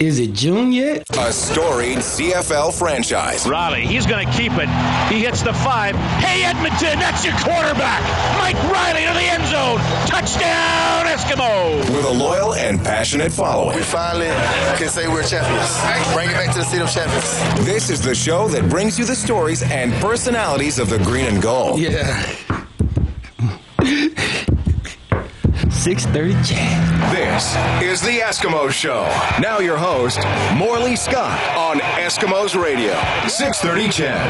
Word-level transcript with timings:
Is 0.00 0.20
it 0.20 0.32
June 0.32 0.70
yet? 0.70 1.02
A 1.18 1.32
storied 1.32 1.98
CFL 1.98 2.72
franchise. 2.72 3.48
Reilly, 3.48 3.84
he's 3.84 4.06
going 4.06 4.24
to 4.24 4.32
keep 4.32 4.52
it. 4.52 4.68
He 5.12 5.24
hits 5.24 5.42
the 5.42 5.52
five. 5.52 5.96
Hey, 6.22 6.44
Edmonton, 6.44 7.00
that's 7.00 7.24
your 7.24 7.34
quarterback. 7.34 8.00
Mike 8.38 8.54
Reilly 8.70 9.04
to 9.06 9.12
the 9.12 9.26
end 9.26 9.44
zone. 9.48 9.78
Touchdown, 10.06 11.06
Eskimo. 11.06 11.80
With 11.92 12.04
a 12.04 12.12
loyal 12.12 12.54
and 12.54 12.78
passionate 12.78 13.32
following. 13.32 13.76
We 13.76 13.82
finally 13.82 14.28
can 14.76 14.88
say 14.88 15.08
we're 15.08 15.24
champions. 15.24 15.76
Bring 16.14 16.30
it 16.30 16.34
back 16.34 16.52
to 16.52 16.60
the 16.60 16.64
seat 16.64 16.80
of 16.80 16.88
champions. 16.88 17.66
This 17.66 17.90
is 17.90 18.00
the 18.00 18.14
show 18.14 18.46
that 18.48 18.70
brings 18.70 19.00
you 19.00 19.04
the 19.04 19.16
stories 19.16 19.64
and 19.64 19.92
personalities 19.94 20.78
of 20.78 20.90
the 20.90 20.98
green 20.98 21.26
and 21.26 21.42
gold. 21.42 21.80
Yeah. 21.80 22.24
6:30 25.78 26.32
CHED. 26.44 27.14
This 27.14 27.54
is 27.80 28.00
the 28.00 28.18
Eskimo 28.18 28.68
Show. 28.68 29.04
Now 29.40 29.60
your 29.60 29.76
host, 29.76 30.18
Morley 30.56 30.96
Scott 30.96 31.38
on 31.56 31.78
Eskimos 31.78 32.60
Radio. 32.60 32.94
6:30 33.28 33.88
CHED. 33.92 34.28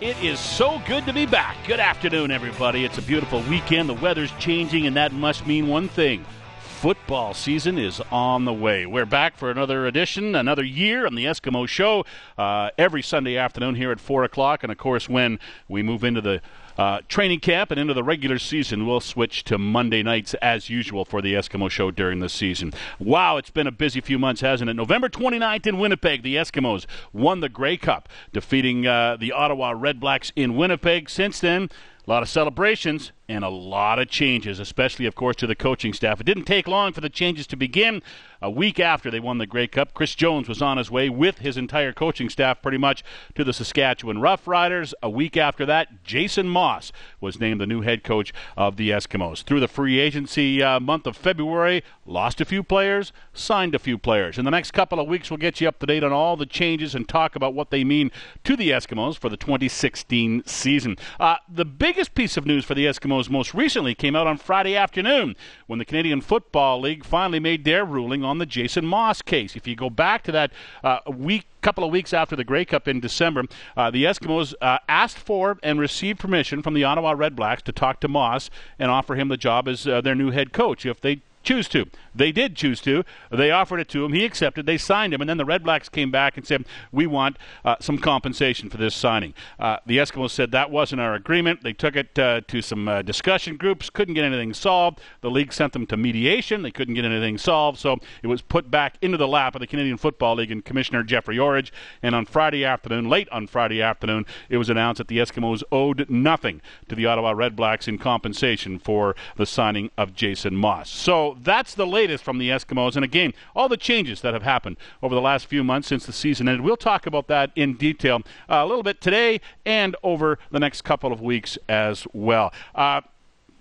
It 0.00 0.16
is 0.24 0.40
so 0.40 0.80
good 0.86 1.04
to 1.04 1.12
be 1.12 1.26
back. 1.26 1.58
Good 1.66 1.80
afternoon, 1.80 2.30
everybody. 2.30 2.86
It's 2.86 2.96
a 2.96 3.02
beautiful 3.02 3.42
weekend. 3.42 3.90
The 3.90 3.94
weather's 3.94 4.32
changing, 4.38 4.86
and 4.86 4.96
that 4.96 5.12
must 5.12 5.46
mean 5.46 5.68
one 5.68 5.88
thing. 5.88 6.24
Football 6.58 7.34
season 7.34 7.76
is 7.76 8.00
on 8.10 8.46
the 8.46 8.54
way. 8.54 8.86
We're 8.86 9.04
back 9.04 9.36
for 9.36 9.50
another 9.50 9.86
edition, 9.86 10.34
another 10.34 10.64
year 10.64 11.06
on 11.06 11.14
the 11.14 11.26
Eskimo 11.26 11.68
Show 11.68 12.06
uh, 12.38 12.70
every 12.78 13.02
Sunday 13.02 13.36
afternoon 13.36 13.74
here 13.74 13.92
at 13.92 14.00
4 14.00 14.24
o'clock. 14.24 14.62
And 14.62 14.72
of 14.72 14.78
course, 14.78 15.10
when 15.10 15.38
we 15.68 15.82
move 15.82 16.04
into 16.04 16.22
the 16.22 16.40
uh, 16.78 17.00
training 17.08 17.40
camp 17.40 17.70
and 17.70 17.80
into 17.80 17.94
the 17.94 18.04
regular 18.04 18.38
season, 18.38 18.86
we'll 18.86 19.00
switch 19.00 19.44
to 19.44 19.58
Monday 19.58 20.02
nights 20.02 20.34
as 20.34 20.68
usual 20.68 21.04
for 21.04 21.22
the 21.22 21.34
Eskimo 21.34 21.70
Show 21.70 21.90
during 21.90 22.20
the 22.20 22.28
season. 22.28 22.72
Wow, 22.98 23.36
it's 23.36 23.50
been 23.50 23.66
a 23.66 23.72
busy 23.72 24.00
few 24.00 24.18
months, 24.18 24.40
hasn't 24.40 24.70
it? 24.70 24.74
November 24.74 25.08
29th 25.08 25.66
in 25.66 25.78
Winnipeg, 25.78 26.22
the 26.22 26.36
Eskimos 26.36 26.86
won 27.12 27.40
the 27.40 27.48
Grey 27.48 27.76
Cup, 27.76 28.08
defeating 28.32 28.86
uh, 28.86 29.16
the 29.16 29.32
Ottawa 29.32 29.72
Redblacks 29.72 30.32
in 30.36 30.56
Winnipeg. 30.56 31.08
Since 31.08 31.40
then, 31.40 31.70
a 32.06 32.10
lot 32.10 32.22
of 32.22 32.28
celebrations 32.28 33.10
and 33.28 33.42
a 33.42 33.48
lot 33.48 33.98
of 33.98 34.08
changes, 34.08 34.60
especially, 34.60 35.06
of 35.06 35.16
course, 35.16 35.34
to 35.34 35.46
the 35.46 35.56
coaching 35.56 35.92
staff. 35.92 36.20
It 36.20 36.24
didn't 36.24 36.44
take 36.44 36.68
long 36.68 36.92
for 36.92 37.00
the 37.00 37.10
changes 37.10 37.48
to 37.48 37.56
begin. 37.56 38.00
A 38.40 38.48
week 38.48 38.78
after 38.78 39.10
they 39.10 39.18
won 39.18 39.38
the 39.38 39.46
Grey 39.46 39.66
Cup, 39.66 39.92
Chris 39.92 40.14
Jones 40.14 40.48
was 40.48 40.62
on 40.62 40.78
his 40.78 40.88
way 40.88 41.08
with 41.08 41.38
his 41.38 41.56
entire 41.56 41.92
coaching 41.92 42.28
staff 42.28 42.62
pretty 42.62 42.78
much 42.78 43.02
to 43.34 43.42
the 43.42 43.52
Saskatchewan 43.52 44.18
Roughriders. 44.18 44.94
A 45.02 45.10
week 45.10 45.36
after 45.36 45.66
that, 45.66 46.04
Jason 46.04 46.48
Maas 46.48 46.92
was 47.20 47.40
named 47.40 47.60
the 47.60 47.66
new 47.66 47.80
head 47.80 48.04
coach 48.04 48.32
of 48.56 48.76
the 48.76 48.90
Eskimos. 48.90 49.42
Through 49.42 49.60
the 49.60 49.66
free 49.66 49.98
agency 49.98 50.62
uh, 50.62 50.78
month 50.78 51.08
of 51.08 51.16
February, 51.16 51.82
lost 52.06 52.40
a 52.40 52.44
few 52.44 52.62
players, 52.62 53.12
signed 53.32 53.74
a 53.74 53.78
few 53.78 53.98
players. 53.98 54.38
In 54.38 54.44
the 54.44 54.50
next 54.50 54.72
couple 54.72 55.00
of 55.00 55.08
weeks, 55.08 55.30
we'll 55.30 55.38
get 55.38 55.60
you 55.60 55.68
up 55.68 55.78
to 55.80 55.86
date 55.86 56.04
on 56.04 56.12
all 56.12 56.36
the 56.36 56.46
changes 56.46 56.94
and 56.94 57.08
talk 57.08 57.36
about 57.36 57.54
what 57.54 57.70
they 57.70 57.84
mean 57.84 58.10
to 58.44 58.56
the 58.56 58.70
Eskimos 58.70 59.18
for 59.18 59.28
the 59.28 59.36
2016 59.36 60.44
season. 60.46 60.96
Uh, 61.18 61.36
the 61.48 61.64
biggest 61.64 62.14
piece 62.14 62.36
of 62.36 62.46
news 62.46 62.64
for 62.64 62.74
the 62.74 62.86
Eskimos 62.86 63.28
most 63.28 63.54
recently 63.54 63.94
came 63.94 64.16
out 64.16 64.26
on 64.26 64.38
Friday 64.38 64.76
afternoon 64.76 65.36
when 65.66 65.78
the 65.78 65.84
Canadian 65.84 66.20
Football 66.20 66.80
League 66.80 67.04
finally 67.04 67.40
made 67.40 67.64
their 67.64 67.84
ruling 67.84 68.24
on 68.24 68.38
the 68.38 68.46
Jason 68.46 68.86
Maas 68.86 69.22
case. 69.22 69.56
If 69.56 69.66
you 69.66 69.76
go 69.76 69.90
back 69.90 70.22
to 70.24 70.32
that 70.32 70.52
uh, 70.82 71.00
week 71.06 71.46
couple 71.66 71.82
of 71.82 71.90
weeks 71.90 72.14
after 72.14 72.36
the 72.36 72.44
Grey 72.44 72.64
Cup 72.64 72.86
in 72.86 73.00
December, 73.00 73.42
uh, 73.76 73.90
the 73.90 74.04
Eskimos 74.04 74.54
uh, 74.62 74.78
asked 74.88 75.18
for 75.18 75.58
and 75.64 75.80
received 75.80 76.20
permission 76.20 76.62
from 76.62 76.74
the 76.74 76.84
Ottawa 76.84 77.12
Redblacks 77.12 77.62
to 77.62 77.72
talk 77.72 77.98
to 78.02 78.08
Maas 78.08 78.50
and 78.78 78.88
offer 78.88 79.16
him 79.16 79.26
the 79.26 79.36
job 79.36 79.66
as 79.66 79.84
uh, 79.84 80.00
their 80.00 80.14
new 80.14 80.30
head 80.30 80.52
coach 80.52 80.86
if 80.86 81.00
they 81.00 81.22
choose 81.46 81.68
to. 81.68 81.86
They 82.16 82.32
did 82.32 82.56
choose 82.56 82.80
to. 82.82 83.04
They 83.30 83.50
offered 83.50 83.80
it 83.80 83.88
to 83.90 84.04
him. 84.04 84.12
He 84.12 84.24
accepted. 84.24 84.66
They 84.66 84.78
signed 84.78 85.14
him. 85.14 85.20
And 85.20 85.28
then 85.28 85.36
the 85.36 85.44
Red 85.44 85.62
Blacks 85.62 85.88
came 85.88 86.10
back 86.10 86.36
and 86.36 86.46
said, 86.46 86.64
We 86.92 87.06
want 87.06 87.36
uh, 87.64 87.76
some 87.80 87.98
compensation 87.98 88.70
for 88.70 88.76
this 88.76 88.94
signing. 88.94 89.34
Uh, 89.58 89.78
the 89.86 89.98
Eskimos 89.98 90.30
said 90.30 90.50
that 90.52 90.70
wasn't 90.70 91.00
our 91.00 91.14
agreement. 91.14 91.62
They 91.62 91.72
took 91.72 91.96
it 91.96 92.18
uh, 92.18 92.40
to 92.48 92.62
some 92.62 92.88
uh, 92.88 93.02
discussion 93.02 93.56
groups, 93.56 93.90
couldn't 93.90 94.14
get 94.14 94.24
anything 94.24 94.54
solved. 94.54 95.00
The 95.20 95.30
league 95.30 95.52
sent 95.52 95.72
them 95.72 95.86
to 95.86 95.96
mediation. 95.96 96.62
They 96.62 96.70
couldn't 96.70 96.94
get 96.94 97.04
anything 97.04 97.38
solved. 97.38 97.78
So 97.78 97.98
it 98.22 98.26
was 98.26 98.42
put 98.42 98.70
back 98.70 98.96
into 99.02 99.18
the 99.18 99.28
lap 99.28 99.54
of 99.54 99.60
the 99.60 99.66
Canadian 99.66 99.96
Football 99.96 100.36
League 100.36 100.50
and 100.50 100.64
Commissioner 100.64 101.02
Jeffrey 101.02 101.38
Orridge. 101.38 101.72
And 102.02 102.14
on 102.14 102.26
Friday 102.26 102.64
afternoon, 102.64 103.08
late 103.08 103.28
on 103.30 103.46
Friday 103.46 103.82
afternoon, 103.82 104.26
it 104.48 104.56
was 104.56 104.70
announced 104.70 104.98
that 104.98 105.08
the 105.08 105.18
Eskimos 105.18 105.62
owed 105.70 106.08
nothing 106.08 106.60
to 106.88 106.94
the 106.94 107.06
Ottawa 107.06 107.32
Red 107.32 107.56
Blacks 107.56 107.88
in 107.88 107.98
compensation 107.98 108.78
for 108.78 109.14
the 109.36 109.46
signing 109.46 109.90
of 109.98 110.14
Jason 110.14 110.56
Maas. 110.56 110.88
So 110.88 111.36
that's 111.42 111.74
the 111.74 111.86
latest 111.86 112.05
from 112.20 112.38
the 112.38 112.48
Eskimos. 112.48 112.96
And 112.96 113.04
again, 113.04 113.32
all 113.54 113.68
the 113.68 113.76
changes 113.76 114.20
that 114.20 114.34
have 114.34 114.42
happened 114.42 114.76
over 115.02 115.14
the 115.14 115.20
last 115.20 115.46
few 115.46 115.62
months 115.64 115.88
since 115.88 116.06
the 116.06 116.12
season 116.12 116.48
ended. 116.48 116.62
We'll 116.62 116.76
talk 116.76 117.06
about 117.06 117.26
that 117.28 117.50
in 117.56 117.74
detail 117.74 118.22
uh, 118.48 118.56
a 118.56 118.66
little 118.66 118.82
bit 118.82 119.00
today 119.00 119.40
and 119.64 119.96
over 120.02 120.38
the 120.50 120.60
next 120.60 120.82
couple 120.82 121.12
of 121.12 121.20
weeks 121.20 121.58
as 121.68 122.06
well. 122.12 122.52
Uh, 122.74 123.02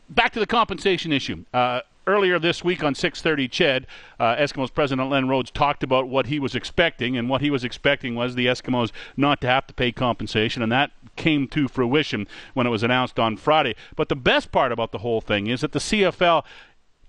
back 0.10 0.34
to 0.34 0.40
the 0.40 0.48
compensation 0.48 1.12
issue. 1.12 1.46
Uh, 1.54 1.82
earlier 2.08 2.40
this 2.40 2.64
week 2.64 2.84
on 2.84 2.94
6:30 2.94 3.50
Ched, 3.50 3.86
uh, 4.20 4.36
Eskimos 4.36 4.74
President 4.74 5.10
Len 5.10 5.28
Rhodes 5.28 5.52
talked 5.52 5.84
about 5.84 6.08
what 6.08 6.28
he 6.28 6.40
was 6.40 6.56
expecting, 6.56 7.18
and 7.18 7.30
what 7.30 7.42
he 7.42 7.50
was 7.50 7.64
expecting 7.64 8.16
was 8.16 8.36
the 8.36 8.48
Eskimos 8.48 8.92
not 9.18 9.42
to 9.42 9.48
have 9.48 9.68
to 9.68 9.74
pay 9.74 9.92
compensation, 9.92 10.62
and 10.62 10.72
that 10.72 10.92
came 11.16 11.48
to 11.48 11.68
fruition 11.68 12.28
when 12.54 12.68
it 12.68 12.70
was 12.70 12.84
announced 12.84 13.20
on 13.20 13.38
Friday. 13.38 13.76
But 13.96 14.10
the 14.10 14.16
best 14.16 14.52
part 14.52 14.72
about 14.72 14.92
the 14.92 15.00
whole 15.00 15.22
thing 15.22 15.48
is 15.48 15.62
that 15.62 15.72
the 15.72 15.80
CFL 15.80 16.44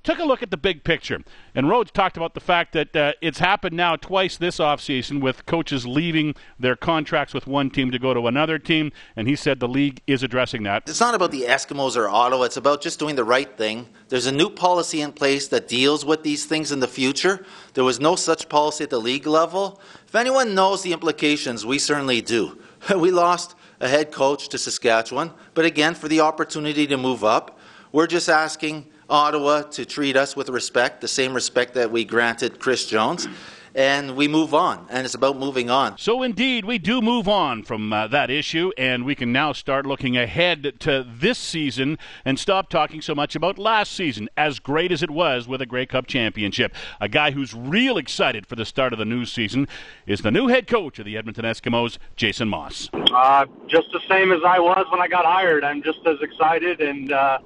took 0.06 0.19
a 0.21 0.25
look 0.25 0.43
at 0.43 0.53
the 0.53 0.56
big 0.56 0.84
picture. 0.84 1.21
And 1.55 1.69
Rhodes 1.69 1.91
talked 1.91 2.17
about 2.17 2.34
the 2.34 2.41
fact 2.41 2.72
that 2.75 2.94
uh, 2.94 3.12
it's 3.21 3.41
happened 3.41 3.77
now 3.77 3.97
twice 3.97 4.37
this 4.37 4.59
offseason 4.59 5.21
with 5.21 5.44
coaches 5.47 5.84
leaving 5.84 6.37
their 6.61 6.77
contracts 6.77 7.34
with 7.34 7.49
one 7.49 7.71
team 7.71 7.91
to 7.91 7.99
go 7.99 8.15
to 8.15 8.28
another 8.28 8.59
team. 8.59 8.93
And 9.17 9.27
he 9.27 9.34
said 9.34 9.59
the 9.59 9.69
league 9.69 10.00
is 10.06 10.22
addressing 10.22 10.62
that. 10.62 10.84
It's 10.89 11.00
not 11.00 11.17
about 11.17 11.33
the 11.33 11.43
Eskimos 11.43 11.97
or 11.97 12.09
Ottawa, 12.09 12.44
it's 12.44 12.56
about 12.56 12.81
just 12.81 13.00
doing 13.00 13.17
the 13.17 13.25
right 13.25 13.56
thing. 13.59 13.89
There's 14.09 14.27
a 14.27 14.33
new 14.33 14.49
policy 14.49 15.00
in 15.00 15.12
place 15.12 15.49
that 15.49 15.67
deals 15.67 16.05
with 16.05 16.23
these 16.23 16.44
things 16.44 16.71
in 16.71 16.78
the 16.78 16.88
future. 16.88 17.44
There 17.75 17.84
was 17.84 17.99
no 17.99 18.15
such 18.15 18.49
policy 18.49 18.84
at 18.84 18.91
the 18.91 19.00
league 19.00 19.27
level. 19.27 19.81
If 20.06 20.15
anyone 20.15 20.55
knows 20.55 20.83
the 20.83 20.93
implications, 20.93 21.67
we 21.67 21.81
certainly 21.81 22.21
do. 22.21 22.61
we 22.97 23.11
lost 23.11 23.56
a 23.81 23.88
head 23.88 24.12
coach 24.12 24.49
to 24.50 24.59
Saskatchewan, 24.59 25.33
but 25.55 25.65
again, 25.65 25.94
for 25.94 26.06
the 26.06 26.21
opportunity 26.21 26.87
to 26.87 26.97
move 26.97 27.25
up, 27.25 27.59
we're 27.91 28.06
just 28.06 28.28
asking 28.28 28.87
Ottawa 29.09 29.62
to 29.62 29.84
treat 29.84 30.17
us 30.17 30.37
with 30.37 30.49
respect, 30.49 31.00
the 31.00 31.09
same 31.09 31.34
respect 31.34 31.75
that 31.75 31.91
we 31.91 32.05
granted 32.05 32.59
Chris 32.59 32.87
Jones. 32.87 33.28
And 33.75 34.17
we 34.17 34.27
move 34.27 34.55
on, 34.55 34.87
and 34.89 35.05
it's 35.05 35.15
about 35.15 35.37
moving 35.37 35.69
on. 35.69 35.99
So, 35.99 36.22
indeed, 36.22 36.65
we 36.65 36.78
do 36.78 37.03
move 37.03 37.28
on 37.28 37.62
from 37.62 37.93
uh, 37.93 38.06
that 38.06 38.31
issue, 38.31 38.72
and 38.78 39.05
we 39.05 39.15
can 39.15 39.33
now 39.33 39.53
start 39.53 39.84
looking 39.84 40.17
ahead 40.17 40.81
to 40.81 41.06
this 41.06 41.37
season 41.37 41.99
and 42.25 42.39
stop 42.39 42.71
talking 42.71 43.03
so 43.03 43.15
much 43.15 43.37
about 43.37 43.59
last 43.59 43.93
season, 43.93 44.31
as 44.34 44.61
great 44.61 44.93
as 44.93 45.03
it 45.03 45.11
was 45.11 45.47
with 45.47 45.61
a 45.61 45.67
Grey 45.67 45.84
Cup 45.84 46.06
championship. 46.06 46.75
A 47.03 47.09
guy 47.09 47.33
who's 47.33 47.53
real 47.53 47.99
excited 47.99 48.47
for 48.47 48.56
the 48.56 48.65
start 48.65 48.94
of 48.94 48.99
the 48.99 49.05
new 49.05 49.27
season 49.27 49.69
is 50.06 50.23
the 50.23 50.31
new 50.31 50.47
head 50.47 50.67
coach 50.67 50.99
of 50.99 51.05
the 51.05 51.19
Edmonton 51.19 51.44
Eskimos, 51.44 51.99
Jason 52.17 52.49
Maas. 52.49 52.88
Uh, 52.94 53.44
just 53.67 53.93
the 53.93 54.00
same 54.09 54.33
as 54.33 54.41
I 54.43 54.59
was 54.59 54.87
when 54.91 55.03
I 55.03 55.09
got 55.09 55.27
hired. 55.27 55.65
I'm 55.65 55.83
just 55.83 55.99
as 56.06 56.17
excited 56.23 56.81
and. 56.81 57.12
Uh, 57.12 57.41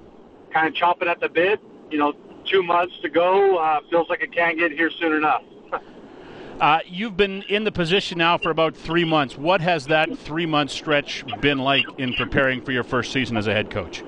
kind 0.53 0.69
of 0.69 0.75
chomping 0.75 1.07
at 1.07 1.21
the 1.21 1.29
bit. 1.29 1.61
You 1.91 1.99
know, 1.99 2.13
two 2.45 2.63
months 2.63 2.95
to 3.03 3.09
go. 3.09 3.59
Uh, 3.59 3.81
feels 3.91 4.09
like 4.09 4.23
it 4.23 4.33
can't 4.33 4.59
get 4.59 4.73
here 4.73 4.91
soon 4.99 5.15
enough. 5.15 5.43
uh, 6.61 6.81
you've 6.87 7.17
been 7.17 7.43
in 7.43 7.65
the 7.65 7.73
position 7.73 8.19
now 8.19 8.39
for 8.39 8.51
about 8.51 8.77
three 8.77 9.05
months. 9.05 9.37
What 9.37 9.61
has 9.61 9.87
that 9.87 10.17
three 10.19 10.47
month 10.47 10.71
stretch 10.71 11.25
been 11.41 11.59
like 11.59 11.87
in 11.99 12.15
preparing 12.15 12.63
for 12.63 12.73
your 12.73 12.85
first 12.85 13.13
season 13.13 13.37
as 13.37 13.47
a 13.47 13.53
head 13.53 13.71
coach? 13.71 14.03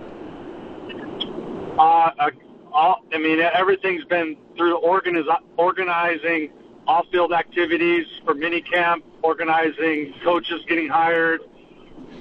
Uh, 1.79 2.31
all, 2.73 3.05
I 3.13 3.19
mean, 3.19 3.41
everything's 3.41 4.05
been 4.05 4.37
through 4.57 4.81
organiz- 4.81 5.27
organizing 5.57 6.51
off-field 6.87 7.33
activities 7.33 8.07
for 8.25 8.35
mini 8.35 8.61
camp, 8.61 9.05
organizing 9.23 10.15
coaches 10.25 10.63
getting 10.69 10.89
hired, 10.89 11.41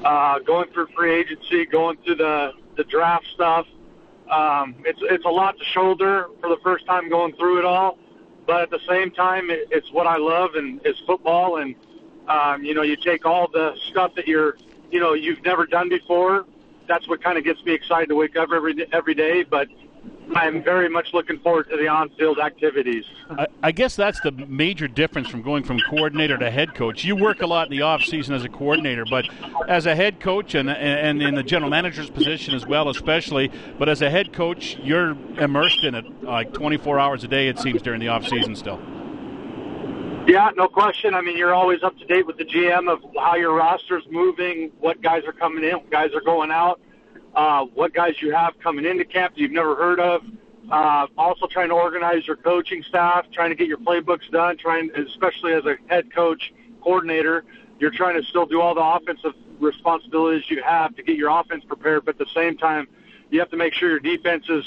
uh, 0.03 0.39
going 0.39 0.69
through 0.71 0.87
free 0.95 1.13
agency, 1.13 1.65
going 1.65 1.97
through 2.03 2.15
the 2.15 2.51
the 2.77 2.83
draft 2.85 3.25
stuff, 3.33 3.67
um, 4.31 4.75
it's 4.85 4.99
it's 5.03 5.25
a 5.25 5.29
lot 5.29 5.57
to 5.57 5.65
shoulder 5.65 6.27
for 6.39 6.49
the 6.49 6.57
first 6.63 6.85
time 6.85 7.09
going 7.09 7.35
through 7.35 7.59
it 7.59 7.65
all, 7.65 7.97
but 8.47 8.61
at 8.61 8.69
the 8.69 8.79
same 8.87 9.11
time, 9.11 9.49
it, 9.49 9.67
it's 9.71 9.91
what 9.91 10.07
I 10.07 10.17
love 10.17 10.55
and 10.55 10.79
it's 10.85 10.99
football. 11.01 11.57
And 11.57 11.75
um, 12.27 12.63
you 12.63 12.73
know, 12.73 12.81
you 12.81 12.95
take 12.95 13.25
all 13.25 13.47
the 13.47 13.75
stuff 13.89 14.15
that 14.15 14.27
you're, 14.27 14.57
you 14.89 14.99
know, 14.99 15.13
you've 15.13 15.43
never 15.43 15.65
done 15.65 15.89
before. 15.89 16.45
That's 16.87 17.07
what 17.07 17.21
kind 17.21 17.37
of 17.37 17.43
gets 17.43 17.63
me 17.65 17.73
excited 17.73 18.09
to 18.09 18.15
wake 18.15 18.37
up 18.37 18.49
every 18.53 18.87
every 18.93 19.13
day. 19.13 19.43
But 19.43 19.67
I'm 20.35 20.63
very 20.63 20.89
much 20.89 21.09
looking 21.13 21.39
forward 21.39 21.69
to 21.69 21.77
the 21.77 21.87
on-field 21.87 22.39
activities. 22.39 23.03
I, 23.29 23.47
I, 23.63 23.71
guess 23.71 23.95
that's 23.95 24.19
the 24.21 24.31
major 24.31 24.87
difference 24.87 25.27
from 25.27 25.41
going 25.41 25.63
from 25.63 25.79
coordinator 25.89 26.37
to 26.37 26.49
head 26.49 26.73
coach. 26.73 27.03
You 27.03 27.15
work 27.15 27.41
a 27.41 27.47
lot 27.47 27.67
in 27.67 27.71
the 27.71 27.81
off 27.81 28.01
season 28.03 28.33
as 28.33 28.43
a 28.43 28.49
coordinator, 28.49 29.05
but 29.09 29.25
as 29.67 29.85
a 29.85 29.95
head 29.95 30.19
coach 30.19 30.55
and 30.55 30.69
and 30.69 31.21
in 31.21 31.35
the 31.35 31.43
general 31.43 31.69
manager's 31.69 32.09
position 32.09 32.55
as 32.55 32.65
well, 32.65 32.89
especially. 32.89 33.51
But 33.77 33.89
as 33.89 34.01
a 34.01 34.09
head 34.09 34.31
coach, 34.31 34.77
you're 34.81 35.17
immersed 35.37 35.83
in 35.83 35.95
it 35.95 36.23
like 36.23 36.53
24 36.53 36.99
hours 36.99 37.23
a 37.23 37.27
day. 37.27 37.47
It 37.47 37.59
seems 37.59 37.81
during 37.81 37.99
the 37.99 38.07
off 38.07 38.25
season 38.27 38.55
still. 38.55 38.79
Yeah, 40.27 40.51
no 40.55 40.67
question. 40.67 41.13
I 41.13 41.21
mean, 41.21 41.35
you're 41.35 41.53
always 41.53 41.83
up 41.83 41.97
to 41.97 42.05
date 42.05 42.25
with 42.25 42.37
the 42.37 42.45
GM 42.45 42.89
of 42.89 42.99
how 43.17 43.35
your 43.35 43.53
roster's 43.53 44.03
moving, 44.09 44.71
what 44.79 45.01
guys 45.01 45.23
are 45.25 45.33
coming 45.33 45.63
in, 45.63 45.73
what 45.73 45.89
guys 45.89 46.13
are 46.13 46.21
going 46.21 46.51
out 46.51 46.79
uh, 47.35 47.65
what 47.73 47.93
guys 47.93 48.15
you 48.21 48.33
have 48.33 48.53
coming 48.59 48.85
into 48.85 49.05
camp 49.05 49.35
that 49.35 49.41
you've 49.41 49.51
never 49.51 49.75
heard 49.75 49.99
of. 49.99 50.21
Uh, 50.71 51.07
also 51.17 51.47
trying 51.47 51.69
to 51.69 51.75
organize 51.75 52.25
your 52.25 52.35
coaching 52.35 52.83
staff, 52.83 53.25
trying 53.33 53.49
to 53.49 53.55
get 53.55 53.67
your 53.67 53.77
playbooks 53.77 54.29
done, 54.31 54.57
trying, 54.57 54.89
especially 54.95 55.53
as 55.53 55.65
a 55.65 55.75
head 55.87 56.13
coach 56.13 56.53
coordinator, 56.81 57.43
you're 57.79 57.91
trying 57.91 58.21
to 58.21 58.27
still 58.27 58.45
do 58.45 58.61
all 58.61 58.75
the 58.75 58.81
offensive 58.81 59.33
responsibilities 59.59 60.43
you 60.49 60.61
have 60.63 60.95
to 60.95 61.03
get 61.03 61.17
your 61.17 61.29
offense 61.29 61.63
prepared, 61.65 62.05
but 62.05 62.19
at 62.19 62.19
the 62.19 62.33
same 62.33 62.57
time, 62.57 62.87
you 63.31 63.39
have 63.39 63.49
to 63.49 63.57
make 63.57 63.73
sure 63.73 63.89
your 63.89 63.99
defense 63.99 64.45
is 64.49 64.65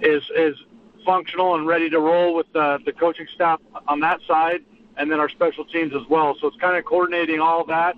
is 0.00 0.22
is 0.36 0.56
functional 1.04 1.54
and 1.54 1.66
ready 1.66 1.88
to 1.88 2.00
roll 2.00 2.34
with 2.34 2.46
the, 2.52 2.78
the 2.84 2.92
coaching 2.92 3.26
staff 3.34 3.60
on 3.86 4.00
that 4.00 4.20
side, 4.26 4.60
and 4.96 5.10
then 5.10 5.20
our 5.20 5.28
special 5.28 5.64
teams 5.64 5.94
as 5.94 6.06
well. 6.08 6.36
So 6.40 6.48
it's 6.48 6.56
kind 6.56 6.76
of 6.76 6.84
coordinating 6.84 7.40
all 7.40 7.64
that 7.66 7.96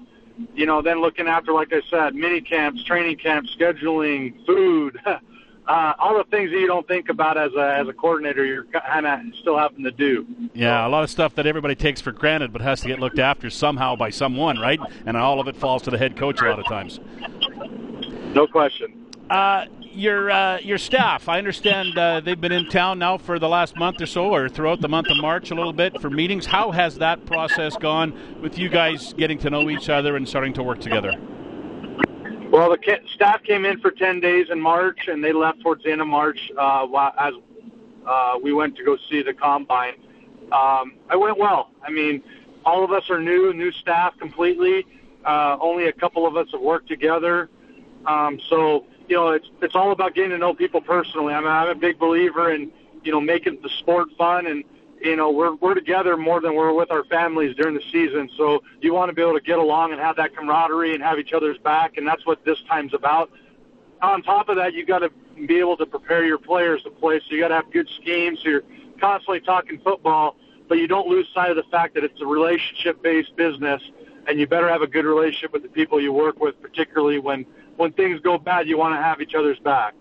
you 0.54 0.66
know, 0.66 0.82
then 0.82 1.00
looking 1.00 1.28
after, 1.28 1.52
like 1.52 1.72
I 1.72 1.80
said, 1.90 2.14
mini 2.14 2.40
camps, 2.40 2.84
training 2.84 3.16
camps, 3.16 3.54
scheduling, 3.58 4.44
food, 4.46 4.98
uh, 5.06 5.92
all 5.98 6.18
the 6.18 6.24
things 6.24 6.50
that 6.50 6.58
you 6.58 6.66
don't 6.66 6.86
think 6.88 7.08
about 7.08 7.38
as 7.38 7.52
a 7.54 7.76
as 7.76 7.88
a 7.88 7.92
coordinator, 7.92 8.44
you're 8.44 8.64
kind 8.64 9.06
of 9.06 9.20
still 9.40 9.56
having 9.56 9.84
to 9.84 9.90
do. 9.90 10.26
Yeah, 10.52 10.86
a 10.86 10.88
lot 10.88 11.04
of 11.04 11.10
stuff 11.10 11.34
that 11.36 11.46
everybody 11.46 11.74
takes 11.74 12.00
for 12.00 12.12
granted, 12.12 12.52
but 12.52 12.60
has 12.60 12.80
to 12.80 12.88
get 12.88 12.98
looked 12.98 13.18
after 13.18 13.50
somehow 13.50 13.96
by 13.96 14.10
someone, 14.10 14.58
right? 14.58 14.80
And 15.06 15.16
all 15.16 15.40
of 15.40 15.48
it 15.48 15.56
falls 15.56 15.82
to 15.82 15.90
the 15.90 15.98
head 15.98 16.16
coach 16.16 16.40
a 16.40 16.48
lot 16.48 16.58
of 16.58 16.66
times. 16.66 16.98
No 18.34 18.46
question. 18.46 19.06
Uh, 19.30 19.66
your 19.80 20.28
uh, 20.28 20.58
your 20.58 20.76
staff. 20.76 21.28
I 21.28 21.38
understand 21.38 21.96
uh, 21.96 22.18
they've 22.18 22.40
been 22.40 22.50
in 22.50 22.68
town 22.68 22.98
now 22.98 23.16
for 23.16 23.38
the 23.38 23.48
last 23.48 23.76
month 23.76 24.00
or 24.00 24.06
so, 24.06 24.34
or 24.34 24.48
throughout 24.48 24.80
the 24.80 24.88
month 24.88 25.08
of 25.08 25.18
March 25.18 25.52
a 25.52 25.54
little 25.54 25.72
bit 25.72 26.00
for 26.00 26.10
meetings. 26.10 26.46
How 26.46 26.72
has 26.72 26.96
that 26.96 27.26
process 27.26 27.76
gone 27.76 28.40
with 28.42 28.58
you 28.58 28.68
guys 28.68 29.14
getting 29.14 29.38
to 29.38 29.50
know 29.50 29.70
each 29.70 29.88
other 29.88 30.16
and 30.16 30.28
starting 30.28 30.52
to 30.54 30.64
work 30.64 30.80
together? 30.80 31.12
Well, 32.50 32.70
the 32.70 32.98
staff 33.14 33.44
came 33.44 33.64
in 33.64 33.78
for 33.78 33.92
ten 33.92 34.18
days 34.18 34.48
in 34.50 34.60
March, 34.60 34.98
and 35.06 35.22
they 35.22 35.32
left 35.32 35.62
towards 35.62 35.84
the 35.84 35.92
end 35.92 36.00
of 36.00 36.08
March 36.08 36.50
uh, 36.58 37.10
as 37.16 37.34
uh, 38.04 38.34
we 38.42 38.52
went 38.52 38.76
to 38.78 38.84
go 38.84 38.96
see 39.08 39.22
the 39.22 39.32
combine. 39.32 39.94
Um, 40.50 40.94
it 41.08 41.20
went 41.20 41.38
well. 41.38 41.70
I 41.84 41.90
mean, 41.92 42.20
all 42.64 42.82
of 42.82 42.90
us 42.90 43.08
are 43.10 43.20
new, 43.20 43.52
new 43.52 43.70
staff 43.70 44.18
completely. 44.18 44.84
Only 45.24 45.86
a 45.86 45.92
couple 45.92 46.26
of 46.26 46.36
us 46.36 46.48
have 46.50 46.60
worked 46.60 46.88
together. 46.88 47.48
Um, 48.06 48.40
so 48.48 48.86
you 49.10 49.16
know, 49.16 49.30
it's 49.30 49.48
it's 49.60 49.74
all 49.74 49.90
about 49.90 50.14
getting 50.14 50.30
to 50.30 50.38
know 50.38 50.54
people 50.54 50.80
personally. 50.80 51.34
I'm 51.34 51.46
I'm 51.46 51.68
a 51.68 51.74
big 51.74 51.98
believer 51.98 52.54
in 52.54 52.70
you 53.02 53.10
know 53.10 53.20
making 53.20 53.58
the 53.60 53.68
sport 53.80 54.08
fun 54.16 54.46
and 54.46 54.62
you 55.02 55.16
know 55.16 55.30
we're 55.30 55.56
we're 55.56 55.74
together 55.74 56.16
more 56.16 56.40
than 56.40 56.54
we're 56.54 56.72
with 56.72 56.92
our 56.92 57.02
families 57.04 57.56
during 57.56 57.74
the 57.74 57.82
season. 57.90 58.30
So 58.38 58.62
you 58.80 58.94
want 58.94 59.08
to 59.08 59.12
be 59.12 59.20
able 59.20 59.34
to 59.34 59.44
get 59.44 59.58
along 59.58 59.90
and 59.90 60.00
have 60.00 60.14
that 60.16 60.34
camaraderie 60.36 60.94
and 60.94 61.02
have 61.02 61.18
each 61.18 61.32
other's 61.32 61.58
back, 61.58 61.96
and 61.96 62.06
that's 62.06 62.24
what 62.24 62.44
this 62.44 62.58
time's 62.68 62.94
about. 62.94 63.30
On 64.00 64.22
top 64.22 64.48
of 64.48 64.56
that, 64.56 64.74
you 64.74 64.86
got 64.86 65.00
to 65.00 65.10
be 65.46 65.58
able 65.58 65.76
to 65.78 65.86
prepare 65.86 66.24
your 66.24 66.38
players 66.38 66.82
to 66.84 66.90
play. 66.90 67.18
So 67.18 67.34
you 67.34 67.40
got 67.40 67.48
to 67.48 67.56
have 67.56 67.72
good 67.72 67.88
schemes. 68.00 68.38
You're 68.44 68.62
constantly 69.00 69.40
talking 69.40 69.80
football, 69.82 70.36
but 70.68 70.78
you 70.78 70.86
don't 70.86 71.08
lose 71.08 71.26
sight 71.34 71.50
of 71.50 71.56
the 71.56 71.68
fact 71.70 71.94
that 71.94 72.04
it's 72.04 72.20
a 72.20 72.26
relationship-based 72.26 73.34
business, 73.34 73.82
and 74.28 74.38
you 74.38 74.46
better 74.46 74.68
have 74.68 74.82
a 74.82 74.86
good 74.86 75.04
relationship 75.04 75.52
with 75.52 75.64
the 75.64 75.68
people 75.68 76.00
you 76.00 76.12
work 76.12 76.38
with, 76.38 76.60
particularly 76.62 77.18
when 77.18 77.44
when 77.80 77.92
things 77.92 78.20
go 78.20 78.36
bad, 78.36 78.68
you 78.68 78.76
want 78.76 78.94
to 78.94 79.00
have 79.00 79.22
each 79.22 79.34
other's 79.34 79.58
back. 79.60 79.94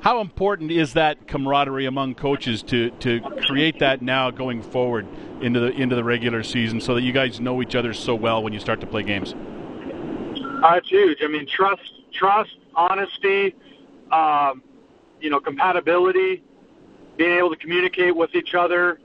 How 0.00 0.20
important 0.20 0.72
is 0.72 0.94
that 0.94 1.28
camaraderie 1.28 1.86
among 1.86 2.16
coaches 2.16 2.60
to, 2.64 2.90
to 2.90 3.20
create 3.46 3.78
that 3.78 4.02
now 4.02 4.32
going 4.32 4.62
forward 4.62 5.06
into 5.40 5.60
the 5.60 5.70
into 5.70 5.94
the 5.94 6.02
regular 6.02 6.42
season, 6.42 6.80
so 6.80 6.94
that 6.96 7.02
you 7.02 7.12
guys 7.12 7.40
know 7.40 7.62
each 7.62 7.76
other 7.76 7.94
so 7.94 8.16
well 8.16 8.42
when 8.42 8.52
you 8.52 8.58
start 8.58 8.80
to 8.80 8.86
play 8.86 9.04
games? 9.04 9.32
Uh, 9.32 10.74
it's 10.74 10.88
huge. 10.88 11.18
I 11.22 11.28
mean, 11.28 11.46
trust, 11.46 11.82
trust, 12.12 12.56
honesty, 12.74 13.54
um, 14.10 14.62
you 15.20 15.30
know, 15.30 15.38
compatibility, 15.38 16.42
being 17.16 17.38
able 17.38 17.50
to 17.50 17.56
communicate 17.56 18.14
with 18.16 18.34
each 18.34 18.54
other. 18.54 18.98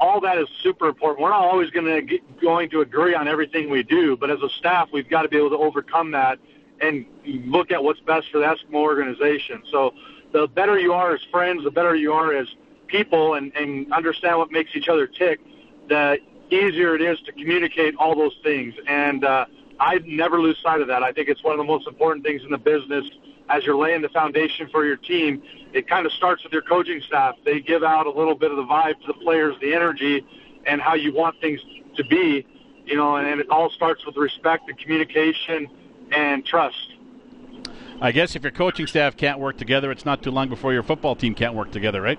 All 0.00 0.20
that 0.22 0.38
is 0.38 0.48
super 0.62 0.88
important. 0.88 1.22
We're 1.22 1.30
not 1.30 1.44
always 1.44 1.70
going 1.70 1.86
to 1.86 2.18
going 2.42 2.68
to 2.70 2.80
agree 2.80 3.14
on 3.14 3.28
everything 3.28 3.70
we 3.70 3.84
do, 3.84 4.16
but 4.16 4.28
as 4.28 4.42
a 4.42 4.48
staff, 4.58 4.88
we've 4.92 5.08
got 5.08 5.22
to 5.22 5.28
be 5.28 5.36
able 5.36 5.50
to 5.50 5.58
overcome 5.58 6.10
that 6.10 6.40
and 6.80 7.06
look 7.24 7.70
at 7.70 7.82
what's 7.82 8.00
best 8.00 8.26
for 8.30 8.38
the 8.38 8.44
Eskimo 8.44 8.76
organization. 8.76 9.62
So 9.70 9.92
the 10.32 10.48
better 10.48 10.78
you 10.78 10.92
are 10.92 11.14
as 11.14 11.20
friends, 11.30 11.64
the 11.64 11.70
better 11.70 11.94
you 11.94 12.12
are 12.12 12.34
as 12.34 12.48
people 12.86 13.34
and, 13.34 13.52
and 13.56 13.92
understand 13.92 14.38
what 14.38 14.50
makes 14.50 14.70
each 14.74 14.88
other 14.88 15.06
tick, 15.06 15.40
the 15.88 16.18
easier 16.50 16.94
it 16.94 17.02
is 17.02 17.18
to 17.26 17.32
communicate 17.32 17.94
all 17.96 18.14
those 18.14 18.36
things. 18.42 18.74
And 18.86 19.24
uh, 19.24 19.46
I 19.80 19.98
never 20.04 20.40
lose 20.40 20.58
sight 20.62 20.80
of 20.80 20.88
that. 20.88 21.02
I 21.02 21.12
think 21.12 21.28
it's 21.28 21.42
one 21.42 21.52
of 21.52 21.58
the 21.58 21.64
most 21.64 21.86
important 21.86 22.24
things 22.24 22.42
in 22.42 22.50
the 22.50 22.58
business 22.58 23.04
as 23.48 23.64
you're 23.64 23.76
laying 23.76 24.02
the 24.02 24.08
foundation 24.08 24.68
for 24.70 24.84
your 24.84 24.96
team. 24.96 25.42
It 25.72 25.88
kind 25.88 26.06
of 26.06 26.12
starts 26.12 26.44
with 26.44 26.52
your 26.52 26.62
coaching 26.62 27.00
staff. 27.06 27.36
They 27.44 27.60
give 27.60 27.82
out 27.82 28.06
a 28.06 28.10
little 28.10 28.34
bit 28.34 28.50
of 28.50 28.56
the 28.56 28.64
vibe 28.64 29.00
to 29.00 29.06
the 29.08 29.14
players, 29.14 29.54
the 29.60 29.74
energy, 29.74 30.24
and 30.66 30.80
how 30.80 30.94
you 30.94 31.12
want 31.12 31.40
things 31.40 31.60
to 31.96 32.04
be. 32.04 32.46
You 32.86 32.96
know, 32.96 33.16
and, 33.16 33.26
and 33.26 33.40
it 33.40 33.48
all 33.50 33.70
starts 33.70 34.04
with 34.04 34.16
respect 34.16 34.68
and 34.68 34.78
communication 34.78 35.68
and 36.12 36.44
trust. 36.44 36.94
I 38.00 38.12
guess 38.12 38.36
if 38.36 38.42
your 38.42 38.52
coaching 38.52 38.86
staff 38.86 39.16
can't 39.16 39.38
work 39.38 39.56
together, 39.56 39.90
it's 39.90 40.04
not 40.04 40.22
too 40.22 40.30
long 40.30 40.48
before 40.48 40.72
your 40.72 40.82
football 40.82 41.14
team 41.14 41.34
can't 41.34 41.54
work 41.54 41.70
together, 41.70 42.02
right? 42.02 42.18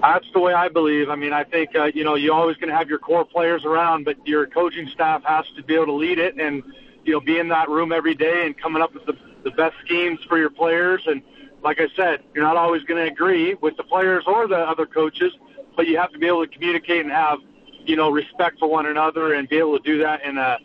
That's 0.00 0.26
the 0.32 0.40
way 0.40 0.54
I 0.54 0.68
believe. 0.68 1.10
I 1.10 1.16
mean, 1.16 1.32
I 1.32 1.44
think 1.44 1.74
uh, 1.74 1.84
you 1.84 2.04
know 2.04 2.14
you're 2.14 2.34
always 2.34 2.56
going 2.56 2.70
to 2.70 2.76
have 2.76 2.88
your 2.88 2.98
core 2.98 3.24
players 3.24 3.64
around, 3.64 4.04
but 4.04 4.16
your 4.26 4.46
coaching 4.46 4.88
staff 4.88 5.22
has 5.24 5.44
to 5.56 5.62
be 5.62 5.74
able 5.74 5.86
to 5.86 5.92
lead 5.92 6.18
it 6.18 6.36
and 6.40 6.62
you 7.04 7.12
know 7.12 7.20
be 7.20 7.38
in 7.38 7.48
that 7.48 7.68
room 7.68 7.92
every 7.92 8.14
day 8.14 8.46
and 8.46 8.56
coming 8.56 8.82
up 8.82 8.94
with 8.94 9.06
the, 9.06 9.16
the 9.44 9.50
best 9.50 9.74
schemes 9.84 10.20
for 10.28 10.38
your 10.38 10.50
players. 10.50 11.02
And 11.06 11.22
like 11.62 11.80
I 11.80 11.88
said, 11.96 12.22
you're 12.34 12.44
not 12.44 12.56
always 12.56 12.82
going 12.84 13.04
to 13.04 13.12
agree 13.12 13.54
with 13.54 13.76
the 13.76 13.82
players 13.82 14.24
or 14.26 14.46
the 14.46 14.56
other 14.56 14.86
coaches, 14.86 15.32
but 15.76 15.88
you 15.88 15.98
have 15.98 16.12
to 16.12 16.18
be 16.18 16.26
able 16.26 16.46
to 16.46 16.52
communicate 16.52 17.00
and 17.00 17.10
have 17.10 17.38
you 17.84 17.96
know 17.96 18.10
respect 18.10 18.60
for 18.60 18.68
one 18.68 18.86
another 18.86 19.34
and 19.34 19.48
be 19.48 19.56
able 19.58 19.78
to 19.78 19.84
do 19.84 19.98
that 19.98 20.22
in 20.24 20.38
a 20.38 20.58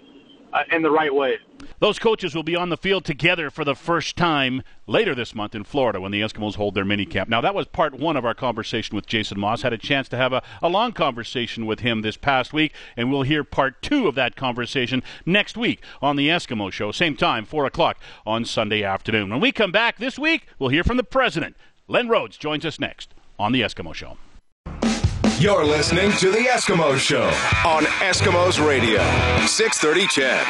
uh, 0.53 0.63
in 0.71 0.81
the 0.81 0.91
right 0.91 1.13
way. 1.13 1.37
Those 1.79 1.99
coaches 1.99 2.35
will 2.35 2.43
be 2.43 2.55
on 2.55 2.69
the 2.69 2.77
field 2.77 3.03
together 3.03 3.49
for 3.49 3.65
the 3.65 3.75
first 3.75 4.15
time 4.15 4.63
later 4.87 5.15
this 5.15 5.35
month 5.35 5.55
in 5.55 5.63
Florida 5.63 5.99
when 5.99 6.11
the 6.11 6.21
Eskimos 6.21 6.55
hold 6.55 6.75
their 6.75 6.85
mini 6.85 7.05
camp. 7.05 7.29
Now, 7.29 7.41
that 7.41 7.55
was 7.55 7.67
part 7.67 7.93
one 7.93 8.15
of 8.15 8.25
our 8.25 8.33
conversation 8.33 8.95
with 8.95 9.07
Jason 9.07 9.39
Maas. 9.39 9.63
Had 9.63 9.73
a 9.73 9.77
chance 9.77 10.07
to 10.09 10.17
have 10.17 10.33
a, 10.33 10.41
a 10.61 10.69
long 10.69 10.91
conversation 10.93 11.65
with 11.65 11.79
him 11.81 12.01
this 12.01 12.17
past 12.17 12.53
week, 12.53 12.73
and 12.95 13.11
we'll 13.11 13.23
hear 13.23 13.43
part 13.43 13.81
two 13.81 14.07
of 14.07 14.15
that 14.15 14.35
conversation 14.35 15.03
next 15.25 15.57
week 15.57 15.83
on 16.01 16.15
the 16.15 16.29
Eskimo 16.29 16.71
Show. 16.71 16.91
Same 16.91 17.15
time, 17.15 17.45
4 17.45 17.65
o'clock 17.65 17.97
on 18.25 18.45
Sunday 18.45 18.83
afternoon. 18.83 19.29
When 19.29 19.41
we 19.41 19.51
come 19.51 19.71
back 19.71 19.97
this 19.97 20.19
week, 20.19 20.47
we'll 20.59 20.69
hear 20.69 20.83
from 20.83 20.97
the 20.97 21.03
president. 21.03 21.55
Len 21.87 22.07
Rhodes 22.07 22.37
joins 22.37 22.65
us 22.65 22.79
next 22.79 23.13
on 23.37 23.51
the 23.51 23.61
Eskimo 23.61 23.93
Show. 23.93 24.17
You're 25.39 25.65
listening 25.65 26.11
to 26.19 26.31
The 26.31 26.37
Eskimo 26.37 26.97
Show 26.97 27.25
on 27.67 27.83
Eskimos 27.99 28.65
Radio, 28.65 28.99
630 29.45 30.07
CHED. 30.07 30.45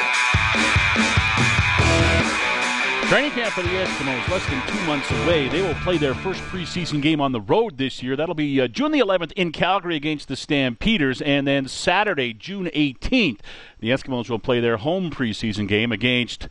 Training 3.08 3.30
camp 3.32 3.54
for 3.54 3.62
the 3.62 3.68
Eskimos 3.68 4.28
less 4.28 4.46
than 4.46 4.62
two 4.68 4.86
months 4.86 5.10
away. 5.10 5.48
They 5.48 5.62
will 5.62 5.74
play 5.76 5.96
their 5.96 6.14
first 6.14 6.40
preseason 6.42 7.02
game 7.02 7.20
on 7.20 7.32
the 7.32 7.40
road 7.40 7.78
this 7.78 8.02
year. 8.02 8.14
That'll 8.14 8.34
be 8.34 8.60
uh, 8.60 8.68
June 8.68 8.92
the 8.92 9.00
11th 9.00 9.32
in 9.32 9.52
Calgary 9.52 9.96
against 9.96 10.28
the 10.28 10.36
Stampeders, 10.36 11.20
and 11.22 11.46
then 11.46 11.66
Saturday, 11.66 12.32
June 12.32 12.66
18th, 12.66 13.40
the 13.80 13.88
Eskimos 13.88 14.28
will 14.28 14.38
play 14.38 14.60
their 14.60 14.76
home 14.76 15.10
preseason 15.10 15.66
game 15.66 15.92
against 15.92 16.48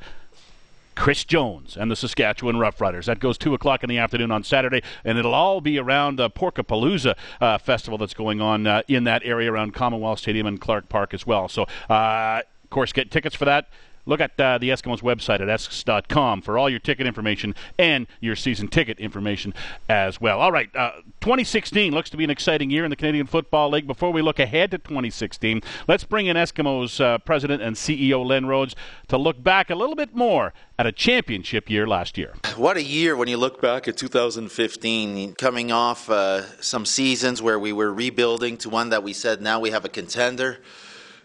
Chris 0.96 1.24
Jones 1.24 1.78
and 1.78 1.90
the 1.90 1.96
Saskatchewan 1.96 2.56
Roughriders. 2.56 3.06
That 3.06 3.20
goes 3.20 3.38
2 3.38 3.54
o'clock 3.54 3.84
in 3.84 3.90
the 3.90 3.98
afternoon 3.98 4.32
on 4.32 4.44
Saturday, 4.44 4.82
and 5.04 5.18
it'll 5.18 5.34
all 5.34 5.62
be 5.62 5.78
around 5.78 6.18
the 6.18 6.30
Porkapalooza 6.30 7.16
uh, 7.42 7.58
festival 7.58 7.98
that's 7.98 8.14
going 8.14 8.42
on 8.42 8.68
uh, 8.68 8.82
in 8.88 9.04
that 9.06 9.22
area 9.26 9.52
around 9.52 9.74
Commonwealth 9.74 10.20
Stadium 10.20 10.48
and 10.48 10.60
Clarke 10.60 10.90
Park 10.90 11.14
as 11.14 11.26
well. 11.26 11.48
So, 11.48 11.64
uh, 11.90 12.42
of 12.64 12.70
course, 12.70 12.94
get 12.94 13.12
tickets 13.12 13.36
for 13.36 13.46
that 13.46 13.68
look 14.06 14.20
at 14.20 14.40
uh, 14.40 14.58
the 14.58 14.70
Eskimos 14.70 15.02
website 15.02 15.40
at 15.40 15.50
esks.com 15.50 16.42
for 16.42 16.58
all 16.58 16.70
your 16.70 16.80
ticket 16.80 17.08
information 17.08 17.56
and 17.78 18.08
your 18.20 18.36
season 18.36 18.68
ticket 18.68 19.00
information 19.00 19.54
as 19.90 20.20
well. 20.20 20.40
All 20.40 20.52
right, 20.52 20.74
uh, 20.76 20.92
2016 21.22 21.94
looks 21.94 22.10
to 22.10 22.18
be 22.18 22.24
an 22.24 22.30
exciting 22.30 22.70
year 22.70 22.84
in 22.84 22.90
the 22.90 22.96
Canadian 22.96 23.28
Football 23.28 23.70
League. 23.70 23.88
Before 23.88 24.12
we 24.12 24.22
look 24.22 24.40
ahead 24.40 24.72
to 24.72 24.78
2016, 24.78 25.62
let's 25.88 26.04
bring 26.04 26.28
in 26.28 26.38
Eskimos 26.38 27.00
uh, 27.00 27.18
president 27.20 27.62
and 27.62 27.76
CEO 27.76 28.26
Len 28.26 28.46
Rhodes 28.46 28.76
to 29.08 29.18
look 29.18 29.42
back 29.42 29.70
a 29.70 29.76
little 29.76 29.96
bit 29.96 30.16
more 30.16 30.54
at 30.78 30.86
a 30.86 30.92
championship 30.92 31.70
year 31.70 31.88
last 31.88 32.18
year. 32.18 32.34
What 32.56 32.78
a 32.78 32.84
year 32.84 33.16
when 33.16 33.28
you 33.28 33.38
look 33.38 33.62
back 33.62 33.88
at 33.88 33.98
2015, 33.98 35.36
coming 35.36 35.72
off 35.72 36.10
uh, 36.10 36.62
some 36.62 36.86
seasons 36.86 37.42
where 37.42 37.60
we 37.60 37.72
were 37.72 37.94
rebuilding 37.94 38.58
to 38.58 38.70
one 38.70 38.90
that 38.90 39.04
we 39.04 39.14
said 39.14 39.42
now 39.42 39.60
we 39.60 39.72
have 39.72 39.86
a 39.86 39.90
contender. 39.90 40.60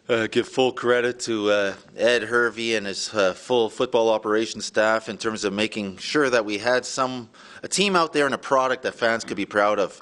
Uh, 0.08 0.26
give 0.26 0.48
full 0.48 0.72
credit 0.72 1.20
to 1.20 1.50
uh, 1.50 1.74
Ed 1.94 2.22
Hervey 2.22 2.76
and 2.76 2.86
his 2.86 3.12
uh, 3.12 3.34
full 3.34 3.68
football 3.68 4.08
operations 4.08 4.64
staff 4.64 5.10
in 5.10 5.18
terms 5.18 5.44
of 5.44 5.52
making 5.52 5.98
sure 5.98 6.30
that 6.30 6.46
we 6.46 6.56
had 6.56 6.86
some 6.86 7.28
a 7.62 7.68
team 7.68 7.94
out 7.94 8.14
there 8.14 8.24
and 8.24 8.34
a 8.34 8.38
product 8.38 8.84
that 8.84 8.94
fans 8.94 9.22
could 9.22 9.36
be 9.36 9.44
proud 9.44 9.78
of. 9.78 9.98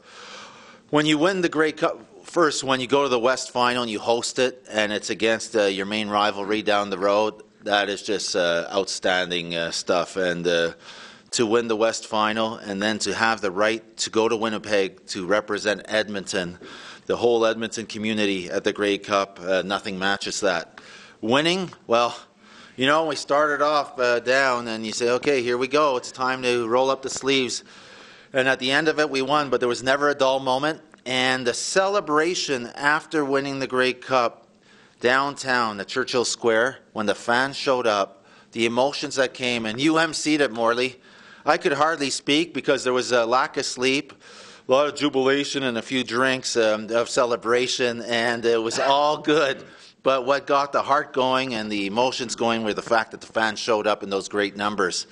When 0.91 1.07
you 1.07 1.19
win 1.19 1.41
the 1.41 1.49
Grey 1.49 1.73
Cup, 1.73 2.25
first 2.25 2.63
when 2.63 2.79
you 2.79 2.87
go 2.87 3.03
to 3.03 3.09
the 3.09 3.19
West 3.19 3.51
Final 3.51 3.83
and 3.83 3.91
you 3.91 3.99
host 3.99 4.39
it, 4.39 4.65
and 4.71 4.93
it's 4.93 5.11
against 5.11 5.57
uh, 5.57 5.65
your 5.65 5.87
main 5.87 6.09
rivalry 6.09 6.63
down 6.63 6.89
the 6.91 6.99
road, 6.99 7.43
that 7.65 7.89
is 7.89 8.01
just 8.01 8.37
uh, 8.37 8.69
outstanding 8.73 9.57
uh, 9.57 9.73
stuff. 9.73 10.17
And 10.17 10.45
to 11.33 11.47
win 11.47 11.67
the 11.67 11.75
West 11.75 12.07
Final, 12.07 12.55
and 12.55 12.81
then 12.81 13.01
to 13.01 13.13
have 13.13 13.41
the 13.41 13.51
right 13.51 13.97
to 13.97 14.11
go 14.11 14.29
to 14.29 14.37
Winnipeg 14.37 15.05
to 15.07 15.27
represent 15.27 15.83
Edmonton 15.87 16.61
the 17.07 17.17
whole 17.17 17.47
Edmonton 17.47 17.87
community 17.87 18.51
at 18.51 18.65
the 18.65 18.73
Grey 18.73 18.99
Cup. 18.99 19.39
Uh, 19.41 19.63
nothing 19.65 19.99
matches 19.99 20.41
that. 20.41 20.81
Winning, 21.21 21.71
well, 21.87 22.17
you 22.77 22.87
know, 22.87 23.07
we 23.07 23.17
started 23.17 23.63
off 23.63 23.99
uh, 23.99 24.21
down, 24.21 24.69
and 24.69 24.85
you 24.85 24.93
say, 24.93 25.11
okay, 25.11 25.43
here 25.43 25.57
we 25.57 25.69
go. 25.69 25.97
It's 25.97 26.13
time 26.13 26.43
to 26.43 26.67
roll 26.67 26.91
up 26.91 27.03
the 27.03 27.09
sleeves. 27.09 27.65
And 28.33 28.49
at 28.49 28.59
the 28.59 28.71
end 28.71 28.89
of 28.89 28.99
it, 28.99 29.09
we 29.09 29.23
won, 29.23 29.51
but 29.51 29.61
there 29.61 29.69
was 29.69 29.83
never 29.83 30.11
a 30.11 30.15
dull 30.15 30.41
moment. 30.41 30.81
And 31.07 31.47
the 31.47 31.55
celebration 31.55 32.67
after 32.75 33.25
winning 33.25 33.61
the 33.61 33.69
Grey 33.69 33.93
Cup 33.93 34.49
downtown 35.01 35.79
at 35.79 35.87
Churchill 35.87 36.25
Square, 36.25 36.79
when 36.93 37.07
the 37.07 37.15
fans 37.15 37.57
showed 37.57 37.87
up, 37.87 38.25
the 38.51 38.67
emotions 38.67 39.15
that 39.15 39.33
came, 39.33 39.65
and 39.65 39.81
you 39.81 39.95
emceed 39.95 40.41
it, 40.41 40.51
Morley. 40.51 41.01
I 41.45 41.59
could 41.59 41.75
hardly 41.75 42.11
speak 42.11 42.53
because 42.53 42.83
there 42.83 42.93
was 42.93 43.13
a 43.13 43.25
lack 43.25 43.57
of 43.57 43.65
sleep 43.65 44.13
a 44.69 44.73
lot 44.73 44.89
of 44.89 44.97
jubilation 44.97 45.63
and 45.63 45.79
a 45.79 45.83
few 45.83 46.03
drinks 46.03 46.57
um, 46.57 46.91
of 46.91 47.09
celebration, 47.09 48.03
and 48.03 48.45
it 48.45 48.61
was 48.61 48.81
all 48.81 49.19
good. 49.19 49.65
But 50.03 50.27
what 50.27 50.47
got 50.47 50.73
the 50.73 50.83
heart 50.83 51.13
going 51.13 51.55
and 51.55 51.71
the 51.71 51.87
emotions 51.87 52.35
going 52.35 52.65
were 52.65 52.75
the 52.75 52.83
fact 52.83 53.13
that 53.13 53.21
the 53.21 53.29
fans 53.29 53.61
showed 53.61 53.87
up 53.87 54.03
in 54.03 54.11
those 54.11 54.29
great 54.29 54.57
numbers. 54.57 55.07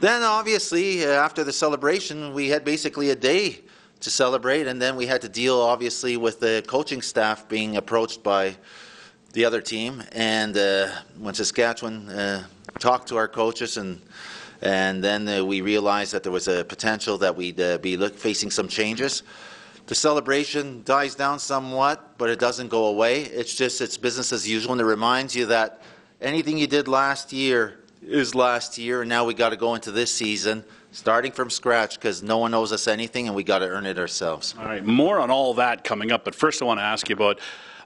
Then, 0.00 0.22
obviously, 0.22 1.04
uh, 1.04 1.08
after 1.08 1.44
the 1.44 1.52
celebration, 1.52 2.34
we 2.34 2.48
had 2.48 2.62
basically 2.62 3.08
a 3.10 3.16
day 3.16 3.60
to 4.00 4.10
celebrate, 4.10 4.66
and 4.66 4.80
then 4.80 4.96
we 4.96 5.06
had 5.06 5.22
to 5.22 5.30
deal, 5.30 5.58
obviously, 5.58 6.18
with 6.18 6.40
the 6.40 6.62
coaching 6.66 7.00
staff 7.00 7.48
being 7.48 7.76
approached 7.78 8.22
by 8.22 8.56
the 9.32 9.46
other 9.46 9.62
team. 9.62 10.02
And 10.12 10.56
uh, 10.58 10.88
when 11.18 11.32
Saskatchewan 11.32 12.08
uh, 12.10 12.44
talked 12.78 13.08
to 13.08 13.16
our 13.16 13.28
coaches 13.28 13.78
and 13.78 14.00
and 14.62 15.02
then 15.02 15.28
uh, 15.28 15.44
we 15.44 15.60
realized 15.60 16.12
that 16.12 16.22
there 16.22 16.32
was 16.32 16.48
a 16.48 16.64
potential 16.64 17.18
that 17.18 17.36
we'd 17.36 17.60
uh, 17.60 17.78
be 17.78 17.96
look, 17.96 18.16
facing 18.16 18.50
some 18.50 18.68
changes. 18.68 19.22
The 19.86 19.94
celebration 19.94 20.82
dies 20.84 21.14
down 21.14 21.38
somewhat, 21.38 22.18
but 22.18 22.30
it 22.30 22.38
doesn't 22.38 22.68
go 22.68 22.86
away. 22.86 23.22
It's 23.22 23.54
just 23.54 23.80
it's 23.80 23.96
business 23.96 24.32
as 24.32 24.48
usual, 24.48 24.72
and 24.72 24.80
it 24.80 24.84
reminds 24.84 25.34
you 25.34 25.46
that 25.46 25.82
anything 26.20 26.58
you 26.58 26.66
did 26.66 26.86
last 26.86 27.32
year 27.32 27.80
is 28.02 28.34
last 28.34 28.78
year, 28.78 29.02
and 29.02 29.08
now 29.08 29.24
we 29.24 29.34
got 29.34 29.50
to 29.50 29.56
go 29.56 29.74
into 29.74 29.90
this 29.90 30.14
season 30.14 30.64
starting 30.92 31.32
from 31.32 31.50
scratch 31.50 31.96
because 31.96 32.22
no 32.22 32.38
one 32.38 32.54
owes 32.54 32.72
us 32.72 32.88
anything, 32.88 33.26
and 33.26 33.36
we 33.36 33.42
got 33.42 33.60
to 33.60 33.68
earn 33.68 33.86
it 33.86 33.98
ourselves. 33.98 34.54
All 34.58 34.64
right, 34.66 34.84
more 34.84 35.18
on 35.18 35.30
all 35.30 35.54
that 35.54 35.84
coming 35.84 36.12
up, 36.12 36.24
but 36.24 36.34
first 36.34 36.62
I 36.62 36.64
want 36.64 36.78
to 36.78 36.84
ask 36.84 37.08
you 37.08 37.14
about 37.14 37.40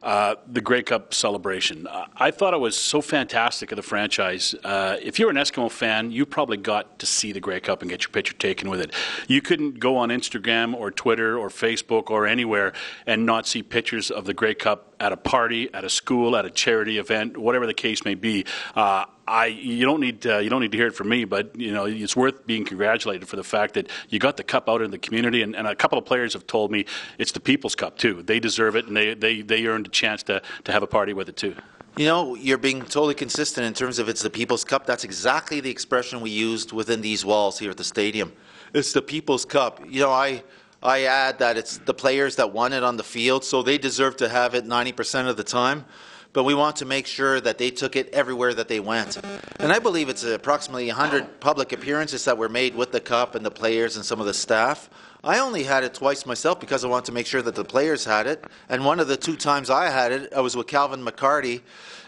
uh, 0.05 0.37
the 0.47 0.61
Grey 0.61 0.83
Cup 0.83 1.15
celebration. 1.15 1.87
Uh, 1.87 2.05
I 2.15 2.31
thought 2.31 2.53
it 2.53 2.61
was 2.61 2.77
so 2.77 3.01
fantastic 3.01 3.73
of 3.73 3.77
the 3.77 3.83
franchise. 3.83 4.55
Uh, 4.63 4.97
if 5.03 5.19
you're 5.19 5.31
an 5.31 5.37
Eskimo 5.37 5.71
fan, 5.71 6.13
you 6.13 6.27
probably 6.27 6.59
got 6.59 6.99
to 6.99 7.07
see 7.07 7.33
the 7.33 7.41
Grey 7.41 7.59
Cup 7.59 7.81
and 7.81 7.91
get 7.91 8.03
your 8.03 8.11
picture 8.11 8.35
taken 8.35 8.69
with 8.69 8.83
it. 8.83 8.93
You 9.29 9.41
couldn't 9.41 9.81
go 9.81 9.97
on 9.97 10.11
Instagram 10.11 10.75
or 10.75 10.91
Twitter 10.91 11.39
or 11.39 11.49
Facebook 11.49 12.11
or 12.11 12.27
anywhere 12.27 12.75
and 13.07 13.25
not 13.25 13.47
see 13.47 13.63
pictures 13.63 14.11
of 14.11 14.27
the 14.27 14.35
Grey 14.35 14.55
Cup 14.55 14.95
at 15.01 15.13
a 15.13 15.17
party, 15.17 15.73
at 15.73 15.85
a 15.85 15.91
school, 15.91 16.37
at 16.37 16.45
a 16.45 16.51
charity 16.51 16.99
event, 16.99 17.39
whatever 17.39 17.67
the 17.67 17.75
case 17.75 18.05
may 18.05 18.15
be. 18.15 18.45
Uh, 18.75 19.07
I 19.27 19.47
you 19.47 19.87
don't 19.87 20.01
need 20.01 20.27
uh, 20.27 20.39
you 20.39 20.51
don't 20.51 20.61
need 20.61 20.73
to 20.73 20.79
hear 20.79 20.89
it 20.89 20.95
from 20.95 21.09
me, 21.09 21.25
but 21.25 21.59
you 21.59 21.73
know 21.73 21.87
it's 21.87 22.17
worth 22.17 22.47
being 22.47 22.65
congratulated 22.65 23.27
for 23.27 23.37
the 23.37 23.45
fact 23.45 23.75
that 23.75 23.89
you 24.11 24.19
got 24.19 24.37
the 24.37 24.45
cup 24.45 24.69
out 24.69 24.83
in 24.83 24.91
the 24.91 24.99
community, 24.99 25.43
and, 25.43 25.57
and 25.57 25.67
a 25.67 25.75
couple 25.75 25.99
of 25.99 26.05
players 26.05 26.35
have 26.35 26.47
told 26.47 26.71
me 26.71 26.85
it's 27.19 27.33
the 27.33 27.41
People's 27.41 27.75
Cup 27.75 27.97
too. 27.97 28.23
They 28.23 28.39
deserve 28.39 28.77
it, 28.77 28.87
and 28.87 28.97
they 28.97 29.15
they, 29.15 29.41
they 29.41 29.67
earned 29.67 29.87
a 29.87 29.91
chance 29.91 30.23
to 30.25 30.43
to 30.65 30.73
have 30.73 30.83
a 30.83 30.87
party 30.87 31.13
with 31.15 31.29
it 31.29 31.37
too. 31.37 31.55
You 31.97 32.07
know, 32.07 32.35
you're 32.35 32.59
being 32.59 32.81
totally 32.83 33.15
consistent 33.15 33.67
in 33.67 33.73
terms 33.73 33.99
of 33.99 34.09
it's 34.09 34.21
the 34.21 34.31
People's 34.31 34.65
Cup. 34.65 34.85
That's 34.85 35.05
exactly 35.05 35.61
the 35.61 35.71
expression 35.71 36.21
we 36.21 36.31
used 36.31 36.73
within 36.73 37.01
these 37.01 37.25
walls 37.25 37.59
here 37.59 37.71
at 37.71 37.77
the 37.77 37.85
stadium. 37.85 38.33
It's 38.75 38.93
the 38.93 39.03
People's 39.03 39.45
Cup. 39.45 39.81
You 39.89 40.01
know, 40.01 40.11
I 40.11 40.43
I 40.83 41.05
add 41.05 41.39
that 41.39 41.57
it's 41.57 41.79
the 41.79 41.95
players 41.95 42.37
that 42.37 42.53
won 42.53 42.75
it 42.75 42.83
on 42.83 42.99
the 42.99 43.05
field, 43.05 43.43
so 43.45 43.63
they 43.63 43.79
deserve 43.79 44.19
to 44.19 44.29
have 44.29 44.55
it 44.55 44.67
90% 44.67 45.29
of 45.29 45.39
the 45.39 45.45
time 45.45 45.87
but 46.35 46.43
we 46.43 46.53
want 46.53 46.77
to 46.77 46.85
make 46.85 47.07
sure 47.07 47.41
that 47.41 47.59
they 47.59 47.71
took 47.71 47.95
it 47.95 48.13
everywhere 48.13 48.53
that 48.53 48.67
they 48.67 48.81
went. 48.81 49.19
And 49.61 49.73
I 49.73 49.79
believe 49.79 50.09
it's 50.09 50.25
approximately 50.25 50.89
100 50.89 51.41
public 51.41 51.73
appearances 51.73 52.25
that 52.25 52.37
were 52.37 52.49
made 52.49 52.75
with 52.75 52.91
the 52.91 53.01
Cup 53.01 53.37
and 53.37 53.47
the 53.47 53.53
players 53.53 53.97
and 53.97 54.05
some 54.05 54.21
of 54.21 54.27
the 54.27 54.35
staff. 54.35 54.91
I 55.23 55.39
only 55.39 55.63
had 55.63 55.85
it 55.85 55.95
twice 55.95 56.27
myself 56.27 56.59
because 56.59 56.85
I 56.85 56.89
wanted 56.89 57.07
to 57.07 57.13
make 57.13 57.27
sure 57.27 57.41
that 57.41 57.55
the 57.55 57.65
players 57.65 58.05
had 58.05 58.27
it. 58.27 58.45
And 58.69 58.85
one 58.85 58.99
of 58.99 59.07
the 59.07 59.17
two 59.17 59.37
times 59.37 59.71
I 59.71 59.89
had 59.89 60.11
it, 60.11 60.35
I 60.35 60.41
was 60.41 60.57
with 60.57 60.67
Calvin 60.67 61.03
McCarty. 61.03 61.63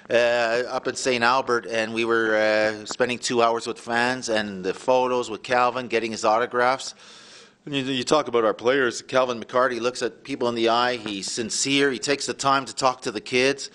Uh, 0.08 0.62
up 0.68 0.86
in 0.86 0.94
St. 0.94 1.24
Albert, 1.24 1.66
and 1.66 1.92
we 1.92 2.04
were 2.04 2.36
uh, 2.36 2.84
spending 2.84 3.18
two 3.18 3.42
hours 3.42 3.66
with 3.66 3.76
fans 3.76 4.28
and 4.28 4.64
the 4.64 4.72
photos 4.72 5.28
with 5.28 5.42
Calvin, 5.42 5.88
getting 5.88 6.12
his 6.12 6.24
autographs. 6.24 6.94
You, 7.64 7.82
you, 7.82 8.04
talk 8.04 8.28
about 8.28 8.44
our 8.44 8.54
players. 8.54 9.02
Calvin 9.02 9.42
McCarty 9.42 9.80
looks 9.80 10.02
at 10.02 10.22
people 10.22 10.48
in 10.48 10.54
the 10.54 10.68
eye. 10.68 10.94
He's 10.94 11.28
sincere. 11.28 11.90
He 11.90 11.98
takes 11.98 12.24
the 12.24 12.34
time 12.34 12.66
to 12.66 12.72
talk 12.72 13.02
to 13.02 13.10
the 13.10 13.20
kids 13.20 13.68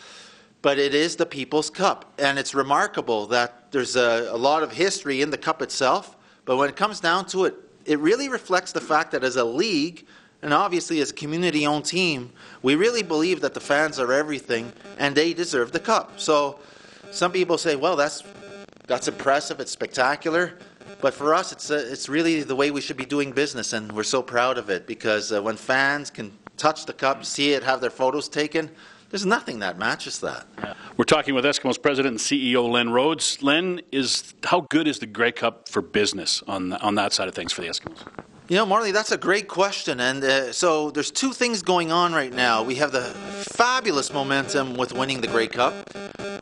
but 0.61 0.77
it 0.77 0.93
is 0.93 1.15
the 1.15 1.25
People's 1.25 1.69
Cup. 1.69 2.13
And 2.19 2.37
it's 2.37 2.53
remarkable 2.53 3.27
that 3.27 3.71
there's 3.71 3.95
a, 3.95 4.29
a, 4.31 4.37
lot 4.37 4.63
of 4.63 4.71
history 4.71 5.21
in 5.21 5.31
the 5.31 5.37
Cup 5.37 5.61
itself, 5.61 6.15
but 6.45 6.57
when 6.57 6.69
it 6.69 6.75
comes 6.75 6.99
down 6.99 7.25
to 7.27 7.45
it, 7.45 7.55
it 7.85 7.99
really 7.99 8.29
reflects 8.29 8.71
the 8.71 8.81
fact 8.81 9.11
that 9.11 9.23
as 9.23 9.37
a 9.37 9.43
league, 9.43 10.05
and 10.41 10.53
obviously 10.53 11.01
as 11.01 11.11
a 11.11 11.13
community 11.13 11.65
owned 11.65 11.85
team, 11.85 12.31
we 12.61 12.75
really 12.75 13.03
believe 13.03 13.41
that 13.41 13.53
the 13.53 13.59
fans 13.59 13.99
are 13.99 14.13
everything 14.13 14.71
and 14.97 15.15
they 15.15 15.33
deserve 15.33 15.71
the 15.71 15.79
Cup. 15.79 16.19
So 16.19 16.59
some 17.11 17.31
people 17.31 17.57
say, 17.57 17.75
well, 17.75 17.95
that's, 17.95 18.23
that's 18.87 19.07
impressive, 19.07 19.59
it's 19.59 19.71
spectacular. 19.71 20.57
But 20.99 21.15
for 21.15 21.33
us, 21.33 21.51
it's, 21.51 21.71
uh, 21.71 21.87
it's 21.89 22.09
really 22.09 22.43
the 22.43 22.55
way 22.55 22.69
we 22.69 22.81
should 22.81 22.97
be 22.97 23.05
doing 23.05 23.31
business, 23.31 23.73
and 23.73 23.91
we're 23.91 24.03
so 24.03 24.21
proud 24.21 24.59
of 24.59 24.69
it 24.69 24.85
because 24.85 25.31
uh, 25.31 25.41
when 25.41 25.57
fans 25.57 26.11
can 26.11 26.31
touch 26.57 26.85
the 26.85 26.93
cup, 26.93 27.25
see 27.25 27.53
it, 27.53 27.63
have 27.63 27.81
their 27.81 27.89
photos 27.89 28.29
taken, 28.29 28.69
there's 29.11 29.25
nothing 29.25 29.59
that 29.59 29.77
matches 29.77 30.19
that. 30.21 30.47
Yeah. 30.57 30.73
We're 30.97 31.05
talking 31.05 31.35
with 31.35 31.45
Eskimos 31.45 31.81
president 31.81 32.13
and 32.13 32.19
CEO 32.19 32.67
Len 32.69 32.89
Rhodes. 32.89 33.43
Len, 33.43 33.81
is 33.91 34.33
how 34.43 34.61
good 34.69 34.87
is 34.87 34.99
the 34.99 35.05
Grey 35.05 35.31
Cup 35.31 35.69
for 35.69 35.81
business 35.81 36.41
on 36.47 36.73
on 36.73 36.95
that 36.95 37.13
side 37.13 37.27
of 37.27 37.35
things 37.35 37.53
for 37.53 37.61
the 37.61 37.67
Eskimos? 37.67 38.07
You 38.47 38.57
know, 38.57 38.65
Morley, 38.65 38.91
that's 38.91 39.11
a 39.11 39.17
great 39.17 39.47
question. 39.47 40.01
And 40.01 40.21
uh, 40.23 40.51
so 40.51 40.91
there's 40.91 41.11
two 41.11 41.31
things 41.31 41.61
going 41.61 41.91
on 41.91 42.11
right 42.11 42.33
now. 42.33 42.63
We 42.63 42.75
have 42.75 42.91
the 42.91 43.03
fabulous 43.53 44.11
momentum 44.11 44.75
with 44.75 44.91
winning 44.91 45.21
the 45.21 45.27
Grey 45.27 45.47
Cup. 45.47 45.73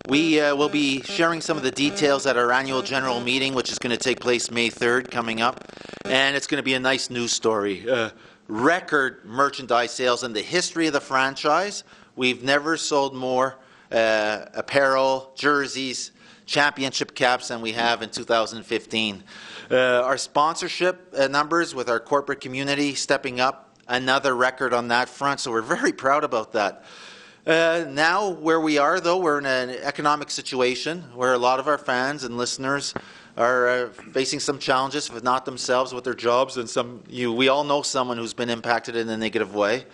We 0.08 0.42
uh, 0.42 0.56
will 0.56 0.70
be 0.70 1.04
sharing 1.04 1.40
some 1.40 1.56
of 1.56 1.62
the 1.62 1.70
details 1.70 2.26
at 2.26 2.36
our 2.36 2.52
annual 2.52 2.82
general 2.82 3.20
meeting, 3.20 3.54
which 3.54 3.72
is 3.72 3.78
going 3.78 3.96
to 3.96 4.04
take 4.04 4.20
place 4.20 4.50
May 4.50 4.72
3rd, 4.72 5.12
coming 5.12 5.40
up. 5.40 5.72
And 6.06 6.36
it's 6.36 6.48
going 6.48 6.58
to 6.58 6.64
be 6.64 6.74
a 6.74 6.80
nice 6.80 7.12
news 7.12 7.32
story. 7.32 7.88
Uh, 7.88 8.10
record 8.48 9.24
merchandise 9.24 9.92
sales 9.92 10.24
in 10.24 10.34
the 10.34 10.42
history 10.42 10.88
of 10.88 10.94
the 10.94 11.02
franchise. 11.02 11.84
We've 12.20 12.44
never 12.44 12.76
sold 12.76 13.16
more 13.16 13.56
uh, 13.90 14.48
apparel, 14.54 15.32
jerseys, 15.36 16.12
championship 16.46 17.16
caps 17.16 17.48
than 17.48 17.62
we 17.62 17.72
have 17.72 18.02
in 18.02 18.10
2015. 18.10 19.24
Uh, 19.72 19.76
our 19.78 20.18
sponsorship 20.18 21.14
uh, 21.18 21.30
numbers 21.30 21.74
with 21.74 21.88
our 21.88 22.02
corporate 22.02 22.42
community 22.42 22.94
stepping 22.94 23.40
up, 23.40 23.74
another 23.88 24.36
record 24.36 24.74
on 24.74 24.90
that 24.90 25.08
front, 25.08 25.40
so 25.40 25.50
we're 25.50 25.62
very 25.62 25.94
proud 25.94 26.26
about 26.26 26.52
that. 26.52 26.84
Uh, 27.48 27.86
now, 27.88 28.32
where 28.32 28.60
we 28.60 28.78
are, 28.78 29.00
though, 29.00 29.20
we're 29.20 29.40
in 29.40 29.46
an 29.46 29.70
economic 29.70 30.30
situation 30.30 31.04
where 31.16 31.32
a 31.32 31.38
lot 31.38 31.58
of 31.58 31.70
our 31.70 31.78
fans 31.78 32.26
and 32.26 32.36
listeners 32.36 32.94
are 33.38 33.70
uh, 33.70 33.90
facing 34.12 34.42
some 34.42 34.60
challenges, 34.60 35.10
if 35.10 35.24
not 35.24 35.46
themselves, 35.46 35.94
with 35.94 36.04
their 36.04 36.14
jobs, 36.16 36.58
and 36.58 36.70
some 36.70 37.02
you, 37.08 37.32
we 37.32 37.48
all 37.48 37.64
know 37.64 37.82
someone 37.82 38.18
who's 38.18 38.34
been 38.34 38.50
impacted 38.50 38.98
in 38.98 39.08
a 39.08 39.16
negative 39.16 39.56
way. 39.56 39.86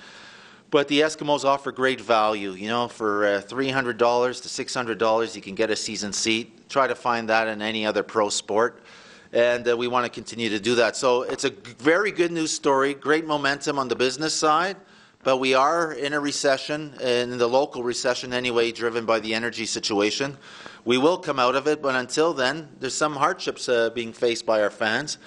But 0.71 0.87
the 0.87 1.01
Eskimos 1.01 1.45
offer 1.45 1.71
great 1.71 2.01
value. 2.01 2.51
You 2.51 2.67
know, 2.67 2.87
for 2.87 3.25
uh, 3.25 3.41
$300 3.41 3.97
to 3.97 3.97
$600, 3.97 5.35
you 5.35 5.41
can 5.41 5.55
get 5.55 5.69
a 5.69 5.75
season 5.75 6.11
seat. 6.11 6.69
Try 6.69 6.87
to 6.87 6.95
find 6.95 7.29
that 7.29 7.47
in 7.47 7.61
any 7.61 7.85
other 7.85 8.03
pro 8.03 8.29
sport. 8.29 8.83
And 9.31 9.67
uh, 9.67 9.77
we 9.77 9.87
want 9.87 10.05
to 10.05 10.09
continue 10.09 10.49
to 10.49 10.59
do 10.59 10.75
that. 10.75 10.95
So 10.95 11.23
it's 11.23 11.43
a 11.43 11.49
very 11.49 12.11
good 12.11 12.31
news 12.31 12.51
story, 12.51 12.93
great 12.93 13.25
momentum 13.25 13.77
on 13.77 13.87
the 13.87 13.95
business 13.95 14.33
side. 14.33 14.77
But 15.23 15.37
we 15.37 15.55
are 15.55 15.91
in 15.91 16.13
a 16.13 16.19
recession, 16.19 16.93
in 17.01 17.39
the 17.39 17.47
local 17.47 17.81
recession 17.81 18.31
anyway, 18.31 18.71
driven 18.71 19.07
by 19.07 19.19
the 19.19 19.33
energy 19.33 19.65
situation. 19.65 20.37
We 20.85 20.99
will 20.99 21.17
come 21.17 21.39
out 21.39 21.55
of 21.55 21.65
it, 21.65 21.81
but 21.81 21.95
until 21.95 22.31
then, 22.31 22.69
there's 22.79 22.93
some 22.93 23.15
hardships 23.15 23.67
uh, 23.67 23.89
being 23.89 24.13
faced 24.13 24.45
by 24.45 24.61
our 24.61 24.69
fans. 24.69 25.17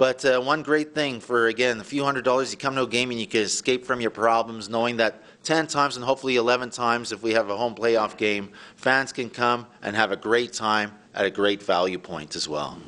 But 0.00 0.24
uh, 0.24 0.40
one 0.40 0.62
great 0.62 0.94
thing 0.94 1.20
for, 1.20 1.48
again, 1.48 1.78
a 1.78 1.84
few 1.84 2.02
hundred 2.04 2.24
dollars, 2.24 2.50
you 2.50 2.56
come 2.56 2.74
to 2.76 2.84
a 2.84 2.86
game 2.86 3.10
and 3.10 3.20
you 3.20 3.26
can 3.26 3.42
escape 3.42 3.84
from 3.84 4.00
your 4.00 4.10
problems 4.10 4.70
knowing 4.70 4.96
that 4.96 5.22
10 5.42 5.66
times 5.66 5.96
and 5.96 6.02
hopefully 6.02 6.36
11 6.36 6.70
times, 6.70 7.12
if 7.12 7.22
we 7.22 7.34
have 7.34 7.50
a 7.50 7.56
home 7.58 7.74
playoff 7.74 8.16
game, 8.16 8.50
fans 8.76 9.12
can 9.12 9.28
come 9.28 9.66
and 9.82 9.94
have 9.94 10.10
a 10.10 10.16
great 10.16 10.54
time 10.54 10.92
at 11.14 11.26
a 11.26 11.30
great 11.30 11.62
value 11.62 11.98
point 11.98 12.34
as 12.34 12.48
well. 12.48 12.78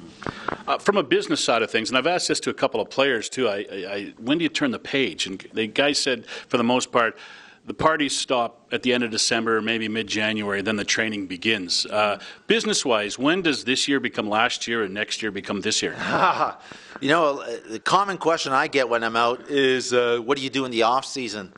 Uh, 0.66 0.78
from 0.78 0.97
a 0.97 1.02
business 1.02 1.45
side 1.45 1.61
of 1.61 1.71
things, 1.71 1.90
and 1.90 1.99
I've 1.99 2.07
asked 2.07 2.28
this 2.28 2.40
to 2.40 2.50
a 2.50 2.54
couple 2.54 2.81
of 2.81 2.88
players 2.88 3.28
too. 3.28 3.47
I, 3.47 3.57
I, 3.71 4.14
when 4.16 4.38
do 4.38 4.45
you 4.45 4.49
turn 4.49 4.71
the 4.71 4.78
page? 4.78 5.26
And 5.26 5.38
the 5.52 5.66
guy 5.66 5.92
said, 5.92 6.25
for 6.25 6.57
the 6.57 6.64
most 6.64 6.92
part, 6.92 7.19
the 7.64 7.75
parties 7.75 8.16
stop 8.16 8.66
at 8.73 8.83
the 8.83 8.92
end 8.92 9.04
of 9.04 9.11
December, 9.11 9.61
maybe 9.62 9.88
mid 9.88 10.09
January, 10.09 10.62
then 10.62 10.76
the 10.76 10.85
training 10.85 11.26
begins. 11.26 11.87
Uh, 11.87 12.19
business 12.49 12.85
wise, 12.85 13.19
when 13.19 13.40
does 13.42 13.64
this 13.64 13.87
year 13.87 14.00
become 14.00 14.28
last 14.28 14.66
year 14.66 14.83
and 14.83 14.92
next 14.92 15.23
year 15.23 15.31
become 15.31 15.61
this 15.61 15.81
year? 15.81 15.95
you 17.00 17.09
know, 17.09 17.45
the 17.69 17.78
common 17.78 18.19
question 18.19 18.52
I 18.52 18.66
get 18.66 18.88
when 18.88 19.04
I'm 19.04 19.16
out 19.16 19.49
is 19.49 19.92
uh, 19.92 20.19
what 20.19 20.37
do 20.37 20.45
you 20.45 20.50
do 20.50 20.64
in 20.64 20.73
the 20.73 20.83
off 20.83 21.04
season? 21.04 21.52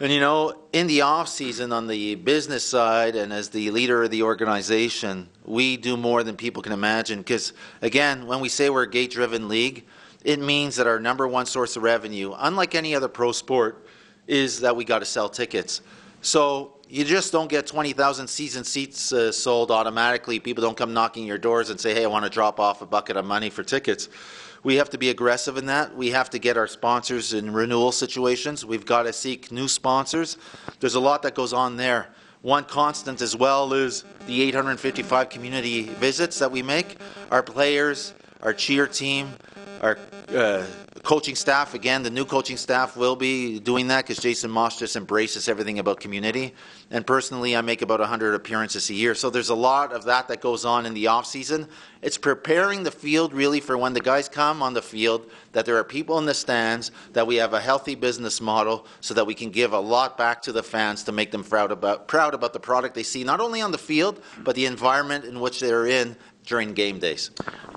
And 0.00 0.10
you 0.10 0.18
know, 0.18 0.54
in 0.72 0.86
the 0.86 1.02
off 1.02 1.28
season 1.28 1.72
on 1.72 1.86
the 1.86 2.14
business 2.16 2.64
side 2.64 3.14
and 3.14 3.32
as 3.32 3.50
the 3.50 3.70
leader 3.70 4.02
of 4.02 4.10
the 4.10 4.22
organization, 4.22 5.28
we 5.44 5.76
do 5.76 5.96
more 5.96 6.24
than 6.24 6.36
people 6.36 6.62
can 6.62 6.72
imagine. 6.72 7.18
Because 7.18 7.52
again, 7.80 8.26
when 8.26 8.40
we 8.40 8.48
say 8.48 8.70
we're 8.70 8.82
a 8.82 8.90
gate 8.90 9.12
driven 9.12 9.48
league, 9.48 9.84
it 10.24 10.40
means 10.40 10.76
that 10.76 10.86
our 10.86 10.98
number 10.98 11.28
one 11.28 11.46
source 11.46 11.76
of 11.76 11.82
revenue, 11.82 12.34
unlike 12.38 12.74
any 12.74 12.94
other 12.94 13.08
pro 13.08 13.30
sport, 13.30 13.83
is 14.26 14.60
that 14.60 14.74
we 14.74 14.84
got 14.84 15.00
to 15.00 15.04
sell 15.04 15.28
tickets. 15.28 15.80
So 16.22 16.74
you 16.88 17.04
just 17.04 17.32
don't 17.32 17.48
get 17.48 17.66
20,000 17.66 18.26
season 18.26 18.64
seats 18.64 19.12
uh, 19.12 19.32
sold 19.32 19.70
automatically. 19.70 20.38
People 20.38 20.62
don't 20.62 20.76
come 20.76 20.92
knocking 20.94 21.26
your 21.26 21.38
doors 21.38 21.70
and 21.70 21.78
say, 21.78 21.94
hey, 21.94 22.04
I 22.04 22.06
want 22.06 22.24
to 22.24 22.30
drop 22.30 22.60
off 22.60 22.82
a 22.82 22.86
bucket 22.86 23.16
of 23.16 23.24
money 23.24 23.50
for 23.50 23.62
tickets. 23.62 24.08
We 24.62 24.76
have 24.76 24.88
to 24.90 24.98
be 24.98 25.10
aggressive 25.10 25.58
in 25.58 25.66
that. 25.66 25.94
We 25.94 26.10
have 26.10 26.30
to 26.30 26.38
get 26.38 26.56
our 26.56 26.66
sponsors 26.66 27.34
in 27.34 27.52
renewal 27.52 27.92
situations. 27.92 28.64
We've 28.64 28.86
got 28.86 29.02
to 29.02 29.12
seek 29.12 29.52
new 29.52 29.68
sponsors. 29.68 30.38
There's 30.80 30.94
a 30.94 31.00
lot 31.00 31.22
that 31.22 31.34
goes 31.34 31.52
on 31.52 31.76
there. 31.76 32.08
One 32.40 32.64
constant 32.64 33.20
as 33.20 33.36
well 33.36 33.72
is 33.72 34.04
the 34.26 34.42
855 34.42 35.28
community 35.28 35.82
visits 35.82 36.38
that 36.38 36.50
we 36.50 36.62
make. 36.62 36.96
Our 37.30 37.42
players, 37.42 38.14
our 38.42 38.54
cheer 38.54 38.86
team, 38.86 39.34
our 39.80 39.98
uh, 40.28 40.64
coaching 41.02 41.34
staff, 41.34 41.74
again, 41.74 42.02
the 42.02 42.10
new 42.10 42.24
coaching 42.24 42.56
staff 42.56 42.96
will 42.96 43.16
be 43.16 43.58
doing 43.60 43.88
that 43.88 44.04
because 44.04 44.22
Jason 44.22 44.50
Maas 44.50 44.78
just 44.78 44.96
embraces 44.96 45.48
everything 45.48 45.78
about 45.78 46.00
community. 46.00 46.54
And 46.90 47.06
personally, 47.06 47.56
I 47.56 47.60
make 47.60 47.82
about 47.82 48.00
100 48.00 48.34
appearances 48.34 48.88
a 48.90 48.94
year. 48.94 49.14
So 49.14 49.30
there's 49.30 49.50
a 49.50 49.54
lot 49.54 49.92
of 49.92 50.04
that 50.04 50.28
that 50.28 50.40
goes 50.40 50.64
on 50.64 50.86
in 50.86 50.94
the 50.94 51.08
off 51.08 51.26
season. 51.26 51.68
It's 52.00 52.18
preparing 52.18 52.82
the 52.82 52.90
field 52.90 53.32
really 53.32 53.60
for 53.60 53.76
when 53.76 53.92
the 53.92 54.00
guys 54.00 54.28
come 54.28 54.62
on 54.62 54.74
the 54.74 54.82
field, 54.82 55.30
that 55.52 55.66
there 55.66 55.76
are 55.76 55.84
people 55.84 56.18
in 56.18 56.24
the 56.24 56.34
stands, 56.34 56.90
that 57.12 57.26
we 57.26 57.36
have 57.36 57.52
a 57.52 57.60
healthy 57.60 57.94
business 57.94 58.40
model 58.40 58.86
so 59.00 59.14
that 59.14 59.26
we 59.26 59.34
can 59.34 59.50
give 59.50 59.72
a 59.72 59.80
lot 59.80 60.16
back 60.16 60.42
to 60.42 60.52
the 60.52 60.62
fans 60.62 61.04
to 61.04 61.12
make 61.12 61.30
them 61.30 61.44
proud 61.44 61.70
about, 61.70 62.08
proud 62.08 62.34
about 62.34 62.52
the 62.52 62.60
product 62.60 62.94
they 62.94 63.02
see, 63.02 63.24
not 63.24 63.40
only 63.40 63.60
on 63.60 63.72
the 63.72 63.78
field, 63.78 64.22
but 64.42 64.54
the 64.54 64.66
environment 64.66 65.24
in 65.24 65.40
which 65.40 65.60
they're 65.60 65.86
in 65.86 66.16
during 66.44 66.74
game 66.74 66.98
days. 66.98 67.30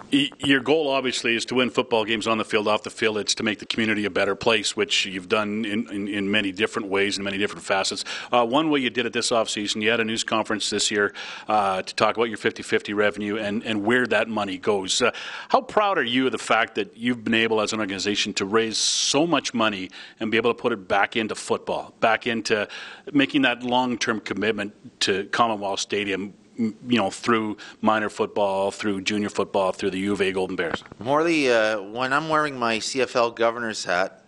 Your 0.10 0.62
goal, 0.62 0.88
obviously, 0.88 1.36
is 1.36 1.44
to 1.46 1.56
win 1.56 1.70
football 1.70 2.06
games 2.06 2.28
on 2.28 2.38
the 2.38 2.46
field, 2.46 2.68
off 2.70 2.84
the 2.84 2.90
field. 2.90 3.18
It's 3.18 3.36
to 3.36 3.44
make 3.44 3.60
the 3.60 3.66
community 3.66 4.06
a 4.06 4.10
better 4.10 4.36
place, 4.36 4.74
which 4.74 5.06
you've 5.06 5.28
done 5.28 5.66
in, 5.66 5.90
in, 5.92 6.08
in 6.08 6.32
many 6.32 6.54
different 6.54 6.88
ways 6.88 7.18
and 7.18 7.26
many 7.26 7.38
different 7.38 7.66
facets. 7.66 8.06
Uh, 8.32 8.46
one 8.46 8.70
way 8.70 8.80
you 8.80 8.90
did 8.90 9.06
it 9.06 9.12
this 9.12 9.32
offseason, 9.32 9.82
you 9.82 9.90
had 9.90 10.00
a 10.00 10.06
news 10.06 10.24
conference 10.24 10.70
this 10.70 10.90
year 10.90 11.14
uh, 11.50 11.82
to 11.82 11.94
talk 11.96 12.16
about 12.16 12.30
your 12.30 12.38
50 12.38 12.64
50 12.64 12.94
revenue 12.94 13.38
and, 13.38 13.64
and 13.64 13.84
where 13.84 14.08
that 14.08 14.30
money 14.30 14.58
goes. 14.58 15.02
Uh, 15.02 15.12
how 15.50 15.60
proud 15.60 15.98
are 15.98 16.04
you 16.04 16.28
of 16.28 16.32
the 16.32 16.38
fact 16.38 16.76
that 16.76 16.96
you've 16.96 17.26
been 17.26 17.34
able, 17.34 17.60
as 17.60 17.74
an 17.74 17.82
organization, 17.82 18.34
to 18.36 18.46
raise 18.46 18.78
so 18.78 19.28
much 19.28 19.54
money 19.54 19.90
and 20.22 20.32
be 20.32 20.38
able 20.38 20.54
to 20.54 20.62
put 20.62 20.72
it 20.72 20.88
back 20.88 21.18
into 21.18 21.36
football, 21.36 21.94
back 22.00 22.26
into 22.26 22.66
making 23.12 23.42
that 23.42 23.62
long 23.62 23.98
term 23.98 24.22
commitment 24.22 24.74
to 25.02 25.26
Commonwealth 25.26 25.82
Stadium? 25.82 26.34
You 26.58 26.76
know, 26.98 27.10
through 27.10 27.58
minor 27.82 28.10
football, 28.10 28.72
through 28.72 29.02
junior 29.02 29.30
football, 29.30 29.72
through 29.72 29.92
the 29.92 30.00
U 30.00 30.14
of 30.14 30.22
A 30.22 30.32
Golden 30.32 30.56
Bears? 30.56 30.84
Morley, 31.00 31.52
uh, 31.52 31.82
when 31.82 32.14
I'm 32.14 32.30
wearing 32.30 32.58
my 32.58 32.78
CFL 32.78 33.36
governor's 33.36 33.86
hat, 33.86 34.24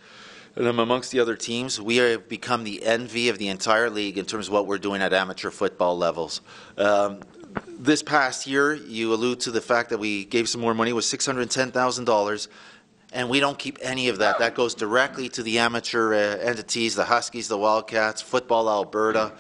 and 0.56 0.68
I'm 0.68 0.80
amongst 0.80 1.12
the 1.12 1.20
other 1.20 1.36
teams, 1.36 1.80
we 1.80 1.98
have 1.98 2.28
become 2.28 2.64
the 2.64 2.84
envy 2.84 3.30
of 3.30 3.38
the 3.38 3.48
entire 3.48 3.90
league 3.90 4.18
in 4.18 4.26
terms 4.26 4.48
of 4.48 4.54
what 4.54 4.68
we're 4.68 4.78
doing 4.78 5.02
at 5.02 5.14
amateur 5.14 5.52
football 5.52 5.98
levels. 5.98 6.42
Um, 6.78 7.22
this 7.68 8.04
past 8.04 8.46
year, 8.46 8.74
you 8.74 9.14
allude 9.14 9.40
to 9.42 9.52
the 9.52 9.62
fact 9.62 9.90
that 9.90 9.98
we 9.98 10.26
gave 10.26 10.50
some 10.50 10.62
more 10.62 10.74
money, 10.74 10.94
was 10.94 11.06
$610,000 11.06 12.48
and 13.12 13.30
we 13.30 13.40
don't 13.40 13.58
keep 13.58 13.80
any 13.82 14.10
of 14.10 14.20
that. 14.20 14.40
That 14.40 14.54
goes 14.54 14.76
directly 14.76 15.30
to 15.30 15.44
the 15.44 15.60
amateur 15.60 16.14
uh, 16.14 16.38
entities, 16.38 16.96
the 16.96 17.06
Huskies, 17.06 17.48
the 17.48 17.58
Wildcats, 17.58 18.22
Football 18.22 18.70
Alberta. 18.70 19.34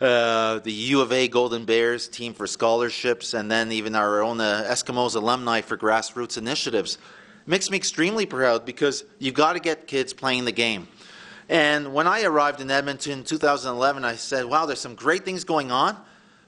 Uh, 0.00 0.60
the 0.60 0.72
U 0.72 1.02
of 1.02 1.12
A 1.12 1.28
Golden 1.28 1.66
Bears 1.66 2.08
team 2.08 2.32
for 2.32 2.46
scholarships, 2.46 3.34
and 3.34 3.50
then 3.50 3.70
even 3.70 3.94
our 3.94 4.22
own 4.22 4.40
uh, 4.40 4.66
Eskimos 4.66 5.14
alumni 5.14 5.60
for 5.60 5.76
grassroots 5.76 6.38
initiatives. 6.38 6.96
makes 7.44 7.70
me 7.70 7.76
extremely 7.76 8.24
proud 8.24 8.64
because 8.64 9.04
you've 9.18 9.34
got 9.34 9.52
to 9.52 9.60
get 9.60 9.86
kids 9.86 10.14
playing 10.14 10.46
the 10.46 10.52
game. 10.52 10.88
And 11.50 11.92
when 11.92 12.06
I 12.06 12.22
arrived 12.22 12.62
in 12.62 12.70
Edmonton 12.70 13.18
in 13.18 13.24
2011, 13.24 14.02
I 14.02 14.14
said, 14.14 14.46
wow, 14.46 14.64
there's 14.64 14.80
some 14.80 14.94
great 14.94 15.26
things 15.26 15.44
going 15.44 15.70
on, 15.70 15.98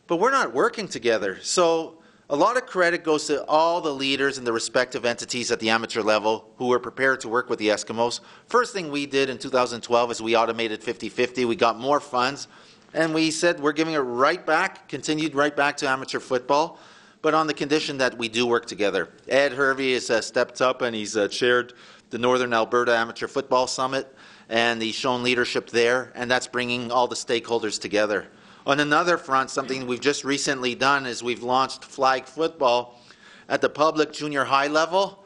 but 0.07 0.17
we're 0.17 0.31
not 0.31 0.55
working 0.55 0.88
together. 0.88 1.38
So 1.43 1.99
a 2.31 2.37
lot 2.37 2.57
of 2.57 2.65
credit 2.65 3.05
goes 3.05 3.27
to 3.27 3.45
all 3.45 3.83
the 3.83 3.93
leaders 3.93 4.38
in 4.38 4.45
the 4.45 4.53
respective 4.55 5.05
entities 5.05 5.51
at 5.51 5.61
the 5.61 5.69
amateur 5.69 6.01
level 6.01 6.49
who 6.57 6.69
were 6.69 6.79
prepared 6.79 7.21
to 7.21 7.29
work 7.29 7.51
with 7.51 7.59
the 7.59 7.69
Eskimos. 7.69 8.21
First 8.47 8.73
thing 8.73 8.91
we 8.91 9.05
did 9.05 9.29
in 9.29 9.37
2012 9.37 10.11
is 10.11 10.23
we 10.23 10.37
automated 10.37 10.83
50 10.83 11.11
50. 11.11 11.45
We 11.45 11.55
got 11.55 11.79
more 11.79 12.01
funds 12.01 12.49
and 12.94 13.14
we 13.14 13.31
said 13.31 13.61
we're 13.61 13.72
giving 13.72 13.94
it 13.94 13.98
right 13.98 14.44
back, 14.44 14.88
continued 14.88 15.35
right 15.35 15.55
back 15.55 15.76
to 15.78 15.88
amateur 15.88 16.20
football, 16.20 16.78
but 17.22 17.35
on 17.35 17.46
the 17.46 17.55
condition 17.55 17.98
that 17.98 18.16
we 18.18 18.28
do 18.28 18.46
work 18.46 18.66
together. 18.66 19.09
Ed 19.28 19.52
Hervey 19.52 19.94
has 19.94 20.11
uh, 20.11 20.20
stepped 20.20 20.61
up 20.61 20.83
and 20.83 20.94
he's 20.94 21.16
uh, 21.16 21.28
chaired 21.28 21.72
the 22.11 22.18
Northern 22.18 22.52
Alberta 22.52 22.94
Amateur 22.94 23.26
Football 23.26 23.66
Summit, 23.66 24.14
and 24.50 24.83
he's 24.83 24.94
shown 24.94 25.22
leadership 25.22 25.70
there, 25.70 26.12
and 26.14 26.31
that's 26.31 26.46
bringing 26.46 26.92
all 26.92 27.09
the 27.09 27.14
stakeholders 27.14 27.81
together. 27.81 28.26
On 28.66 28.81
another 28.81 29.16
front, 29.16 29.48
something 29.48 29.87
we've 29.87 30.00
just 30.00 30.22
recently 30.22 30.74
done 30.74 31.07
is 31.07 31.22
we've 31.22 31.42
launched 31.42 31.85
flag 31.85 32.26
football 32.26 33.00
at 33.48 33.62
the 33.62 33.68
public 33.70 34.12
junior 34.12 34.44
high 34.44 34.66
level. 34.66 35.24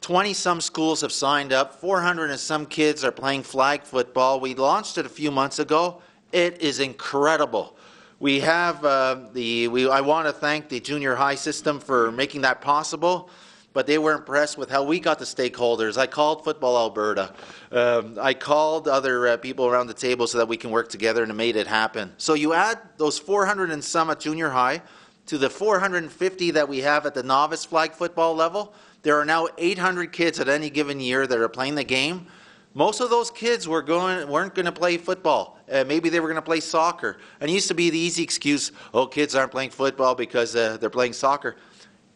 20 0.00 0.32
some 0.32 0.60
schools 0.60 1.02
have 1.02 1.12
signed 1.12 1.52
up, 1.52 1.80
400 1.80 2.30
and 2.30 2.40
some 2.40 2.64
kids 2.64 3.04
are 3.04 3.12
playing 3.12 3.42
flag 3.42 3.84
football. 3.84 4.40
We 4.40 4.54
launched 4.54 4.96
it 4.96 5.04
a 5.04 5.10
few 5.10 5.30
months 5.30 5.58
ago 5.58 6.00
it 6.32 6.60
is 6.60 6.80
incredible. 6.80 7.76
We 8.18 8.40
have 8.40 8.84
uh, 8.84 9.16
the. 9.32 9.68
We, 9.68 9.90
I 9.90 10.00
want 10.00 10.26
to 10.26 10.32
thank 10.32 10.68
the 10.68 10.80
junior 10.80 11.14
high 11.14 11.34
system 11.34 11.80
for 11.80 12.12
making 12.12 12.42
that 12.42 12.60
possible, 12.60 13.30
but 13.72 13.86
they 13.86 13.98
were 13.98 14.12
impressed 14.12 14.56
with 14.56 14.70
how 14.70 14.84
we 14.84 15.00
got 15.00 15.18
the 15.18 15.24
stakeholders. 15.24 15.98
I 15.98 16.06
called 16.06 16.44
Football 16.44 16.76
Alberta. 16.76 17.34
Um, 17.70 18.18
I 18.20 18.32
called 18.34 18.86
other 18.86 19.28
uh, 19.28 19.36
people 19.38 19.66
around 19.66 19.88
the 19.88 19.94
table 19.94 20.26
so 20.26 20.38
that 20.38 20.46
we 20.46 20.56
can 20.56 20.70
work 20.70 20.88
together 20.88 21.24
and 21.24 21.36
made 21.36 21.56
it 21.56 21.66
happen. 21.66 22.12
So 22.16 22.34
you 22.34 22.54
add 22.54 22.78
those 22.96 23.18
400 23.18 23.70
and 23.70 23.82
some 23.82 24.08
at 24.10 24.20
junior 24.20 24.50
high 24.50 24.82
to 25.26 25.38
the 25.38 25.50
450 25.50 26.52
that 26.52 26.68
we 26.68 26.78
have 26.78 27.06
at 27.06 27.14
the 27.14 27.22
novice 27.22 27.64
flag 27.64 27.92
football 27.92 28.34
level. 28.34 28.72
There 29.02 29.18
are 29.18 29.24
now 29.24 29.48
800 29.58 30.12
kids 30.12 30.38
at 30.38 30.48
any 30.48 30.70
given 30.70 31.00
year 31.00 31.26
that 31.26 31.38
are 31.38 31.48
playing 31.48 31.74
the 31.74 31.84
game. 31.84 32.28
Most 32.74 33.00
of 33.00 33.10
those 33.10 33.30
kids 33.30 33.68
were 33.68 33.82
going, 33.82 34.26
weren't 34.28 34.54
going 34.54 34.64
to 34.64 34.72
play 34.72 34.96
football. 34.96 35.58
Uh, 35.70 35.84
maybe 35.86 36.08
they 36.08 36.20
were 36.20 36.28
going 36.28 36.36
to 36.36 36.42
play 36.42 36.60
soccer. 36.60 37.18
And 37.40 37.50
it 37.50 37.54
used 37.54 37.68
to 37.68 37.74
be 37.74 37.90
the 37.90 37.98
easy 37.98 38.22
excuse 38.22 38.72
oh, 38.94 39.06
kids 39.06 39.34
aren't 39.34 39.52
playing 39.52 39.70
football 39.70 40.14
because 40.14 40.56
uh, 40.56 40.78
they're 40.78 40.90
playing 40.90 41.12
soccer. 41.12 41.56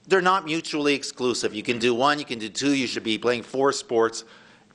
They're 0.09 0.23
not 0.23 0.45
mutually 0.45 0.95
exclusive. 0.95 1.55
You 1.55 1.63
can 1.63 1.79
do 1.79 1.95
one, 1.95 2.19
you 2.19 2.25
can 2.25 2.39
do 2.39 2.49
two, 2.49 2.75
you 2.75 2.87
should 2.87 3.03
be 3.03 3.19
playing 3.19 3.43
four 3.43 3.73
sports. 3.73 4.25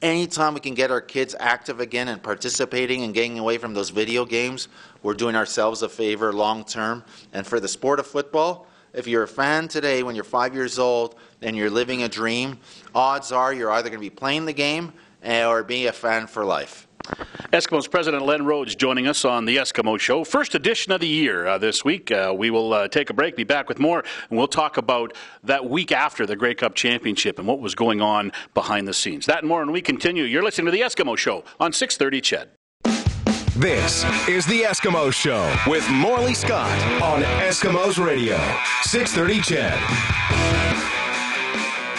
Anytime 0.02 0.54
we 0.54 0.60
can 0.60 0.74
get 0.74 0.92
our 0.92 1.02
kids 1.02 1.36
active 1.40 1.80
again 1.80 2.10
and 2.10 2.22
participating 2.22 3.04
and 3.04 3.14
getting 3.14 3.40
away 3.40 3.58
from 3.58 3.74
those 3.74 3.92
video 3.92 4.26
games, 4.26 4.68
we're 5.04 5.14
doing 5.14 5.36
ourselves 5.36 5.84
a 5.84 5.90
favor 5.90 6.34
long 6.34 6.64
term. 6.64 7.04
And 7.34 7.46
for 7.46 7.60
the 7.60 7.68
sport 7.68 8.00
of 8.00 8.08
football, 8.08 8.68
if 8.94 9.08
you're 9.08 9.24
a 9.24 9.28
fan 9.28 9.68
today 9.68 10.04
when 10.04 10.16
you're 10.16 10.24
five 10.24 10.54
years 10.54 10.78
old 10.78 11.16
and 11.42 11.56
you're 11.56 11.70
living 11.70 12.04
a 12.04 12.10
dream, 12.10 12.60
odds 12.94 13.32
are 13.32 13.54
you're 13.54 13.72
either 13.72 13.90
going 13.90 14.02
to 14.02 14.06
be 14.06 14.10
playing 14.10 14.46
the 14.46 14.54
game 14.54 14.92
or 15.26 15.64
be 15.64 15.88
a 15.88 15.92
fan 15.94 16.28
for 16.28 16.46
life. 16.46 16.88
Eskimos 17.52 17.90
President 17.90 18.24
Len 18.26 18.46
Rhodes 18.46 18.76
joining 18.76 19.08
us 19.08 19.26
on 19.26 19.46
the 19.46 19.58
Eskimo 19.58 20.00
Show. 20.00 20.24
First 20.24 20.56
edition 20.56 20.92
of 20.92 21.02
the 21.02 21.08
year 21.08 21.48
uh, 21.48 21.58
this 21.58 21.84
week. 21.84 22.12
Uh, 22.12 22.34
we 22.36 22.50
will 22.50 22.74
uh, 22.74 22.88
take 22.88 23.10
a 23.10 23.14
break, 23.14 23.36
be 23.36 23.44
back 23.44 23.68
with 23.68 23.80
more, 23.80 24.04
and 24.30 24.38
we'll 24.38 24.48
talk 24.48 24.78
about 24.78 25.14
that 25.44 25.68
week 25.68 25.92
after 25.92 26.26
the 26.26 26.36
Grey 26.36 26.54
Cup 26.54 26.76
Championship 26.76 27.40
and 27.40 27.48
what 27.48 27.60
was 27.60 27.76
going 27.76 28.02
on 28.02 28.32
behind 28.54 28.88
the 28.88 28.94
scenes. 28.94 29.26
That 29.26 29.40
and 29.40 29.48
more, 29.48 29.62
and 29.62 29.72
we 29.72 29.82
continue. 29.82 30.24
You're 30.24 30.44
listening 30.44 30.66
to 30.66 30.72
the 30.72 30.82
Eskimo 30.82 31.18
Show 31.18 31.44
on 31.60 31.74
630 31.74 32.22
CHED. 32.22 32.50
This 33.56 34.06
is 34.30 34.46
the 34.46 34.62
Eskimo 34.62 35.12
Show 35.12 35.54
with 35.68 35.88
Morley 35.90 36.34
Scott 36.34 36.72
on 37.02 37.22
Eskimos 37.22 38.04
Radio. 38.04 38.38
630 38.84 39.42
CHED. 39.42 40.81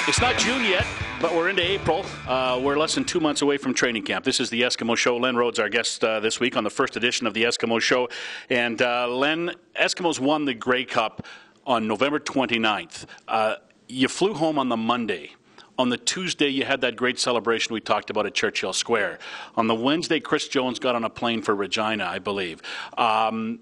It's 0.09 0.21
not 0.21 0.37
June 0.37 0.65
yet, 0.65 0.85
but 1.21 1.33
we're 1.33 1.49
into 1.49 1.63
April. 1.63 2.05
Uh, 2.27 2.61
we're 2.61 2.77
less 2.77 2.97
than 2.97 3.05
two 3.05 3.21
months 3.21 3.41
away 3.41 3.57
from 3.57 3.73
training 3.73 4.03
camp. 4.03 4.25
This 4.25 4.41
is 4.41 4.51
the 4.51 4.63
Eskimo 4.63 4.97
Show. 4.97 5.17
Len 5.17 5.37
Rhodes, 5.37 5.61
our 5.61 5.69
guest 5.69 6.03
uh, 6.03 6.19
this 6.19 6.41
week 6.41 6.57
on 6.57 6.65
the 6.65 6.71
first 6.71 6.97
edition 6.97 7.25
of 7.25 7.35
the 7.35 7.45
Eskimo 7.45 7.81
Show. 7.81 8.09
And 8.51 8.83
uh, 8.83 9.07
Len, 9.07 9.53
Eskimos 9.81 10.19
won 10.19 10.45
the 10.45 10.55
Grey 10.55 10.85
Cup 10.85 11.25
on 11.65 11.87
November 11.87 12.19
29th. 12.19 13.07
Uh, 13.29 13.55
you 13.89 14.09
flew 14.09 14.35
home 14.35 14.59
on 14.59 14.69
the 14.69 14.77
Monday. 14.77 15.37
On 15.79 15.89
the 15.89 15.99
Tuesday, 15.99 16.49
you 16.49 16.65
had 16.65 16.81
that 16.81 16.97
great 16.97 17.21
celebration 17.21 17.73
we 17.73 17.81
talked 17.81 18.11
about 18.11 18.27
at 18.27 18.35
Churchill 18.35 18.73
Square. 18.73 19.21
On 19.55 19.69
the 19.69 19.75
Wednesday, 19.75 20.19
Chris 20.19 20.49
Jones 20.49 20.81
got 20.81 20.97
on 20.97 21.05
a 21.05 21.11
plane 21.11 21.43
for 21.43 21.55
Regina, 21.55 22.07
I 22.07 22.19
believe. 22.19 22.61
Um, 22.99 23.61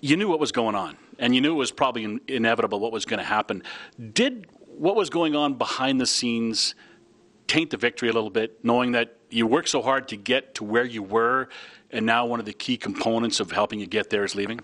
you 0.00 0.16
knew 0.16 0.26
what 0.26 0.40
was 0.40 0.52
going 0.52 0.74
on, 0.74 0.96
and 1.18 1.34
you 1.34 1.42
knew 1.42 1.52
it 1.52 1.58
was 1.58 1.70
probably 1.70 2.04
in- 2.04 2.20
inevitable 2.28 2.80
what 2.80 2.92
was 2.92 3.04
going 3.04 3.18
to 3.18 3.24
happen. 3.24 3.62
Did 4.14 4.46
what 4.78 4.96
was 4.96 5.10
going 5.10 5.36
on 5.36 5.54
behind 5.54 6.00
the 6.00 6.06
scenes 6.06 6.74
taint 7.46 7.70
the 7.70 7.76
victory 7.76 8.08
a 8.08 8.12
little 8.12 8.30
bit, 8.30 8.64
knowing 8.64 8.92
that 8.92 9.16
you 9.30 9.46
worked 9.46 9.68
so 9.68 9.82
hard 9.82 10.08
to 10.08 10.16
get 10.16 10.54
to 10.56 10.64
where 10.64 10.84
you 10.84 11.02
were, 11.02 11.48
and 11.90 12.06
now 12.06 12.26
one 12.26 12.40
of 12.40 12.46
the 12.46 12.52
key 12.52 12.76
components 12.76 13.40
of 13.40 13.52
helping 13.52 13.78
you 13.78 13.86
get 13.86 14.10
there 14.10 14.24
is 14.24 14.34
leaving? 14.34 14.60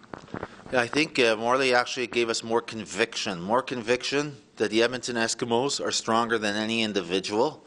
I 0.73 0.87
think 0.87 1.19
uh, 1.19 1.37
Morley 1.37 1.75
actually 1.75 2.07
gave 2.07 2.29
us 2.29 2.43
more 2.43 2.63
conviction, 2.63 3.41
more 3.41 3.63
conviction 3.63 4.37
that 4.57 4.71
the 4.71 4.83
Edmonton 4.83 5.17
Eskimos 5.17 5.85
are 5.85 5.91
stronger 5.91 6.39
than 6.39 6.55
any 6.55 6.83
individual. 6.83 7.65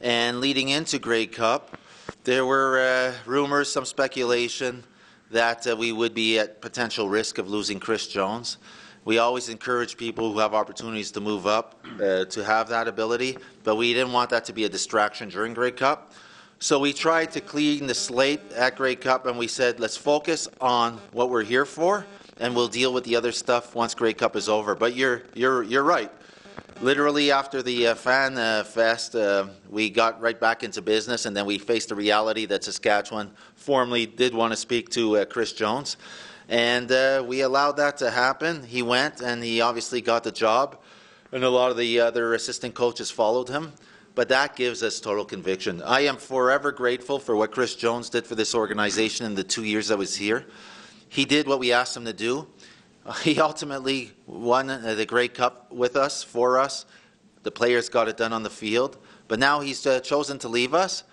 And 0.00 0.40
leading 0.40 0.68
into 0.68 0.98
Grey 0.98 1.26
Cup, 1.26 1.78
there 2.24 2.44
were 2.44 2.80
uh, 2.80 3.14
rumors, 3.24 3.72
some 3.72 3.84
speculation 3.84 4.84
that 5.30 5.66
uh, 5.66 5.76
we 5.76 5.92
would 5.92 6.14
be 6.14 6.38
at 6.38 6.60
potential 6.60 7.08
risk 7.08 7.38
of 7.38 7.48
losing 7.48 7.80
Chris 7.80 8.06
Jones. 8.06 8.58
We 9.04 9.18
always 9.18 9.48
encourage 9.48 9.96
people 9.96 10.32
who 10.32 10.38
have 10.38 10.54
opportunities 10.54 11.10
to 11.12 11.20
move 11.20 11.44
up 11.46 11.84
uh, 12.00 12.24
to 12.26 12.44
have 12.44 12.68
that 12.68 12.86
ability, 12.86 13.36
but 13.64 13.74
we 13.74 13.92
didn't 13.92 14.12
want 14.12 14.30
that 14.30 14.44
to 14.44 14.52
be 14.52 14.64
a 14.64 14.68
distraction 14.68 15.28
during 15.28 15.54
Grey 15.54 15.72
Cup. 15.72 16.12
So 16.60 16.78
we 16.78 16.92
tried 16.92 17.32
to 17.32 17.40
clean 17.40 17.88
the 17.88 17.94
slate 17.94 18.40
at 18.52 18.76
Grey 18.76 18.94
Cup, 18.94 19.26
and 19.26 19.36
we 19.36 19.48
said, 19.48 19.80
let's 19.80 19.96
focus 19.96 20.48
on 20.60 21.00
what 21.10 21.30
we're 21.30 21.42
here 21.42 21.64
for, 21.64 22.06
and 22.38 22.54
we'll 22.54 22.68
deal 22.68 22.92
with 22.92 23.02
the 23.02 23.16
other 23.16 23.32
stuff 23.32 23.74
once 23.74 23.92
Grey 23.92 24.12
Cup 24.12 24.36
is 24.36 24.48
over. 24.48 24.76
But 24.76 24.94
you're 24.94 25.24
you're 25.34 25.64
you're 25.64 25.82
right. 25.82 26.12
Literally 26.80 27.32
after 27.32 27.60
the 27.62 27.88
uh, 27.88 27.94
fan 27.96 28.38
uh, 28.38 28.62
fest, 28.62 29.16
uh, 29.16 29.48
we 29.68 29.90
got 29.90 30.20
right 30.20 30.38
back 30.38 30.62
into 30.62 30.80
business, 30.80 31.26
and 31.26 31.36
then 31.36 31.44
we 31.46 31.58
faced 31.58 31.88
the 31.88 31.96
reality 31.96 32.46
that 32.46 32.62
Saskatchewan 32.62 33.32
formally 33.56 34.06
did 34.06 34.32
want 34.32 34.52
to 34.52 34.56
speak 34.56 34.88
to 34.90 35.18
uh, 35.18 35.24
Chris 35.24 35.52
Jones. 35.52 35.96
And 36.48 36.90
uh, 36.90 37.24
we 37.26 37.40
allowed 37.40 37.72
that 37.72 37.98
to 37.98 38.10
happen. 38.10 38.64
He 38.64 38.82
went 38.82 39.20
and 39.20 39.42
he 39.42 39.60
obviously 39.60 40.00
got 40.00 40.24
the 40.24 40.32
job, 40.32 40.78
and 41.30 41.44
a 41.44 41.48
lot 41.48 41.70
of 41.70 41.76
the 41.76 42.00
other 42.00 42.34
assistant 42.34 42.74
coaches 42.74 43.10
followed 43.10 43.48
him. 43.48 43.72
But 44.14 44.28
that 44.28 44.56
gives 44.56 44.82
us 44.82 45.00
total 45.00 45.24
conviction. 45.24 45.82
I 45.82 46.02
am 46.02 46.16
forever 46.16 46.70
grateful 46.70 47.18
for 47.18 47.34
what 47.34 47.50
Chris 47.50 47.74
Jones 47.74 48.10
did 48.10 48.26
for 48.26 48.34
this 48.34 48.54
organization 48.54 49.24
in 49.24 49.34
the 49.34 49.44
two 49.44 49.64
years 49.64 49.90
I 49.90 49.94
was 49.94 50.16
here. 50.16 50.44
He 51.08 51.24
did 51.24 51.46
what 51.46 51.58
we 51.58 51.72
asked 51.72 51.96
him 51.96 52.04
to 52.04 52.12
do. 52.12 52.46
He 53.22 53.40
ultimately 53.40 54.12
won 54.26 54.68
the 54.68 55.04
Grey 55.06 55.28
Cup 55.28 55.72
with 55.72 55.96
us, 55.96 56.22
for 56.22 56.58
us. 56.58 56.86
The 57.42 57.50
players 57.50 57.88
got 57.88 58.06
it 58.08 58.16
done 58.16 58.32
on 58.32 58.44
the 58.44 58.50
field. 58.50 58.96
But 59.28 59.38
now 59.38 59.60
he's 59.60 59.86
uh, 59.86 60.00
chosen 60.00 60.38
to 60.40 60.48
leave 60.48 60.74
us, 60.74 61.04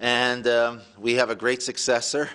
and 0.00 0.46
um, 0.46 0.80
we 0.98 1.14
have 1.14 1.30
a 1.30 1.34
great 1.34 1.62
successor, 1.62 2.30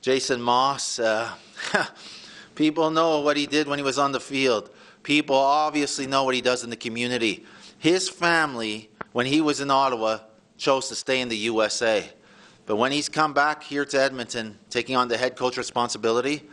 Jason 0.00 0.40
Maas. 0.40 0.98
Uh, 0.98 1.30
people 2.54 2.90
know 2.90 3.20
what 3.20 3.36
he 3.36 3.46
did 3.46 3.68
when 3.68 3.78
he 3.78 3.82
was 3.82 3.98
on 3.98 4.12
the 4.12 4.20
field. 4.20 4.70
People 5.02 5.36
obviously 5.36 6.06
know 6.06 6.24
what 6.24 6.34
he 6.34 6.40
does 6.40 6.64
in 6.64 6.70
the 6.70 6.76
community. 6.76 7.44
His 7.78 8.08
family, 8.08 8.90
when 9.12 9.26
he 9.26 9.40
was 9.40 9.60
in 9.60 9.70
Ottawa, 9.70 10.18
chose 10.56 10.88
to 10.88 10.94
stay 10.94 11.20
in 11.20 11.28
the 11.28 11.36
USA. 11.36 12.08
But 12.66 12.76
when 12.76 12.92
he's 12.92 13.08
come 13.08 13.32
back 13.32 13.62
here 13.62 13.84
to 13.84 14.00
Edmonton, 14.00 14.58
taking 14.68 14.96
on 14.96 15.08
the 15.08 15.16
head 15.16 15.36
coach 15.36 15.56
responsibility, 15.56 16.48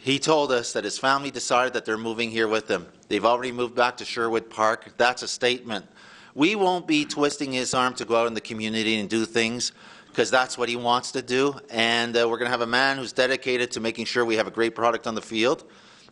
he 0.00 0.18
told 0.18 0.52
us 0.52 0.72
that 0.72 0.84
his 0.84 0.98
family 0.98 1.30
decided 1.30 1.72
that 1.74 1.84
they're 1.84 1.98
moving 1.98 2.30
here 2.30 2.48
with 2.48 2.68
him. 2.68 2.86
They've 3.08 3.24
already 3.24 3.52
moved 3.52 3.74
back 3.74 3.96
to 3.98 4.04
Sherwood 4.04 4.48
Park. 4.48 4.94
That's 4.96 5.22
a 5.22 5.28
statement. 5.28 5.86
We 6.34 6.54
won't 6.54 6.86
be 6.86 7.04
twisting 7.04 7.52
his 7.52 7.74
arm 7.74 7.94
to 7.94 8.04
go 8.04 8.16
out 8.16 8.26
in 8.26 8.34
the 8.34 8.40
community 8.40 9.00
and 9.00 9.10
do 9.10 9.26
things 9.26 9.72
because 10.10 10.30
that's 10.30 10.58
what 10.58 10.68
he 10.68 10.76
wants 10.76 11.12
to 11.12 11.22
do. 11.22 11.54
And 11.70 12.16
uh, 12.16 12.28
we're 12.28 12.38
going 12.38 12.46
to 12.46 12.50
have 12.50 12.60
a 12.60 12.66
man 12.66 12.98
who's 12.98 13.12
dedicated 13.12 13.70
to 13.72 13.80
making 13.80 14.06
sure 14.06 14.24
we 14.24 14.36
have 14.36 14.46
a 14.46 14.50
great 14.50 14.74
product 14.74 15.06
on 15.06 15.14
the 15.14 15.22
field, 15.22 15.64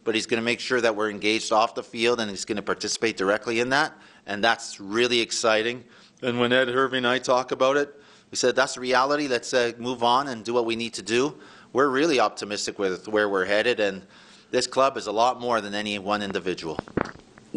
but 0.04 0.14
he's 0.14 0.26
going 0.26 0.40
to 0.40 0.44
make 0.44 0.60
sure 0.60 0.80
that 0.80 0.94
we're 0.94 1.10
engaged 1.10 1.52
off 1.52 1.74
the 1.74 1.82
field 1.82 2.20
and 2.20 2.30
he's 2.30 2.44
going 2.44 2.56
to 2.56 2.62
participate 2.62 3.16
directly 3.16 3.60
in 3.60 3.70
that. 3.70 3.92
And 4.26 4.42
that's 4.42 4.80
really 4.80 5.20
exciting. 5.20 5.84
And 6.22 6.38
when 6.38 6.52
Ed 6.52 6.68
Hervey 6.68 6.98
and 6.98 7.06
I 7.06 7.18
talk 7.18 7.50
about 7.50 7.76
it, 7.76 7.94
we 8.30 8.36
said 8.36 8.54
that's 8.54 8.74
the 8.74 8.80
reality. 8.80 9.26
Let's 9.26 9.52
uh, 9.54 9.72
move 9.78 10.02
on 10.02 10.28
and 10.28 10.44
do 10.44 10.52
what 10.52 10.66
we 10.66 10.76
need 10.76 10.94
to 10.94 11.02
do. 11.02 11.36
We're 11.72 11.88
really 11.88 12.20
optimistic 12.20 12.78
with 12.78 13.08
where 13.08 13.28
we're 13.28 13.44
headed, 13.44 13.80
and 13.80 14.06
this 14.50 14.66
club 14.66 14.96
is 14.96 15.06
a 15.06 15.12
lot 15.12 15.40
more 15.40 15.60
than 15.60 15.74
any 15.74 15.98
one 15.98 16.22
individual. 16.22 16.78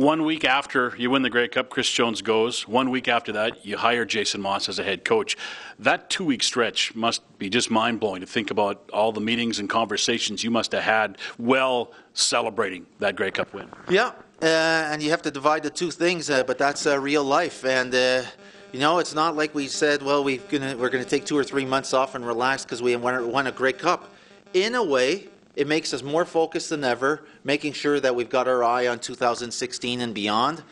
One 0.02 0.24
week 0.24 0.46
after 0.46 0.96
you 0.98 1.12
win 1.12 1.22
the 1.22 1.30
Grey 1.30 1.48
Cup, 1.48 1.70
Chris 1.70 1.88
Jones 1.88 2.24
goes. 2.24 2.68
One 2.68 2.90
week 2.90 3.08
after 3.08 3.34
that, 3.34 3.64
you 3.64 3.78
hire 3.78 4.04
Jason 4.04 4.42
Maas 4.42 4.68
as 4.68 4.80
a 4.80 4.84
head 4.84 5.06
coach. 5.06 5.38
That 5.78 6.10
two 6.10 6.26
week 6.26 6.42
stretch 6.42 6.96
must 6.96 7.22
be 7.38 7.52
just 7.52 7.70
mind 7.70 8.00
blowing 8.00 8.22
to 8.22 8.26
think 8.26 8.50
about 8.50 8.90
all 8.92 9.12
the 9.12 9.22
meetings 9.22 9.60
and 9.60 9.70
conversations 9.70 10.44
you 10.44 10.50
must 10.50 10.72
have 10.72 10.82
had 10.82 11.20
while 11.38 11.92
celebrating 12.16 12.88
that 12.98 13.16
Grey 13.16 13.30
Cup 13.30 13.54
win. 13.54 13.70
Yeah, 13.92 14.08
uh, 14.42 14.46
and 14.46 15.04
you 15.04 15.12
have 15.12 15.22
to 15.22 15.30
divide 15.30 15.62
the 15.62 15.70
two 15.70 15.92
things, 15.92 16.32
uh, 16.32 16.46
but 16.46 16.58
that's 16.58 16.88
uh, 16.88 17.00
real 17.00 17.24
life. 17.24 17.64
And 17.64 17.94
uh, 17.94 18.24
you 18.72 18.80
know, 18.80 18.98
it's 18.98 19.14
not 19.14 19.36
like 19.36 19.54
we 19.54 19.68
said, 19.68 20.02
well, 20.02 20.24
we 20.24 20.42
we're 20.52 20.90
going 20.90 21.04
to 21.04 21.06
take 21.06 21.26
two 21.26 21.38
or 21.38 21.44
three 21.44 21.66
months 21.66 21.94
off 21.94 22.16
and 22.16 22.26
relax 22.26 22.66
because 22.66 22.82
we 22.82 22.96
won, 22.96 23.32
won 23.32 23.46
a 23.46 23.52
Grey 23.52 23.74
Cup. 23.74 24.10
In 24.56 24.74
a 24.74 24.84
way, 24.84 25.28
it 25.56 25.68
makes 25.68 25.94
us 25.94 26.04
more 26.04 26.26
focused 26.26 26.70
than 26.70 26.84
ever, 26.84 27.26
making 27.44 27.74
sure 27.74 28.00
that 28.00 28.16
we've 28.16 28.30
got 28.30 28.48
our 28.48 28.64
eye 28.64 28.88
on 28.88 29.00
2016 29.00 30.02
and 30.02 30.14
beyond. 30.14 30.64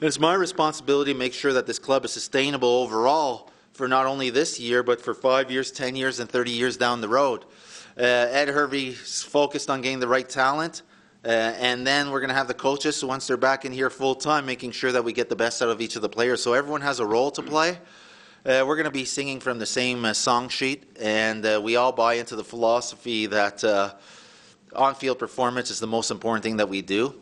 It's 0.00 0.18
my 0.18 0.34
responsibility 0.34 1.12
to 1.12 1.18
make 1.18 1.34
sure 1.34 1.52
that 1.52 1.66
this 1.66 1.78
club 1.78 2.04
is 2.04 2.12
sustainable 2.12 2.68
overall 2.68 3.50
for 3.72 3.88
not 3.88 4.06
only 4.06 4.30
this 4.30 4.60
year, 4.60 4.82
but 4.82 5.00
for 5.00 5.14
five 5.14 5.50
years, 5.50 5.70
10 5.70 5.96
years, 5.96 6.20
and 6.20 6.28
30 6.28 6.50
years 6.50 6.76
down 6.76 7.00
the 7.00 7.08
road. 7.08 7.44
Uh, 7.98 8.02
Ed 8.02 8.48
Hervey's 8.48 9.22
focused 9.22 9.68
on 9.68 9.82
getting 9.82 10.00
the 10.00 10.08
right 10.08 10.28
talent. 10.28 10.82
Uh, 11.22 11.28
and 11.28 11.86
then 11.86 12.10
we're 12.10 12.20
going 12.20 12.30
to 12.30 12.34
have 12.34 12.48
the 12.48 12.54
coaches, 12.54 13.04
once 13.04 13.26
they're 13.26 13.36
back 13.36 13.66
in 13.66 13.72
here 13.72 13.90
full 13.90 14.14
time, 14.14 14.46
making 14.46 14.70
sure 14.70 14.90
that 14.90 15.04
we 15.04 15.12
get 15.12 15.28
the 15.28 15.36
best 15.36 15.60
out 15.60 15.68
of 15.68 15.82
each 15.82 15.96
of 15.96 16.02
the 16.02 16.08
players. 16.08 16.42
So 16.42 16.54
everyone 16.54 16.80
has 16.80 16.98
a 16.98 17.04
role 17.04 17.30
to 17.32 17.42
play. 17.42 17.78
Uh, 18.46 18.64
we're 18.66 18.76
going 18.76 18.86
to 18.86 18.90
be 18.90 19.04
singing 19.04 19.38
from 19.38 19.58
the 19.58 19.66
same 19.66 20.02
uh, 20.02 20.14
song 20.14 20.48
sheet, 20.48 20.84
and 20.98 21.44
uh, 21.44 21.60
we 21.62 21.76
all 21.76 21.92
buy 21.92 22.14
into 22.14 22.36
the 22.36 22.44
philosophy 22.44 23.26
that 23.26 23.62
uh, 23.62 23.92
on 24.74 24.94
field 24.94 25.18
performance 25.18 25.70
is 25.70 25.80
the 25.80 25.86
most 25.86 26.10
important 26.10 26.42
thing 26.42 26.56
that 26.58 26.68
we 26.68 26.82
do. 26.82 27.14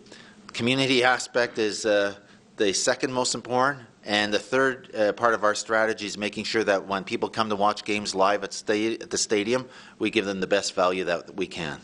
Community 0.52 1.04
aspect 1.04 1.58
is 1.58 1.86
uh, 1.86 2.14
the 2.56 2.72
second 2.72 3.12
most 3.12 3.34
important. 3.34 3.86
And 4.04 4.32
the 4.32 4.38
third 4.38 4.94
uh, 4.94 5.12
part 5.12 5.34
of 5.34 5.44
our 5.44 5.54
strategy 5.54 6.06
is 6.06 6.16
making 6.16 6.44
sure 6.44 6.64
that 6.64 6.86
when 6.86 7.04
people 7.04 7.28
come 7.28 7.50
to 7.50 7.56
watch 7.56 7.84
games 7.84 8.14
live 8.14 8.42
at, 8.42 8.54
sta- 8.54 8.94
at 8.94 9.10
the 9.10 9.18
stadium, 9.18 9.68
we 9.98 10.08
give 10.08 10.24
them 10.24 10.40
the 10.40 10.46
best 10.46 10.74
value 10.74 11.04
that 11.04 11.36
we 11.36 11.46
can. 11.46 11.78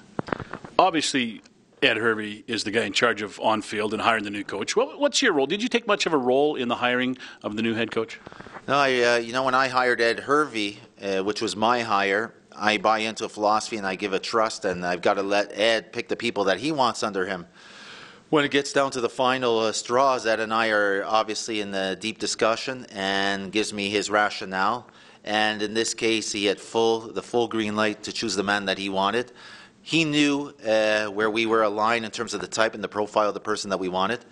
Obviously, 0.79 1.43
Ed 1.83 1.99
Hervey 1.99 2.43
is 2.47 2.65
the 2.65 2.71
guy 2.71 2.85
in 2.85 2.95
charge 2.95 3.21
of 3.21 3.39
on 3.41 3.61
field 3.61 3.93
and 3.93 4.01
hiring 4.01 4.25
the 4.25 4.31
new 4.31 4.43
coach. 4.43 4.75
Well, 4.75 4.99
what's 4.99 5.21
your 5.21 5.35
role? 5.35 5.47
Did 5.47 5.63
you 5.63 5.69
take 5.69 5.87
much 5.87 6.07
of 6.07 6.15
a 6.15 6.17
role 6.17 6.57
in 6.57 6.69
the 6.69 6.77
hiring 6.77 7.19
of 7.43 7.57
the 7.57 7.63
new 7.63 7.75
head 7.75 7.91
coach? 7.91 8.19
No, 8.67 8.77
I, 8.77 9.03
uh, 9.03 9.17
you 9.17 9.35
know, 9.35 9.43
when 9.43 9.55
I 9.55 9.69
hired 9.69 10.01
Ed 10.01 10.21
Hervey, 10.21 10.79
uh, 11.03 11.23
which 11.23 11.43
was 11.43 11.55
my 11.55 11.83
hire, 11.83 12.33
I 12.57 12.79
buy 12.79 13.01
into 13.01 13.25
a 13.25 13.29
philosophy 13.29 13.77
and 13.77 13.87
I 13.87 13.97
give 13.97 14.13
a 14.13 14.19
trust, 14.19 14.65
and 14.65 14.85
I've 14.85 15.03
got 15.03 15.15
to 15.15 15.23
let 15.23 15.57
Ed 15.59 15.93
pick 15.93 16.09
the 16.09 16.17
people 16.17 16.45
that 16.45 16.59
he 16.59 16.73
wants 16.73 17.03
under 17.03 17.27
him. 17.27 17.47
When 18.31 18.45
it 18.45 18.51
gets 18.51 18.73
down 18.73 18.91
to 18.93 19.01
the 19.01 19.09
final 19.09 19.59
uh, 19.61 19.73
straws, 19.73 20.27
Ed 20.27 20.41
and 20.41 20.53
I 20.53 20.71
are 20.71 21.05
obviously 21.05 21.61
in 21.61 21.71
the 21.71 21.97
deep 22.01 22.19
discussion 22.19 22.87
and 22.91 23.53
gives 23.53 23.73
me 23.73 23.91
his 23.91 24.11
rationale. 24.11 24.89
And 25.25 25.63
in 25.63 25.75
this 25.75 25.95
case, 25.95 26.33
he 26.33 26.47
had 26.47 26.61
full 26.61 27.01
the 27.01 27.23
full 27.23 27.49
green 27.49 27.77
light 27.77 28.03
to 28.03 28.13
choose 28.13 28.37
the 28.37 28.43
man 28.43 28.67
that 28.67 28.79
he 28.79 28.89
wanted. 28.89 29.33
He 29.83 30.05
knew 30.05 30.53
uh, 30.67 31.07
where 31.07 31.31
we 31.31 31.47
were 31.47 31.63
aligned 31.63 32.05
in 32.05 32.11
terms 32.11 32.35
of 32.35 32.41
the 32.41 32.47
type 32.47 32.75
and 32.75 32.83
the 32.83 32.89
profile 32.89 33.29
of 33.29 33.35
the 33.35 33.41
person 33.41 33.71
that 33.71 33.79
we 33.79 33.89
wanted. 33.89 34.25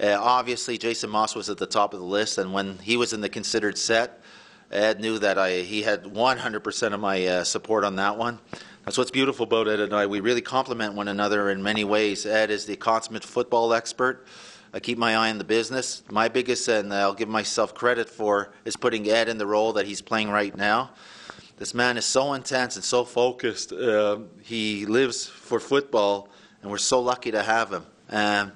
Uh, 0.00 0.16
obviously, 0.20 0.78
Jason 0.78 1.10
Maas 1.10 1.34
was 1.34 1.50
at 1.50 1.58
the 1.58 1.66
top 1.66 1.92
of 1.92 2.00
the 2.00 2.06
list, 2.06 2.38
and 2.38 2.52
when 2.52 2.78
he 2.78 2.96
was 2.96 3.12
in 3.12 3.20
the 3.20 3.28
considered 3.28 3.76
set, 3.76 4.22
Ed 4.70 5.00
knew 5.00 5.18
that 5.18 5.38
I 5.38 5.62
he 5.62 5.82
had 5.82 6.04
100% 6.04 6.92
of 6.92 7.00
my 7.00 7.26
uh, 7.26 7.44
support 7.44 7.84
on 7.84 7.96
that 7.96 8.18
one. 8.18 8.38
That's 8.84 8.96
what's 8.96 9.10
beautiful 9.10 9.44
about 9.44 9.68
Ed 9.68 9.80
and 9.80 9.94
I. 9.94 10.06
We 10.06 10.20
really 10.20 10.40
complement 10.40 10.94
one 10.94 11.08
another 11.08 11.50
in 11.50 11.62
many 11.62 11.84
ways. 11.84 12.24
Ed 12.26 12.50
is 12.50 12.66
the 12.66 12.76
consummate 12.76 13.24
football 13.24 13.74
expert. 13.74 14.26
I 14.72 14.80
keep 14.80 14.98
my 14.98 15.16
eye 15.16 15.30
on 15.30 15.38
the 15.38 15.44
business. 15.44 16.02
My 16.10 16.28
biggest, 16.28 16.68
and 16.68 16.92
I'll 16.92 17.14
give 17.14 17.28
myself 17.28 17.74
credit 17.74 18.08
for, 18.08 18.52
is 18.64 18.76
putting 18.76 19.08
Ed 19.08 19.28
in 19.28 19.38
the 19.38 19.46
role 19.46 19.72
that 19.74 19.86
he's 19.86 20.02
playing 20.02 20.30
right 20.30 20.54
now. 20.56 20.90
This 21.56 21.74
man 21.74 21.96
is 21.96 22.04
so 22.04 22.34
intense 22.34 22.76
and 22.76 22.84
so 22.84 23.04
focused. 23.04 23.72
Uh, 23.72 24.20
he 24.42 24.86
lives 24.86 25.26
for 25.26 25.58
football, 25.58 26.28
and 26.62 26.70
we're 26.70 26.78
so 26.78 27.00
lucky 27.00 27.30
to 27.30 27.42
have 27.42 27.72
him. 27.72 27.86
Um, 28.10 28.52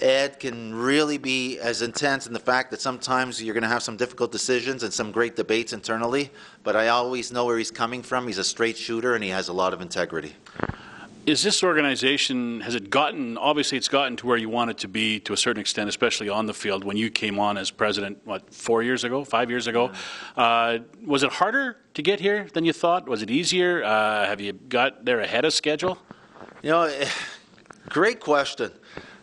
Ed 0.00 0.38
can 0.38 0.74
really 0.74 1.16
be 1.16 1.58
as 1.58 1.80
intense 1.80 2.26
in 2.26 2.32
the 2.32 2.38
fact 2.38 2.70
that 2.70 2.80
sometimes 2.80 3.42
you're 3.42 3.54
going 3.54 3.62
to 3.62 3.68
have 3.68 3.82
some 3.82 3.96
difficult 3.96 4.30
decisions 4.30 4.82
and 4.82 4.92
some 4.92 5.10
great 5.10 5.36
debates 5.36 5.72
internally, 5.72 6.30
but 6.64 6.76
I 6.76 6.88
always 6.88 7.32
know 7.32 7.46
where 7.46 7.56
he's 7.56 7.70
coming 7.70 8.02
from. 8.02 8.26
He's 8.26 8.38
a 8.38 8.44
straight 8.44 8.76
shooter 8.76 9.14
and 9.14 9.24
he 9.24 9.30
has 9.30 9.48
a 9.48 9.54
lot 9.54 9.72
of 9.72 9.80
integrity. 9.80 10.34
Is 11.24 11.42
this 11.42 11.64
organization 11.64 12.60
has 12.60 12.76
it 12.76 12.88
gotten 12.88 13.36
obviously 13.36 13.76
it's 13.76 13.88
gotten 13.88 14.16
to 14.18 14.28
where 14.28 14.36
you 14.36 14.48
want 14.48 14.70
it 14.70 14.78
to 14.78 14.88
be 14.88 15.18
to 15.20 15.32
a 15.32 15.36
certain 15.36 15.60
extent 15.60 15.88
especially 15.88 16.28
on 16.28 16.46
the 16.46 16.54
field 16.54 16.84
when 16.84 16.96
you 16.96 17.10
came 17.10 17.40
on 17.40 17.58
as 17.58 17.68
president 17.68 18.18
what 18.24 18.54
four 18.54 18.84
years 18.84 19.02
ago 19.02 19.24
five 19.24 19.50
years 19.50 19.66
ago? 19.66 19.90
Uh, 20.36 20.78
was 21.04 21.24
it 21.24 21.32
harder 21.32 21.78
to 21.94 22.02
get 22.02 22.20
here 22.20 22.46
than 22.52 22.64
you 22.64 22.72
thought? 22.72 23.08
Was 23.08 23.22
it 23.22 23.30
easier? 23.30 23.82
Uh, 23.82 24.24
have 24.24 24.40
you 24.40 24.52
got 24.52 25.04
there 25.04 25.18
ahead 25.18 25.44
of 25.44 25.52
schedule? 25.52 25.98
You 26.62 26.70
know 26.70 26.82
eh, 26.82 27.08
great 27.88 28.20
question 28.20 28.70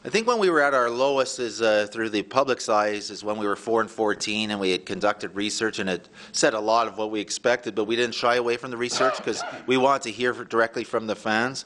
I 0.05 0.09
think 0.09 0.27
when 0.27 0.37
we 0.37 0.49
were 0.49 0.61
at 0.61 0.73
our 0.73 0.89
lowest 0.89 1.39
is 1.39 1.61
uh, 1.61 1.87
through 1.89 2.09
the 2.09 2.23
public 2.23 2.59
size 2.59 3.09
is 3.09 3.23
when 3.23 3.37
we 3.37 3.47
were 3.47 3.55
4 3.55 3.79
and 3.79 3.89
14 3.89 4.51
and 4.51 4.59
we 4.59 4.71
had 4.71 4.85
conducted 4.85 5.33
research 5.33 5.79
and 5.79 5.89
it 5.89 6.09
said 6.33 6.53
a 6.53 6.59
lot 6.59 6.87
of 6.87 6.97
what 6.97 7.09
we 7.09 7.21
expected, 7.21 7.73
but 7.73 7.85
we 7.85 7.95
didn't 7.95 8.13
shy 8.13 8.35
away 8.35 8.57
from 8.57 8.69
the 8.69 8.75
research 8.75 9.15
because 9.15 9.41
we 9.65 9.77
wanted 9.77 10.01
to 10.01 10.11
hear 10.11 10.33
directly 10.33 10.83
from 10.83 11.07
the 11.07 11.15
fans. 11.15 11.63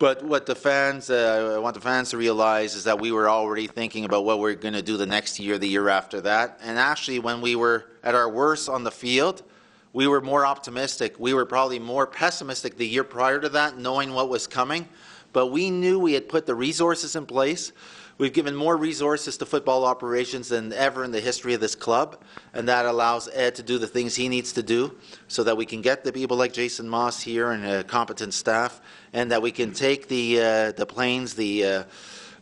But 0.00 0.24
what 0.24 0.44
the 0.44 0.56
fans, 0.56 1.08
uh, 1.08 1.54
I 1.54 1.58
want 1.60 1.76
the 1.76 1.80
fans 1.80 2.10
to 2.10 2.16
realize 2.16 2.74
is 2.74 2.82
that 2.82 2.98
we 2.98 3.12
were 3.12 3.30
already 3.30 3.68
thinking 3.68 4.04
about 4.04 4.24
what 4.24 4.40
we're 4.40 4.54
going 4.54 4.74
to 4.74 4.82
do 4.82 4.96
the 4.96 5.06
next 5.06 5.38
year, 5.38 5.56
the 5.56 5.68
year 5.68 5.88
after 5.88 6.20
that. 6.22 6.58
And 6.64 6.80
actually, 6.80 7.20
when 7.20 7.40
we 7.40 7.54
were 7.54 7.84
at 8.02 8.16
our 8.16 8.28
worst 8.28 8.68
on 8.68 8.82
the 8.82 8.90
field, 8.90 9.44
we 9.92 10.08
were 10.08 10.20
more 10.20 10.44
optimistic. 10.44 11.14
We 11.20 11.32
were 11.32 11.46
probably 11.46 11.78
more 11.78 12.08
pessimistic 12.08 12.76
the 12.76 12.88
year 12.88 13.04
prior 13.04 13.38
to 13.38 13.48
that, 13.50 13.78
knowing 13.78 14.14
what 14.14 14.28
was 14.28 14.48
coming. 14.48 14.88
But 15.32 15.48
we 15.48 15.70
knew 15.70 15.98
we 15.98 16.14
had 16.14 16.28
put 16.28 16.46
the 16.46 16.54
resources 16.54 17.16
in 17.16 17.26
place. 17.26 17.72
We've 18.18 18.32
given 18.32 18.56
more 18.56 18.76
resources 18.76 19.36
to 19.38 19.46
football 19.46 19.84
operations 19.84 20.48
than 20.48 20.72
ever 20.72 21.04
in 21.04 21.12
the 21.12 21.20
history 21.20 21.54
of 21.54 21.60
this 21.60 21.76
club, 21.76 22.20
and 22.52 22.68
that 22.68 22.84
allows 22.84 23.28
Ed 23.32 23.54
to 23.56 23.62
do 23.62 23.78
the 23.78 23.86
things 23.86 24.16
he 24.16 24.28
needs 24.28 24.52
to 24.54 24.62
do 24.62 24.96
so 25.28 25.44
that 25.44 25.56
we 25.56 25.64
can 25.64 25.82
get 25.82 26.02
the 26.02 26.12
people 26.12 26.36
like 26.36 26.52
Jason 26.52 26.88
Maas 26.88 27.20
here 27.20 27.52
and 27.52 27.64
a 27.64 27.84
competent 27.84 28.34
staff, 28.34 28.80
and 29.12 29.30
that 29.30 29.40
we 29.40 29.52
can 29.52 29.72
take 29.72 30.08
the, 30.08 30.40
uh, 30.40 30.72
the 30.72 30.84
planes, 30.84 31.34
the 31.34 31.64
uh, 31.64 31.84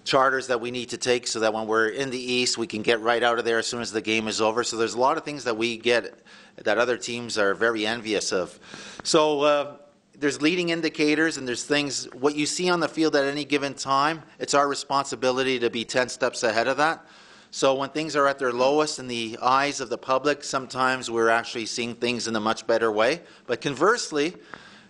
charters 0.06 0.46
that 0.46 0.60
we 0.60 0.70
need 0.70 0.88
to 0.90 0.96
take 0.96 1.26
so 1.26 1.40
that 1.40 1.52
when 1.52 1.66
we're 1.66 1.88
in 1.88 2.08
the 2.10 2.18
East, 2.18 2.56
we 2.56 2.66
can 2.66 2.80
get 2.80 3.00
right 3.00 3.22
out 3.22 3.38
of 3.38 3.44
there 3.44 3.58
as 3.58 3.66
soon 3.66 3.82
as 3.82 3.92
the 3.92 4.00
game 4.00 4.28
is 4.28 4.40
over. 4.40 4.64
So 4.64 4.78
there's 4.78 4.94
a 4.94 5.00
lot 5.00 5.18
of 5.18 5.24
things 5.24 5.44
that 5.44 5.58
we 5.58 5.76
get 5.76 6.14
that 6.56 6.78
other 6.78 6.96
teams 6.96 7.36
are 7.36 7.54
very 7.54 7.84
envious 7.86 8.32
of. 8.32 8.58
So, 9.02 9.40
uh, 9.42 9.76
there's 10.18 10.40
leading 10.40 10.70
indicators 10.70 11.36
and 11.36 11.46
there's 11.46 11.64
things 11.64 12.06
what 12.14 12.34
you 12.34 12.46
see 12.46 12.70
on 12.70 12.80
the 12.80 12.88
field 12.88 13.14
at 13.16 13.24
any 13.24 13.44
given 13.44 13.74
time 13.74 14.22
it's 14.38 14.54
our 14.54 14.68
responsibility 14.68 15.58
to 15.58 15.70
be 15.70 15.84
10 15.84 16.08
steps 16.08 16.42
ahead 16.42 16.68
of 16.68 16.76
that. 16.78 17.04
So 17.50 17.74
when 17.74 17.90
things 17.90 18.16
are 18.16 18.26
at 18.26 18.38
their 18.38 18.52
lowest 18.52 18.98
in 18.98 19.08
the 19.08 19.38
eyes 19.40 19.80
of 19.80 19.88
the 19.88 19.98
public 19.98 20.42
sometimes 20.42 21.10
we're 21.10 21.28
actually 21.28 21.66
seeing 21.66 21.94
things 21.94 22.28
in 22.28 22.36
a 22.36 22.40
much 22.40 22.66
better 22.66 22.90
way. 22.90 23.20
But 23.46 23.60
conversely 23.60 24.36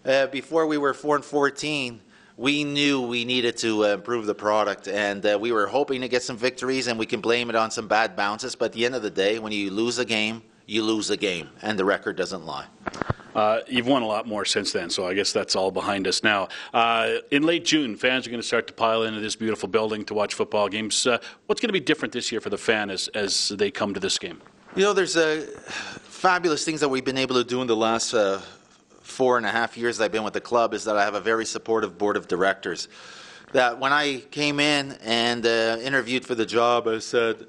uh, 0.04 0.28
before 0.28 0.66
we 0.66 0.78
were 0.78 0.94
4 0.94 1.16
and 1.16 1.24
14 1.24 2.00
we 2.36 2.64
knew 2.64 3.00
we 3.00 3.24
needed 3.24 3.56
to 3.56 3.86
uh, 3.86 3.88
improve 3.94 4.26
the 4.26 4.34
product 4.34 4.88
and 4.88 5.24
uh, 5.24 5.38
we 5.40 5.52
were 5.52 5.66
hoping 5.66 6.02
to 6.02 6.08
get 6.08 6.22
some 6.22 6.36
victories 6.36 6.86
and 6.86 6.98
we 6.98 7.06
can 7.06 7.20
blame 7.20 7.50
it 7.50 7.56
on 7.56 7.70
some 7.70 7.88
bad 7.88 8.14
bounces. 8.14 8.54
But 8.54 8.66
at 8.66 8.72
the 8.74 8.84
end 8.84 8.94
of 8.94 9.02
the 9.02 9.10
day 9.10 9.38
when 9.38 9.52
you 9.52 9.70
lose 9.70 9.98
a 9.98 10.04
game 10.04 10.42
you 10.66 10.82
lose 10.82 11.10
a 11.10 11.16
game 11.16 11.48
and 11.62 11.78
the 11.78 11.84
record 11.84 12.16
doesn't 12.16 12.44
lie 12.44 12.66
uh, 13.36 13.60
you've 13.68 13.86
won 13.86 14.00
a 14.00 14.06
lot 14.06 14.26
more 14.26 14.46
since 14.46 14.72
then, 14.72 14.88
so 14.88 15.06
I 15.06 15.12
guess 15.12 15.30
that's 15.30 15.54
all 15.54 15.70
behind 15.70 16.08
us 16.08 16.22
now. 16.22 16.48
Uh, 16.72 17.16
in 17.30 17.42
late 17.42 17.66
June, 17.66 17.94
fans 17.94 18.26
are 18.26 18.30
going 18.30 18.40
to 18.40 18.46
start 18.46 18.66
to 18.68 18.72
pile 18.72 19.02
into 19.02 19.20
this 19.20 19.36
beautiful 19.36 19.68
building 19.68 20.06
to 20.06 20.14
watch 20.14 20.32
football 20.32 20.70
games. 20.70 21.06
Uh, 21.06 21.18
what's 21.44 21.60
going 21.60 21.68
to 21.68 21.74
be 21.74 21.80
different 21.80 22.14
this 22.14 22.32
year 22.32 22.40
for 22.40 22.48
the 22.48 22.56
fan 22.56 22.88
as, 22.88 23.08
as 23.08 23.50
they 23.50 23.70
come 23.70 23.92
to 23.92 24.00
this 24.00 24.18
game? 24.18 24.40
You 24.74 24.84
know, 24.84 24.94
there's 24.94 25.16
a 25.16 25.42
fabulous 25.42 26.64
things 26.64 26.80
that 26.80 26.88
we've 26.88 27.04
been 27.04 27.18
able 27.18 27.34
to 27.34 27.44
do 27.44 27.60
in 27.60 27.66
the 27.66 27.76
last 27.76 28.14
uh, 28.14 28.40
four 29.02 29.36
and 29.36 29.44
a 29.44 29.50
half 29.50 29.76
years 29.76 30.00
I've 30.00 30.12
been 30.12 30.24
with 30.24 30.32
the 30.32 30.40
club 30.40 30.72
is 30.72 30.84
that 30.84 30.96
I 30.96 31.04
have 31.04 31.14
a 31.14 31.20
very 31.20 31.44
supportive 31.44 31.98
board 31.98 32.16
of 32.16 32.28
directors. 32.28 32.88
That 33.52 33.78
when 33.78 33.92
I 33.92 34.20
came 34.30 34.60
in 34.60 34.92
and 35.04 35.44
uh, 35.44 35.76
interviewed 35.82 36.24
for 36.24 36.34
the 36.34 36.46
job, 36.46 36.88
I 36.88 37.00
said, 37.00 37.46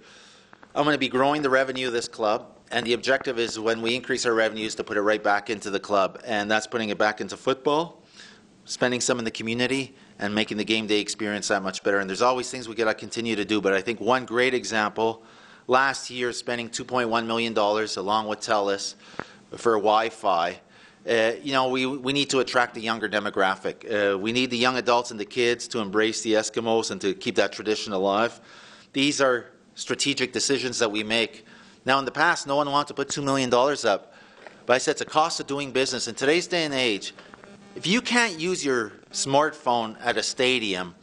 I'm 0.76 0.84
going 0.84 0.96
to 0.96 1.00
be 1.00 1.08
growing 1.08 1.44
the 1.44 1.50
revenue 1.50 1.88
of 1.88 1.94
this 1.94 2.10
club 2.10 2.57
and 2.72 2.86
the 2.86 2.94
objective 2.94 3.40
is 3.40 3.60
when 3.60 3.82
we 3.82 3.96
increase 3.96 4.26
our 4.26 4.34
revenues 4.34 4.76
to 4.76 4.84
put 4.84 4.98
it 4.98 5.02
right 5.02 5.24
back 5.24 5.50
into 5.50 5.70
the 5.70 5.80
club, 5.80 6.22
and 6.26 6.50
that's 6.50 6.68
putting 6.68 6.90
it 6.90 6.98
back 6.98 7.22
into 7.22 7.38
football, 7.38 8.04
spending 8.66 9.02
some 9.02 9.20
in 9.20 9.26
the 9.26 9.32
community, 9.32 9.96
and 10.20 10.34
making 10.34 10.58
the 10.58 10.66
game 10.66 10.88
day 10.88 11.00
experience 11.00 11.48
that 11.48 11.62
much 11.62 11.84
better. 11.84 12.00
And 12.00 12.10
there's 12.10 12.22
always 12.22 12.50
things 12.50 12.68
we 12.68 12.76
got 12.76 12.86
to 12.86 12.94
continue 12.94 13.36
to 13.36 13.46
do, 13.46 13.62
but 13.62 13.74
I 13.74 13.82
think 13.82 14.00
one 14.00 14.26
great 14.26 14.54
example 14.54 15.24
last 15.68 16.10
year, 16.10 16.32
spending 16.32 16.70
$2.1 16.70 17.26
million 17.26 17.56
along 17.58 18.28
with 18.28 18.40
TELUS 18.40 18.96
for 19.56 19.74
Wi-Fi. 19.74 20.60
Uh, 21.08 21.32
you 21.42 21.54
know, 21.54 21.70
we, 21.70 21.86
we 21.86 22.12
need 22.12 22.30
to 22.30 22.40
attract 22.40 22.74
the 22.74 22.82
younger 22.82 23.08
demographic. 23.08 23.86
Uh, 24.14 24.18
we 24.18 24.32
need 24.32 24.50
the 24.50 24.58
young 24.58 24.78
adults 24.78 25.12
and 25.12 25.20
the 25.20 25.26
kids 25.26 25.68
to 25.70 25.80
embrace 25.80 26.22
the 26.22 26.34
Eskimos 26.34 26.92
and 26.92 27.00
to 27.00 27.14
keep 27.14 27.36
that 27.36 27.54
tradition 27.54 27.94
alive. 27.94 28.42
These 28.92 29.22
are 29.22 29.52
strategic 29.76 30.34
decisions 30.34 30.80
that 30.80 30.92
we 30.92 31.04
make 31.04 31.46
now, 31.88 32.00
in 32.00 32.06
the 32.06 32.12
past, 32.12 32.46
no 32.48 32.58
one 32.58 32.70
wanted 32.70 32.90
to 32.90 32.94
put 32.96 33.08
$2 33.08 33.24
million 33.24 33.52
up. 33.54 34.14
But 34.66 34.74
I 34.74 34.78
said 34.78 34.92
it's 34.92 35.02
a 35.02 35.06
cost 35.06 35.40
of 35.40 35.48
doing 35.48 35.72
business. 35.72 36.10
In 36.10 36.16
today's 36.16 36.46
day 36.46 36.66
and 36.66 36.74
age, 36.74 37.14
if 37.78 37.88
you 37.88 38.02
can't 38.02 38.38
use 38.38 38.66
your 38.66 38.92
smartphone 39.14 39.96
at 40.04 40.18
a 40.18 40.24
stadium, 40.24 40.96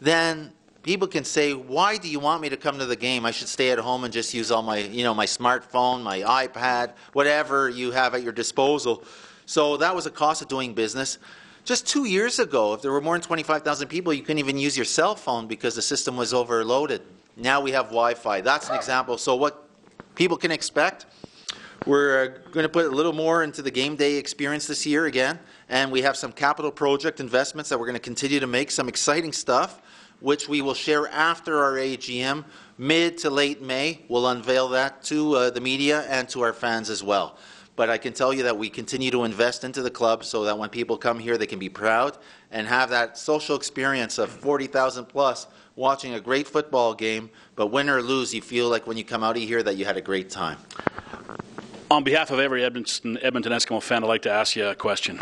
then 0.00 0.50
people 0.82 1.06
can 1.06 1.22
say, 1.22 1.52
"Why 1.52 1.98
do 1.98 2.08
you 2.08 2.18
want 2.18 2.40
me 2.40 2.48
to 2.48 2.56
come 2.56 2.78
to 2.78 2.86
the 2.86 2.96
game? 2.96 3.26
I 3.26 3.30
should 3.30 3.48
stay 3.48 3.72
at 3.72 3.78
home 3.78 4.04
and 4.04 4.12
just 4.12 4.32
use 4.32 4.50
all 4.50 4.62
my, 4.62 4.78
you 4.78 5.04
know, 5.04 5.12
my 5.12 5.26
smartphone, 5.26 6.02
my 6.02 6.20
iPad, 6.20 6.92
whatever 7.12 7.68
you 7.68 7.90
have 7.90 8.14
at 8.14 8.22
your 8.22 8.32
disposal." 8.32 9.04
So 9.44 9.76
that 9.76 9.94
was 9.94 10.06
a 10.06 10.10
cost 10.10 10.40
of 10.40 10.48
doing 10.48 10.72
business. 10.72 11.18
Just 11.66 11.86
two 11.86 12.06
years 12.06 12.38
ago, 12.38 12.72
if 12.72 12.80
there 12.80 12.90
were 12.90 13.02
more 13.02 13.14
than 13.14 13.22
25,000 13.22 13.88
people, 13.88 14.14
you 14.14 14.22
couldn't 14.22 14.38
even 14.38 14.56
use 14.56 14.78
your 14.78 14.86
cell 14.86 15.14
phone 15.14 15.46
because 15.46 15.74
the 15.74 15.82
system 15.82 16.16
was 16.16 16.32
overloaded. 16.32 17.02
Now 17.36 17.60
we 17.60 17.72
have 17.72 17.86
Wi-Fi. 17.86 18.40
That's 18.40 18.70
an 18.70 18.76
example. 18.76 19.18
So 19.18 19.36
what 19.36 19.61
people 20.14 20.36
can 20.36 20.50
expect. 20.50 21.06
We're 21.86 22.24
uh, 22.24 22.50
going 22.52 22.62
to 22.64 22.68
put 22.68 22.86
a 22.86 22.90
little 22.90 23.12
more 23.12 23.42
into 23.42 23.60
the 23.60 23.70
game 23.70 23.96
day 23.96 24.14
experience 24.14 24.66
this 24.66 24.86
year 24.86 25.06
again, 25.06 25.38
and 25.68 25.90
we 25.90 26.02
have 26.02 26.16
some 26.16 26.30
capital 26.30 26.70
project 26.70 27.18
investments 27.18 27.70
that 27.70 27.78
we're 27.78 27.86
going 27.86 27.94
to 27.94 28.00
continue 28.00 28.38
to 28.38 28.46
make, 28.46 28.70
some 28.70 28.88
exciting 28.88 29.32
stuff, 29.32 29.80
which 30.20 30.48
we 30.48 30.62
will 30.62 30.74
share 30.74 31.08
after 31.08 31.60
our 31.60 31.72
AGM, 31.72 32.44
mid 32.78 33.18
to 33.18 33.30
late 33.30 33.62
May. 33.62 34.02
We'll 34.08 34.28
unveil 34.28 34.68
that 34.68 35.02
to 35.04 35.34
uh, 35.34 35.50
the 35.50 35.60
media 35.60 36.02
and 36.02 36.28
to 36.28 36.42
our 36.42 36.52
fans 36.52 36.88
as 36.88 37.02
well. 37.02 37.36
But 37.74 37.90
I 37.90 37.98
can 37.98 38.12
tell 38.12 38.32
you 38.32 38.44
that 38.44 38.56
we 38.56 38.68
continue 38.68 39.10
to 39.10 39.24
invest 39.24 39.64
into 39.64 39.82
the 39.82 39.90
club 39.90 40.24
so 40.24 40.44
that 40.44 40.56
when 40.56 40.68
people 40.68 40.96
come 40.96 41.18
here, 41.18 41.36
they 41.36 41.46
can 41.46 41.58
be 41.58 41.70
proud 41.70 42.18
and 42.52 42.66
have 42.68 42.90
that 42.90 43.18
social 43.18 43.56
experience 43.56 44.18
of 44.18 44.30
40,000 44.30 45.06
plus 45.06 45.46
watching 45.82 46.14
a 46.14 46.20
great 46.20 46.46
football 46.46 46.94
game, 46.94 47.28
but 47.56 47.66
win 47.66 47.90
or 47.90 48.00
lose, 48.00 48.32
you 48.32 48.40
feel 48.40 48.68
like 48.68 48.86
when 48.86 48.96
you 48.96 49.02
come 49.04 49.24
out 49.24 49.36
of 49.36 49.42
here 49.42 49.64
that 49.64 49.76
you 49.76 49.84
had 49.84 49.96
a 49.96 50.00
great 50.00 50.30
time. 50.30 50.56
On 51.90 52.04
behalf 52.04 52.30
of 52.30 52.38
every 52.38 52.64
Edmonton, 52.64 53.18
Edmonton 53.20 53.52
Eskimo 53.52 53.82
fan, 53.82 54.04
I'd 54.04 54.06
like 54.06 54.22
to 54.22 54.30
ask 54.30 54.54
you 54.54 54.68
a 54.68 54.76
question. 54.76 55.18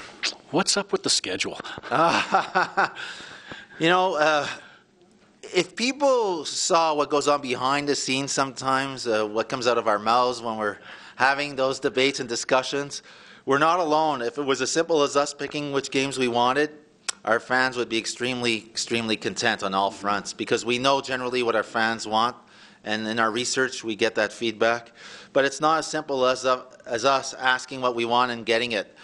What's 0.50 0.76
up 0.76 0.92
with 0.92 1.02
the 1.02 1.08
schedule? 1.08 1.58
you 3.80 3.88
know, 3.88 4.16
uh, 4.16 4.46
if 5.42 5.74
people 5.74 6.44
saw 6.44 6.94
what 6.94 7.08
goes 7.08 7.26
on 7.26 7.40
behind 7.40 7.88
the 7.88 7.96
scenes 7.96 8.30
sometimes, 8.30 9.06
uh, 9.06 9.24
what 9.26 9.48
comes 9.48 9.66
out 9.66 9.78
of 9.78 9.88
our 9.88 9.98
mouths 9.98 10.42
when 10.42 10.58
we're 10.58 10.76
having 11.16 11.56
those 11.56 11.80
debates 11.80 12.20
and 12.20 12.28
discussions, 12.28 13.02
we're 13.46 13.58
not 13.58 13.80
alone. 13.80 14.20
If 14.20 14.36
it 14.36 14.44
was 14.44 14.60
as 14.60 14.70
simple 14.70 15.02
as 15.02 15.16
us 15.16 15.32
picking 15.32 15.72
which 15.72 15.90
games 15.90 16.18
we 16.18 16.28
wanted, 16.28 16.70
our 17.24 17.40
fans 17.40 17.76
would 17.76 17.88
be 17.88 17.98
extremely, 17.98 18.58
extremely 18.58 19.16
content 19.16 19.62
on 19.62 19.74
all 19.74 19.90
fronts 19.90 20.32
because 20.32 20.64
we 20.64 20.78
know 20.78 21.00
generally 21.00 21.42
what 21.42 21.54
our 21.54 21.62
fans 21.62 22.06
want, 22.06 22.36
and 22.84 23.06
in 23.06 23.18
our 23.18 23.30
research 23.30 23.84
we 23.84 23.94
get 23.94 24.14
that 24.14 24.32
feedback. 24.32 24.92
But 25.32 25.44
it's 25.44 25.60
not 25.60 25.78
as 25.78 25.86
simple 25.86 26.26
as, 26.26 26.44
uh, 26.44 26.62
as 26.86 27.04
us 27.04 27.34
asking 27.34 27.82
what 27.82 27.94
we 27.94 28.04
want 28.04 28.32
and 28.32 28.46
getting 28.46 28.72
it. 28.72 28.96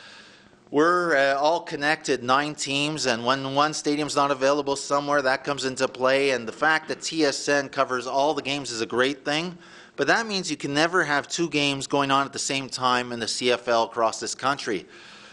We're 0.70 1.16
uh, 1.16 1.38
all 1.38 1.60
connected, 1.60 2.24
nine 2.24 2.56
teams, 2.56 3.06
and 3.06 3.24
when 3.24 3.54
one 3.54 3.72
stadium's 3.72 4.16
not 4.16 4.32
available 4.32 4.74
somewhere, 4.74 5.22
that 5.22 5.44
comes 5.44 5.64
into 5.64 5.86
play. 5.86 6.30
And 6.30 6.48
the 6.48 6.52
fact 6.52 6.88
that 6.88 6.98
TSN 6.98 7.70
covers 7.70 8.06
all 8.08 8.34
the 8.34 8.42
games 8.42 8.72
is 8.72 8.80
a 8.80 8.86
great 8.86 9.24
thing. 9.24 9.56
But 9.94 10.08
that 10.08 10.26
means 10.26 10.50
you 10.50 10.56
can 10.56 10.74
never 10.74 11.04
have 11.04 11.28
two 11.28 11.48
games 11.48 11.86
going 11.86 12.10
on 12.10 12.26
at 12.26 12.32
the 12.32 12.38
same 12.38 12.68
time 12.68 13.12
in 13.12 13.20
the 13.20 13.26
CFL 13.26 13.86
across 13.86 14.18
this 14.18 14.34
country. 14.34 14.86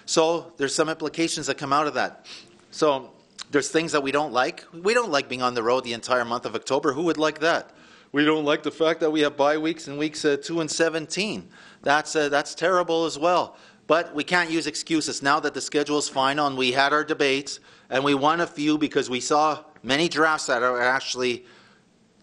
So 0.06 0.54
there's 0.58 0.76
some 0.76 0.88
implications 0.88 1.48
that 1.48 1.58
come 1.58 1.74
out 1.74 1.88
of 1.88 1.96
that. 1.96 2.28
So 2.74 3.12
there's 3.52 3.70
things 3.70 3.92
that 3.92 4.02
we 4.02 4.12
don't 4.12 4.34
like. 4.34 4.66
We 4.74 4.96
don't 4.96 5.12
like 5.12 5.30
being 5.30 5.44
on 5.44 5.54
the 5.54 5.62
road 5.62 5.84
the 5.84 5.94
entire 5.94 6.26
month 6.26 6.48
of 6.48 6.56
October. 6.56 6.92
Who 6.92 7.04
would 7.04 7.20
like 7.20 7.40
that? 7.42 7.70
We 8.12 8.26
don't 8.26 8.46
like 8.46 8.64
the 8.64 8.72
fact 8.72 9.00
that 9.02 9.12
we 9.12 9.22
have 9.22 9.38
bye 9.38 9.60
weeks 9.60 9.88
in 9.88 9.96
weeks 9.96 10.26
uh, 10.26 10.38
2 10.42 10.60
and 10.62 10.72
17. 10.72 11.50
That's, 11.84 12.16
uh, 12.16 12.30
that's 12.30 12.56
terrible 12.56 13.06
as 13.06 13.20
well. 13.20 13.58
But 13.86 14.16
we 14.16 14.24
can't 14.24 14.50
use 14.50 14.66
excuses. 14.66 15.22
Now 15.22 15.40
that 15.40 15.54
the 15.54 15.62
schedule 15.62 16.00
is 16.00 16.10
final 16.10 16.48
and 16.48 16.58
we 16.58 16.72
had 16.72 16.94
our 16.94 17.04
debates 17.04 17.60
and 17.92 18.04
we 18.04 18.16
won 18.16 18.42
a 18.42 18.48
few 18.48 18.80
because 18.80 19.08
we 19.08 19.20
saw 19.20 19.64
many 19.84 20.10
drafts 20.10 20.48
that 20.48 20.64
are 20.64 20.82
actually 20.82 21.46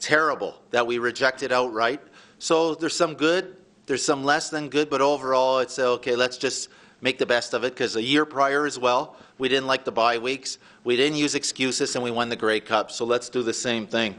terrible 0.00 0.60
that 0.72 0.84
we 0.84 0.98
rejected 0.98 1.52
outright. 1.52 2.00
So 2.40 2.74
there's 2.74 2.96
some 2.96 3.14
good, 3.14 3.56
there's 3.86 4.04
some 4.04 4.24
less 4.24 4.50
than 4.50 4.68
good, 4.68 4.90
but 4.90 5.00
overall 5.00 5.60
it's 5.60 5.78
uh, 5.78 5.92
okay, 5.92 6.16
let's 6.16 6.38
just 6.38 6.70
make 7.00 7.18
the 7.18 7.26
best 7.26 7.54
of 7.54 7.64
it 7.64 7.74
because 7.74 7.96
a 7.96 8.02
year 8.02 8.24
prior 8.24 8.66
as 8.66 8.78
well, 8.78 9.16
we 9.38 9.48
didn't 9.48 9.66
like 9.66 9.84
the 9.84 9.92
bye 9.92 10.18
weeks. 10.18 10.58
We 10.84 10.96
didn't 10.96 11.18
use 11.18 11.34
excuses 11.34 11.94
and 11.94 12.04
we 12.04 12.10
won 12.10 12.28
the 12.28 12.36
Grey 12.36 12.60
Cup. 12.60 12.90
So 12.90 13.04
let's 13.04 13.28
do 13.28 13.42
the 13.42 13.54
same 13.54 13.86
thing. 13.86 14.16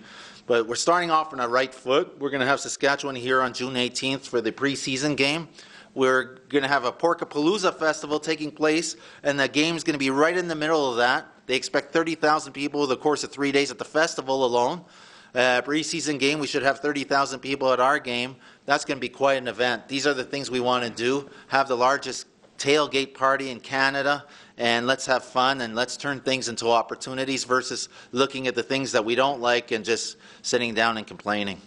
But 0.48 0.68
we're 0.68 0.76
starting 0.76 1.12
off 1.12 1.34
on 1.34 1.40
a 1.40 1.48
right 1.48 1.74
foot. 1.74 2.20
We're 2.20 2.30
going 2.30 2.42
to 2.42 2.48
have 2.48 2.60
Saskatchewan 2.60 3.16
here 3.16 3.42
on 3.42 3.54
June 3.54 3.76
18th 3.76 4.22
for 4.22 4.42
the 4.42 4.52
preseason 4.52 5.16
game. 5.16 5.48
We're 5.94 6.40
going 6.50 6.64
to 6.64 6.70
have 6.70 6.86
a 6.86 6.92
Porkapalooza 6.92 7.78
festival 7.78 8.20
taking 8.20 8.52
place, 8.52 8.96
and 9.24 9.40
the 9.40 9.48
game's 9.48 9.84
going 9.84 9.94
to 9.94 10.00
be 10.00 10.10
right 10.10 10.38
in 10.38 10.48
the 10.48 10.56
middle 10.56 10.90
of 10.90 10.98
that. 10.98 11.28
They 11.48 11.56
expect 11.56 11.92
30,000 11.92 12.54
people 12.54 12.82
over 12.82 12.88
the 12.94 12.98
course 12.98 13.24
of 13.24 13.32
three 13.32 13.52
days 13.52 13.72
at 13.72 13.78
the 13.78 13.86
festival 13.86 14.46
alone. 14.46 14.86
Uh, 15.34 15.62
preseason 15.62 16.20
game, 16.20 16.40
we 16.40 16.48
should 16.48 16.64
have 16.64 16.80
30,000 16.80 17.40
people 17.40 17.72
at 17.72 17.80
our 17.80 18.00
game. 18.00 18.36
That's 18.66 18.86
going 18.86 18.98
to 18.98 19.02
be 19.02 19.10
quite 19.10 19.38
an 19.38 19.48
event. 19.48 19.88
These 19.88 20.08
are 20.08 20.14
the 20.14 20.24
things 20.24 20.52
we 20.52 20.60
want 20.60 20.84
to 20.84 20.90
do. 20.90 21.30
Have 21.48 21.68
the 21.68 21.78
largest 21.78 22.26
tailgate 22.62 23.16
party 23.16 23.50
in 23.50 23.60
Canada 23.60 24.24
and 24.58 24.86
let's 24.86 25.08
have 25.08 25.24
fun 25.24 25.62
and 25.62 25.74
let's 25.74 25.98
turn 25.98 26.20
things 26.20 26.48
into 26.48 26.70
opportunities 26.70 27.44
versus 27.44 27.90
looking 28.12 28.46
at 28.46 28.54
the 28.54 28.62
things 28.62 28.92
that 28.92 29.04
we 29.04 29.16
don't 29.16 29.42
like 29.42 29.72
and 29.72 29.84
just 29.84 30.18
sitting 30.44 30.76
down 30.76 30.98
and 30.98 31.08
complaining. 31.08 31.60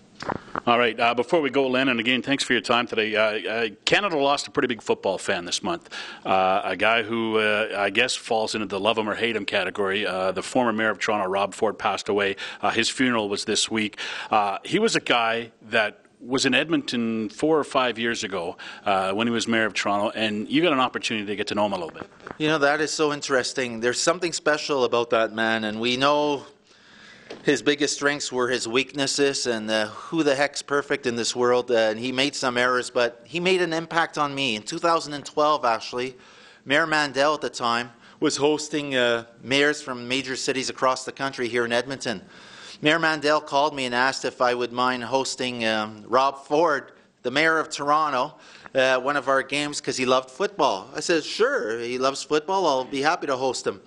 All 0.67 0.79
right. 0.79 0.99
Uh, 0.99 1.13
before 1.13 1.41
we 1.41 1.51
go, 1.51 1.67
Len, 1.67 1.89
and 1.89 1.99
again, 1.99 2.23
thanks 2.23 2.45
for 2.45 2.53
your 2.53 2.63
time 2.63 2.87
today. 2.87 3.17
Uh, 3.17 3.51
uh, 3.51 3.69
Canada 3.85 4.17
lost 4.17 4.47
a 4.47 4.51
pretty 4.51 4.69
big 4.69 4.81
football 4.81 5.19
fan 5.19 5.45
this 5.45 5.63
month. 5.63 5.91
Uh, 6.25 6.63
a 6.65 6.77
guy 6.77 7.03
who 7.03 7.39
uh, 7.39 7.75
I 7.77 7.91
guess 7.91 8.15
falls 8.15 8.55
into 8.55 8.67
the 8.67 8.79
love 8.79 8.97
him 8.97 9.09
or 9.09 9.17
hate 9.17 9.35
him 9.35 9.45
category. 9.45 10.07
Uh, 10.07 10.31
the 10.31 10.43
former 10.43 10.73
mayor 10.73 10.91
of 10.91 11.01
Toronto, 11.01 11.27
Rob 11.29 11.53
Ford, 11.53 11.79
passed 11.79 12.09
away. 12.09 12.37
his 12.73 12.89
funeral 12.89 13.29
was 13.29 13.45
this 13.45 13.69
week. 13.69 13.99
he 14.65 14.79
was 14.79 14.95
a 14.95 15.01
guy 15.01 15.51
that 15.71 16.04
was 16.27 16.47
in 16.47 16.55
Edmonton 16.55 17.29
four 17.29 17.59
or 17.59 17.65
five 17.65 17.99
years 17.99 18.25
ago 18.25 18.57
uh, 18.85 19.13
when 19.13 19.27
he 19.27 19.33
was 19.33 19.47
mayor 19.47 19.67
of 19.67 19.75
Toronto, 19.75 20.11
and 20.11 20.49
you 20.49 20.63
got 20.63 20.73
an 20.73 20.81
opportunity 20.81 21.27
to 21.27 21.37
get 21.37 21.47
to 21.49 21.55
know 21.55 21.67
him 21.67 21.73
a 21.73 21.77
little 21.77 21.91
bit. 21.91 22.09
You 22.39 22.49
know, 22.49 22.59
that 22.59 22.81
is 22.81 22.91
so 22.91 23.13
interesting. 23.13 23.81
There's 23.81 24.01
something 24.01 24.33
special 24.33 24.85
about 24.85 25.11
that 25.11 25.33
man, 25.33 25.65
and 25.65 25.81
we 25.81 25.97
know 25.97 26.45
his 27.43 27.63
biggest 27.63 27.95
strengths 27.95 28.33
were 28.33 28.49
his 28.49 28.67
weaknesses, 28.67 29.47
and 29.47 29.71
uh, 29.71 29.87
who 29.89 30.23
the 30.23 30.35
heck's 30.35 30.63
perfect 30.63 31.07
in 31.07 31.17
this 31.17 31.37
world. 31.37 31.71
Uh, 31.71 31.75
and 31.75 31.99
he 31.99 32.13
made 32.13 32.35
some 32.35 32.57
errors, 32.57 32.91
but 32.91 33.23
he 33.25 33.41
made 33.41 33.61
an 33.61 33.73
impact 33.73 34.19
on 34.19 34.35
me. 34.35 34.57
In 34.57 34.63
2012, 34.63 35.65
actually, 35.65 36.17
Mayor 36.65 36.87
Mandel 36.87 37.35
at 37.35 37.41
the 37.41 37.51
time 37.51 37.91
was 38.21 38.37
hosting 38.37 38.95
uh, 38.95 39.25
mayors 39.43 39.83
from 39.83 40.09
major 40.09 40.37
cities 40.37 40.71
across 40.71 41.05
the 41.05 41.13
country 41.13 41.49
here 41.49 41.65
in 41.65 41.73
Edmonton. 41.73 42.23
Mayor 42.85 42.99
Mandel 42.99 43.41
called 43.41 43.75
me 43.75 43.87
and 43.87 43.95
asked 43.95 44.27
if 44.27 44.43
I 44.43 44.53
would 44.53 44.71
mind 44.71 45.05
hosting 45.05 45.65
um, 45.65 46.05
Rob 46.07 46.45
Ford, 46.45 46.93
the 47.23 47.31
mayor 47.31 47.59
of 47.59 47.71
Toronto, 47.71 48.35
uh, 48.75 49.01
one 49.01 49.17
of 49.17 49.27
our 49.27 49.43
games 49.43 49.81
because 49.81 49.97
he 49.97 50.05
loved 50.05 50.31
football. 50.31 50.91
I 50.95 51.01
said, 51.01 51.25
sure, 51.25 51.81
he 51.81 51.97
loves 51.97 52.23
football. 52.23 52.67
I'll 52.67 52.85
be 52.85 53.01
happy 53.01 53.27
to 53.27 53.39
host 53.39 53.67
him. 53.67 53.81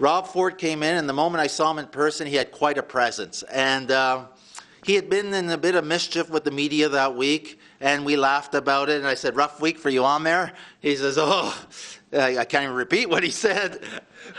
Rob 0.00 0.26
Ford 0.26 0.58
came 0.58 0.82
in, 0.82 0.96
and 0.96 1.08
the 1.08 1.12
moment 1.12 1.42
I 1.42 1.46
saw 1.46 1.70
him 1.70 1.78
in 1.78 1.86
person, 1.86 2.26
he 2.26 2.34
had 2.34 2.50
quite 2.50 2.76
a 2.76 2.82
presence. 2.82 3.44
And 3.44 3.92
uh, 3.92 4.24
he 4.84 4.96
had 4.96 5.08
been 5.08 5.32
in 5.32 5.48
a 5.50 5.56
bit 5.56 5.76
of 5.76 5.84
mischief 5.84 6.28
with 6.28 6.42
the 6.42 6.50
media 6.50 6.88
that 6.88 7.14
week, 7.14 7.60
and 7.80 8.04
we 8.04 8.16
laughed 8.16 8.54
about 8.54 8.88
it. 8.88 8.98
And 8.98 9.06
I 9.06 9.14
said, 9.14 9.36
Rough 9.36 9.60
week 9.60 9.78
for 9.78 9.90
you 9.90 10.04
on 10.04 10.22
there? 10.22 10.52
He 10.80 10.96
says, 10.96 11.16
Oh, 11.18 11.56
I 12.12 12.44
can't 12.44 12.64
even 12.64 12.76
repeat 12.76 13.08
what 13.08 13.22
he 13.22 13.30
said. 13.30 13.82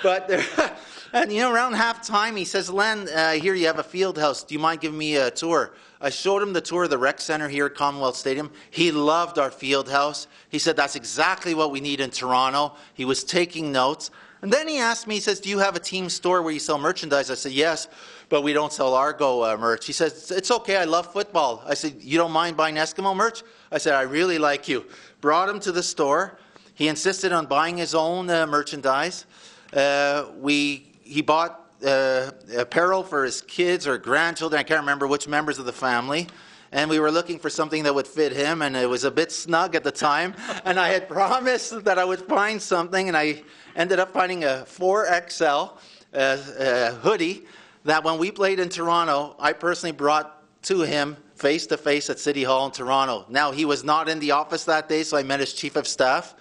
But 0.01 0.31
And 1.15 1.31
you 1.31 1.39
know, 1.39 1.53
around 1.53 1.75
halftime, 1.75 2.37
he 2.37 2.43
says, 2.43 2.69
Len, 2.69 3.07
uh, 3.07 3.31
here 3.31 3.53
you 3.53 3.67
have 3.67 3.79
a 3.79 3.83
field 3.83 4.17
house. 4.17 4.43
Do 4.43 4.53
you 4.53 4.59
mind 4.59 4.81
giving 4.81 4.97
me 4.97 5.15
a 5.15 5.31
tour? 5.31 5.73
I 6.01 6.09
showed 6.09 6.41
him 6.41 6.51
the 6.51 6.59
tour 6.59 6.83
of 6.83 6.89
the 6.89 6.97
rec 6.97 7.21
center 7.21 7.47
here 7.47 7.67
at 7.67 7.75
Commonwealth 7.75 8.17
Stadium. 8.17 8.51
He 8.69 8.91
loved 8.91 9.39
our 9.39 9.49
field 9.49 9.87
house. 9.87 10.27
He 10.49 10.59
said, 10.59 10.75
that's 10.75 10.97
exactly 10.97 11.53
what 11.53 11.71
we 11.71 11.79
need 11.79 12.01
in 12.01 12.09
Toronto. 12.09 12.75
He 12.95 13.05
was 13.05 13.23
taking 13.23 13.71
notes. 13.71 14.11
And 14.41 14.51
then 14.51 14.67
he 14.67 14.77
asked 14.77 15.07
me, 15.07 15.15
he 15.15 15.21
says, 15.21 15.39
Do 15.39 15.49
you 15.49 15.59
have 15.59 15.77
a 15.77 15.79
team 15.79 16.09
store 16.09 16.41
where 16.41 16.51
you 16.51 16.59
sell 16.59 16.77
merchandise? 16.77 17.31
I 17.31 17.35
said, 17.35 17.53
Yes, 17.53 17.87
but 18.29 18.41
we 18.41 18.53
don't 18.53 18.73
sell 18.73 18.93
Argo 18.93 19.41
uh, 19.41 19.57
merch. 19.57 19.85
He 19.85 19.93
says, 19.93 20.31
It's 20.31 20.51
okay, 20.51 20.77
I 20.77 20.85
love 20.85 21.11
football. 21.11 21.63
I 21.65 21.73
said, 21.73 21.95
You 21.99 22.17
don't 22.17 22.31
mind 22.31 22.57
buying 22.57 22.75
Eskimo 22.75 23.15
merch? 23.15 23.43
I 23.71 23.77
said, 23.77 23.93
I 23.93 24.01
really 24.01 24.37
like 24.37 24.67
you. 24.67 24.85
Brought 25.21 25.49
him 25.49 25.59
to 25.61 25.71
the 25.71 25.83
store. 25.83 26.37
He 26.73 26.87
insisted 26.87 27.31
on 27.31 27.45
buying 27.45 27.77
his 27.77 27.95
own 27.95 28.29
uh, 28.29 28.45
merchandise. 28.47 29.25
Uh, 29.73 30.25
we 30.37 30.91
he 31.03 31.21
bought 31.21 31.69
uh, 31.85 32.31
apparel 32.57 33.03
for 33.03 33.23
his 33.23 33.41
kids 33.41 33.87
or 33.87 33.97
grandchildren. 33.97 34.59
I 34.59 34.63
can't 34.63 34.81
remember 34.81 35.07
which 35.07 35.27
members 35.27 35.59
of 35.59 35.65
the 35.65 35.73
family. 35.73 36.27
And 36.71 36.89
we 36.89 36.99
were 36.99 37.11
looking 37.11 37.39
for 37.39 37.49
something 37.49 37.83
that 37.83 37.95
would 37.95 38.07
fit 38.07 38.33
him, 38.33 38.61
and 38.61 38.75
it 38.75 38.89
was 38.89 39.05
a 39.05 39.11
bit 39.11 39.31
snug 39.31 39.75
at 39.75 39.83
the 39.83 39.91
time. 39.91 40.35
and 40.65 40.79
I 40.79 40.89
had 40.89 41.07
promised 41.07 41.85
that 41.85 41.97
I 41.97 42.03
would 42.03 42.21
find 42.21 42.61
something, 42.61 43.07
and 43.07 43.15
I 43.15 43.43
ended 43.75 43.99
up 43.99 44.11
finding 44.11 44.43
a 44.43 44.65
4XL 44.67 45.77
uh, 46.13 46.17
uh, 46.17 46.91
hoodie 46.95 47.45
that 47.85 48.03
when 48.03 48.17
we 48.17 48.31
played 48.31 48.59
in 48.59 48.67
Toronto, 48.67 49.35
I 49.39 49.53
personally 49.53 49.93
brought 49.93 50.63
to 50.63 50.81
him 50.81 51.17
face 51.35 51.67
to 51.67 51.77
face 51.77 52.09
at 52.09 52.19
City 52.19 52.43
Hall 52.43 52.65
in 52.65 52.71
Toronto. 52.71 53.25
Now, 53.29 53.51
he 53.51 53.65
was 53.65 53.83
not 53.83 54.09
in 54.09 54.19
the 54.19 54.31
office 54.31 54.65
that 54.65 54.89
day, 54.89 55.03
so 55.03 55.17
I 55.17 55.23
met 55.23 55.39
his 55.39 55.53
chief 55.53 55.75
of 55.75 55.87
staff, 55.87 56.33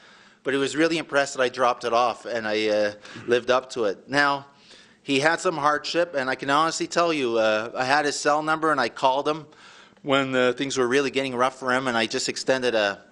but 0.43 0.55
he 0.55 0.59
was 0.59 0.75
really 0.75 0.99
impressed 0.99 1.37
that 1.37 1.43
I 1.43 1.51
dropped 1.51 1.85
it 1.85 1.93
off 1.93 2.25
and 2.25 2.49
I 2.49 2.69
uh, 2.69 2.93
lived 3.27 3.51
up 3.51 3.71
to 3.71 3.85
it. 3.85 4.09
Now, 4.09 4.47
he 5.03 5.21
had 5.21 5.39
some 5.39 5.59
hardship, 5.59 6.15
and 6.17 6.31
I 6.31 6.35
can 6.35 6.49
honestly 6.49 6.87
tell 6.87 7.13
you, 7.13 7.37
uh, 7.37 7.73
I 7.77 7.85
had 7.85 8.07
his 8.07 8.19
cell 8.19 8.43
number 8.43 8.73
and 8.73 8.81
I 8.81 8.89
called 8.89 9.29
him 9.29 9.47
when 10.01 10.35
uh, 10.35 10.55
things 10.55 10.79
were 10.79 10.89
really 10.89 11.11
getting 11.11 11.35
rough 11.35 11.59
for 11.59 11.73
him, 11.73 11.89
and 11.89 11.97
I 11.97 12.07
just 12.07 12.31
extended 12.31 12.75
a, 12.75 13.03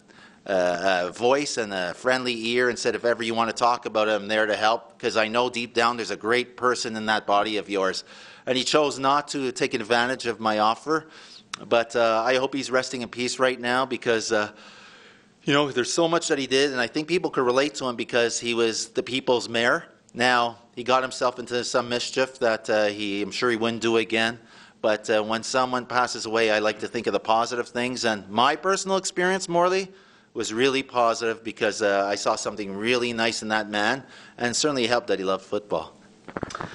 a, 0.47 1.07
a, 1.07 1.13
voice 1.13 1.57
and 1.57 1.73
a 1.73 1.95
friendly 1.95 2.47
ear 2.49 2.69
and 2.69 2.79
said, 2.79 2.95
if 2.95 3.05
ever 3.05 3.23
you 3.23 3.35
want 3.35 3.51
to 3.51 3.57
talk 3.57 3.87
about 3.87 4.09
it, 4.09 4.13
I'm 4.13 4.29
there 4.29 4.47
to 4.47 4.57
help, 4.57 4.97
because 4.97 5.17
I 5.17 5.29
know 5.29 5.51
deep 5.51 5.75
down 5.75 5.97
there's 5.97 6.11
a 6.11 6.17
great 6.17 6.57
person 6.57 6.97
in 6.97 7.07
that 7.07 7.27
body 7.27 7.57
of 7.57 7.69
yours. 7.71 8.05
And 8.47 8.59
he 8.59 8.65
chose 8.65 8.99
not 8.99 9.29
to 9.29 9.53
take 9.53 9.75
advantage 9.75 10.27
of 10.27 10.41
my 10.41 10.59
offer, 10.59 11.09
but 11.69 11.95
uh, 11.95 12.23
I 12.27 12.37
hope 12.37 12.55
he's 12.55 12.71
resting 12.71 13.03
in 13.03 13.09
peace 13.09 13.39
right 13.39 13.61
now 13.61 13.87
because. 13.87 14.33
Uh, 14.33 14.53
you 15.45 15.53
know, 15.53 15.73
there's 15.73 15.93
so 15.93 16.07
much 16.07 16.29
that 16.29 16.39
he 16.39 16.47
did, 16.47 16.71
and 16.71 16.81
I 16.81 16.87
think 16.87 17.09
people 17.09 17.29
could 17.29 17.45
relate 17.45 17.75
to 17.77 17.87
him 17.87 17.97
because 17.97 18.39
he 18.39 18.55
was 18.55 18.91
the 18.91 19.03
people's 19.03 19.49
mayor. 19.49 19.85
Now, 20.15 20.59
he 20.77 20.85
got 20.85 21.03
himself 21.03 21.39
into 21.39 21.65
some 21.65 21.89
mischief 21.89 22.39
that 22.39 22.71
uh, 22.71 22.87
he, 22.87 23.23
I'm 23.23 23.33
sure 23.33 23.51
he 23.51 23.57
wouldn't 23.57 23.83
do 23.83 23.97
again. 23.97 24.39
But 24.81 25.09
uh, 25.11 25.23
when 25.23 25.43
someone 25.43 25.87
passes 25.87 26.27
away, 26.27 26.51
I 26.51 26.61
like 26.61 26.79
to 26.81 26.89
think 26.89 27.07
of 27.07 27.13
the 27.13 27.21
positive 27.21 27.69
things. 27.69 28.05
And 28.05 28.29
my 28.29 28.57
personal 28.57 28.97
experience, 28.97 29.49
Morley, 29.49 29.89
was 30.35 30.53
really 30.53 30.83
positive 30.83 31.45
because 31.45 31.83
uh, 31.83 32.07
I 32.09 32.15
saw 32.15 32.37
something 32.37 32.75
really 32.75 33.13
nice 33.13 33.43
in 33.43 33.49
that 33.49 33.69
man, 33.69 34.05
and 34.39 34.55
certainly 34.55 34.87
helped 34.87 35.09
that 35.09 35.19
he 35.19 35.25
loved 35.25 35.45
football. 35.45 35.95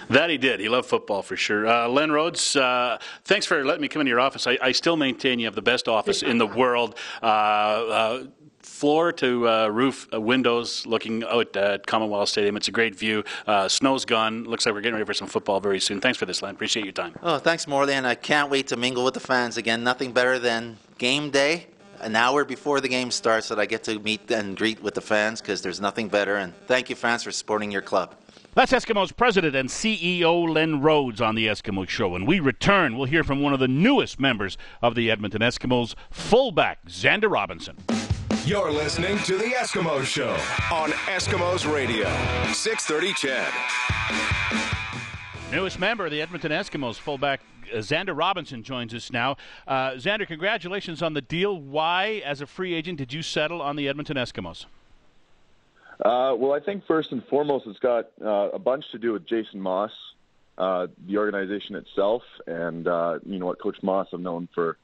That 0.09 0.29
he 0.29 0.37
did. 0.37 0.59
He 0.59 0.69
loved 0.69 0.87
football 0.87 1.21
for 1.21 1.35
sure. 1.35 1.67
Uh, 1.67 1.87
Len 1.87 2.11
Rhodes, 2.11 2.55
uh, 2.55 2.99
thanks 3.23 3.45
for 3.45 3.63
letting 3.63 3.81
me 3.81 3.87
come 3.87 4.01
into 4.01 4.09
your 4.09 4.19
office. 4.19 4.45
I, 4.45 4.57
I, 4.61 4.71
still 4.71 4.97
maintain 4.97 5.39
you 5.39 5.45
have 5.45 5.55
the 5.55 5.61
best 5.61 5.87
office 5.87 6.21
in 6.21 6.37
the 6.37 6.45
world. 6.61 6.95
Uh, 7.21 7.25
uh 7.25 8.23
floor 8.61 9.11
to 9.13 9.47
uh, 9.47 9.67
roof 9.67 10.07
uh, 10.13 10.19
windows 10.19 10.85
looking 10.85 11.23
out 11.23 11.55
at 11.55 11.87
Commonwealth 11.87 12.29
Stadium. 12.29 12.57
It's 12.57 12.67
a 12.67 12.71
great 12.71 12.95
view. 12.95 13.23
Uh, 13.47 13.67
snow's 13.67 14.05
gone. 14.05 14.43
Looks 14.43 14.65
like 14.65 14.75
we're 14.75 14.81
getting 14.81 14.95
ready 14.95 15.05
for 15.05 15.13
some 15.13 15.27
football 15.27 15.59
very 15.59 15.79
soon. 15.79 16.01
Thanks 16.01 16.17
for 16.17 16.25
this, 16.25 16.41
Len. 16.41 16.53
Appreciate 16.53 16.83
your 16.83 16.93
time. 16.93 17.15
Oh, 17.23 17.39
thanks, 17.39 17.65
Morley, 17.65 17.93
and 17.93 18.05
I 18.05 18.15
can't 18.15 18.51
wait 18.51 18.67
to 18.67 18.77
mingle 18.77 19.03
with 19.03 19.13
the 19.13 19.19
fans 19.19 19.57
again. 19.57 19.83
Nothing 19.83 20.11
better 20.11 20.37
than 20.37 20.77
game 20.97 21.31
day. 21.31 21.67
An 22.01 22.15
hour 22.15 22.45
before 22.45 22.79
the 22.81 22.87
game 22.87 23.11
starts, 23.11 23.47
that 23.49 23.59
I 23.59 23.65
get 23.65 23.83
to 23.85 23.99
meet 23.99 24.29
and 24.31 24.55
greet 24.55 24.81
with 24.81 24.93
the 24.93 25.01
fans 25.01 25.41
because 25.41 25.61
there's 25.61 25.81
nothing 25.81 26.07
better. 26.07 26.35
And 26.35 26.53
thank 26.67 26.89
you, 26.89 26.95
fans, 26.95 27.23
for 27.23 27.31
supporting 27.31 27.71
your 27.71 27.81
club. 27.81 28.15
That's 28.53 28.71
Eskimos 28.71 29.15
president 29.15 29.55
and 29.55 29.69
CEO 29.69 30.51
Len 30.51 30.81
Rhodes 30.81 31.21
on 31.21 31.35
the 31.35 31.47
Eskimo 31.47 31.87
Show. 31.87 32.09
When 32.09 32.25
we 32.25 32.39
return, 32.39 32.97
we'll 32.97 33.05
hear 33.05 33.23
from 33.23 33.41
one 33.41 33.53
of 33.53 33.59
the 33.59 33.67
newest 33.67 34.19
members 34.19 34.57
of 34.81 34.95
the 34.95 35.11
Edmonton 35.11 35.41
Eskimos, 35.41 35.93
fullback 36.09 36.85
Xander 36.85 37.29
Robinson. 37.31 37.77
You're 38.45 38.71
listening 38.71 39.19
to 39.19 39.37
The 39.37 39.49
Eskimo 39.49 40.03
Show 40.03 40.31
on 40.73 40.91
Eskimos 40.91 41.71
Radio, 41.71 42.05
630 42.53 43.13
CHED. 43.13 44.76
Newest 45.51 45.79
member 45.79 46.03
of 46.03 46.11
the 46.11 46.21
Edmonton 46.21 46.51
Eskimos, 46.51 46.97
fullback 46.97 47.39
Xander 47.71 48.17
Robinson 48.17 48.63
joins 48.63 48.93
us 48.93 49.13
now. 49.13 49.37
Uh, 49.65 49.91
Xander, 49.91 50.27
congratulations 50.27 51.01
on 51.01 51.13
the 51.13 51.21
deal. 51.21 51.57
Why, 51.57 52.21
as 52.25 52.41
a 52.41 52.45
free 52.45 52.73
agent, 52.73 52.97
did 52.97 53.13
you 53.13 53.21
settle 53.21 53.61
on 53.61 53.77
the 53.77 53.87
Edmonton 53.87 54.17
Eskimos? 54.17 54.65
Uh, 56.03 56.35
well, 56.37 56.51
I 56.51 56.59
think 56.59 56.85
first 56.85 57.13
and 57.13 57.23
foremost, 57.27 57.65
it's 57.65 57.79
got 57.79 58.09
uh, 58.21 58.49
a 58.49 58.59
bunch 58.59 58.91
to 58.91 58.97
do 58.97 59.13
with 59.13 59.25
Jason 59.25 59.61
Maas, 59.61 59.91
uh, 60.57 60.87
the 61.07 61.17
organization 61.17 61.75
itself, 61.75 62.23
and 62.45 62.85
uh, 62.85 63.19
you 63.25 63.39
know 63.39 63.45
what, 63.45 63.59
Coach 63.61 63.81
Maas, 63.81 64.07
I've 64.13 64.19
known 64.19 64.49
for 64.53 64.77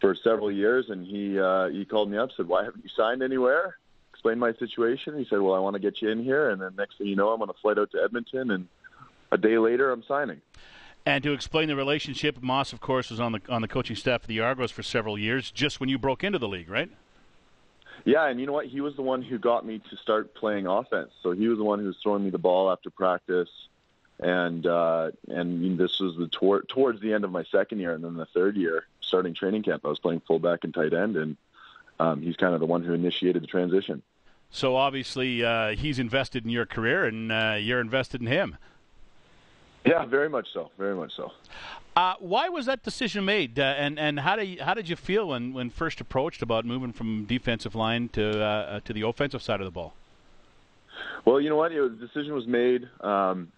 for 0.00 0.14
several 0.14 0.50
years, 0.50 0.88
and 0.88 1.06
he 1.06 1.38
uh, 1.38 1.68
he 1.68 1.84
called 1.84 2.10
me 2.10 2.16
up, 2.16 2.30
said, 2.36 2.48
"Why 2.48 2.64
haven't 2.64 2.82
you 2.82 2.90
signed 2.96 3.22
anywhere?" 3.22 3.76
Explained 4.12 4.40
my 4.40 4.54
situation. 4.54 5.18
He 5.18 5.26
said, 5.28 5.40
"Well, 5.40 5.54
I 5.54 5.58
want 5.58 5.74
to 5.74 5.80
get 5.80 6.00
you 6.00 6.08
in 6.08 6.24
here," 6.24 6.50
and 6.50 6.60
then 6.60 6.74
next 6.76 6.96
thing 6.96 7.06
you 7.06 7.16
know, 7.16 7.28
I'm 7.28 7.42
on 7.42 7.50
a 7.50 7.54
flight 7.54 7.78
out 7.78 7.90
to 7.92 8.02
Edmonton 8.02 8.50
and 8.50 8.66
a 9.32 9.38
day 9.38 9.58
later, 9.58 9.90
I'm 9.90 10.02
signing. 10.02 10.40
And 11.06 11.24
to 11.24 11.32
explain 11.32 11.68
the 11.68 11.76
relationship, 11.76 12.42
Maas, 12.42 12.72
of 12.72 12.80
course, 12.80 13.10
was 13.10 13.20
on 13.20 13.32
the 13.32 13.40
on 13.48 13.62
the 13.62 13.68
coaching 13.68 13.96
staff 13.96 14.22
of 14.22 14.26
the 14.26 14.40
Argos 14.40 14.70
for 14.70 14.82
several 14.82 15.18
years, 15.18 15.50
just 15.50 15.80
when 15.80 15.88
you 15.88 15.98
broke 15.98 16.22
into 16.22 16.38
the 16.38 16.48
league, 16.48 16.68
right? 16.68 16.90
Yeah, 18.04 18.26
and 18.26 18.40
you 18.40 18.46
know 18.46 18.52
what? 18.52 18.66
He 18.66 18.80
was 18.80 18.96
the 18.96 19.02
one 19.02 19.22
who 19.22 19.38
got 19.38 19.64
me 19.64 19.80
to 19.90 19.96
start 19.96 20.34
playing 20.34 20.66
offense. 20.66 21.10
So 21.22 21.32
he 21.32 21.48
was 21.48 21.58
the 21.58 21.64
one 21.64 21.80
who 21.80 21.86
was 21.86 21.96
throwing 22.02 22.24
me 22.24 22.30
the 22.30 22.38
ball 22.38 22.70
after 22.70 22.90
practice, 22.90 23.48
and 24.18 24.66
uh, 24.66 25.10
and 25.28 25.78
this 25.78 26.00
was 26.00 26.16
the 26.16 26.28
tor- 26.28 26.62
towards 26.62 27.00
the 27.00 27.12
end 27.12 27.24
of 27.24 27.30
my 27.30 27.44
second 27.44 27.78
year, 27.78 27.94
and 27.94 28.04
then 28.04 28.14
the 28.14 28.26
third 28.26 28.56
year, 28.56 28.84
starting 29.00 29.34
training 29.34 29.62
camp, 29.62 29.84
I 29.84 29.88
was 29.88 29.98
playing 29.98 30.20
fullback 30.26 30.64
and 30.64 30.74
tight 30.74 30.92
end, 30.92 31.16
and 31.16 31.36
um, 31.98 32.22
he's 32.22 32.36
kind 32.36 32.54
of 32.54 32.60
the 32.60 32.66
one 32.66 32.84
who 32.84 32.92
initiated 32.92 33.42
the 33.42 33.46
transition. 33.46 34.02
So 34.50 34.76
obviously, 34.76 35.44
uh, 35.44 35.70
he's 35.70 35.98
invested 35.98 36.44
in 36.44 36.50
your 36.50 36.66
career, 36.66 37.04
and 37.04 37.30
uh, 37.30 37.56
you're 37.58 37.80
invested 37.80 38.20
in 38.20 38.26
him. 38.26 38.56
Yeah, 39.84 40.04
very 40.04 40.28
much 40.28 40.46
so. 40.52 40.70
Very 40.78 40.94
much 40.94 41.12
so. 41.16 41.32
Uh, 41.96 42.14
why 42.20 42.48
was 42.48 42.66
that 42.66 42.82
decision 42.82 43.24
made, 43.24 43.58
uh, 43.58 43.62
and 43.62 43.98
and 43.98 44.20
how 44.20 44.36
did 44.36 44.48
you, 44.48 44.62
how 44.62 44.74
did 44.74 44.88
you 44.88 44.96
feel 44.96 45.28
when, 45.28 45.52
when 45.52 45.70
first 45.70 46.00
approached 46.00 46.40
about 46.40 46.64
moving 46.64 46.92
from 46.92 47.24
defensive 47.24 47.74
line 47.74 48.08
to 48.10 48.42
uh, 48.42 48.44
uh 48.44 48.80
to 48.80 48.92
the 48.92 49.02
offensive 49.02 49.42
side 49.42 49.60
of 49.60 49.64
the 49.64 49.70
ball? 49.70 49.94
Well, 51.24 51.40
you 51.40 51.48
know 51.48 51.56
what, 51.56 51.72
it 51.72 51.80
was, 51.80 51.92
the 51.92 52.06
decision 52.06 52.34
was 52.34 52.46
made. 52.46 52.88
Um, 53.00 53.52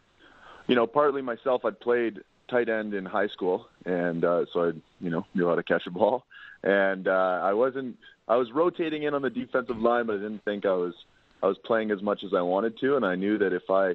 you 0.67 0.75
know, 0.75 0.87
partly 0.87 1.23
myself. 1.23 1.65
I'd 1.65 1.79
played 1.81 2.21
tight 2.49 2.69
end 2.69 2.95
in 2.95 3.05
high 3.05 3.29
school, 3.29 3.67
and 3.85 4.25
uh, 4.25 4.47
so 4.53 4.69
I 4.69 4.73
you 5.01 5.11
know 5.11 5.27
knew 5.35 5.49
how 5.49 5.57
to 5.57 5.63
catch 5.63 5.87
a 5.87 5.91
ball, 5.91 6.25
and 6.63 7.09
uh, 7.09 7.41
I 7.43 7.53
wasn't. 7.53 7.97
I 8.29 8.37
was 8.37 8.51
rotating 8.53 9.03
in 9.03 9.15
on 9.15 9.23
the 9.23 9.31
defensive 9.31 9.79
line, 9.79 10.07
but 10.07 10.15
I 10.15 10.19
didn't 10.19 10.45
think 10.45 10.65
I 10.65 10.73
was 10.73 10.95
I 11.43 11.47
was 11.47 11.59
playing 11.65 11.91
as 11.91 12.01
much 12.03 12.23
as 12.25 12.33
I 12.35 12.41
wanted 12.41 12.79
to, 12.81 12.97
and 12.97 13.05
I 13.05 13.17
knew 13.17 13.39
that 13.39 13.53
if 13.53 13.69
I 13.69 13.95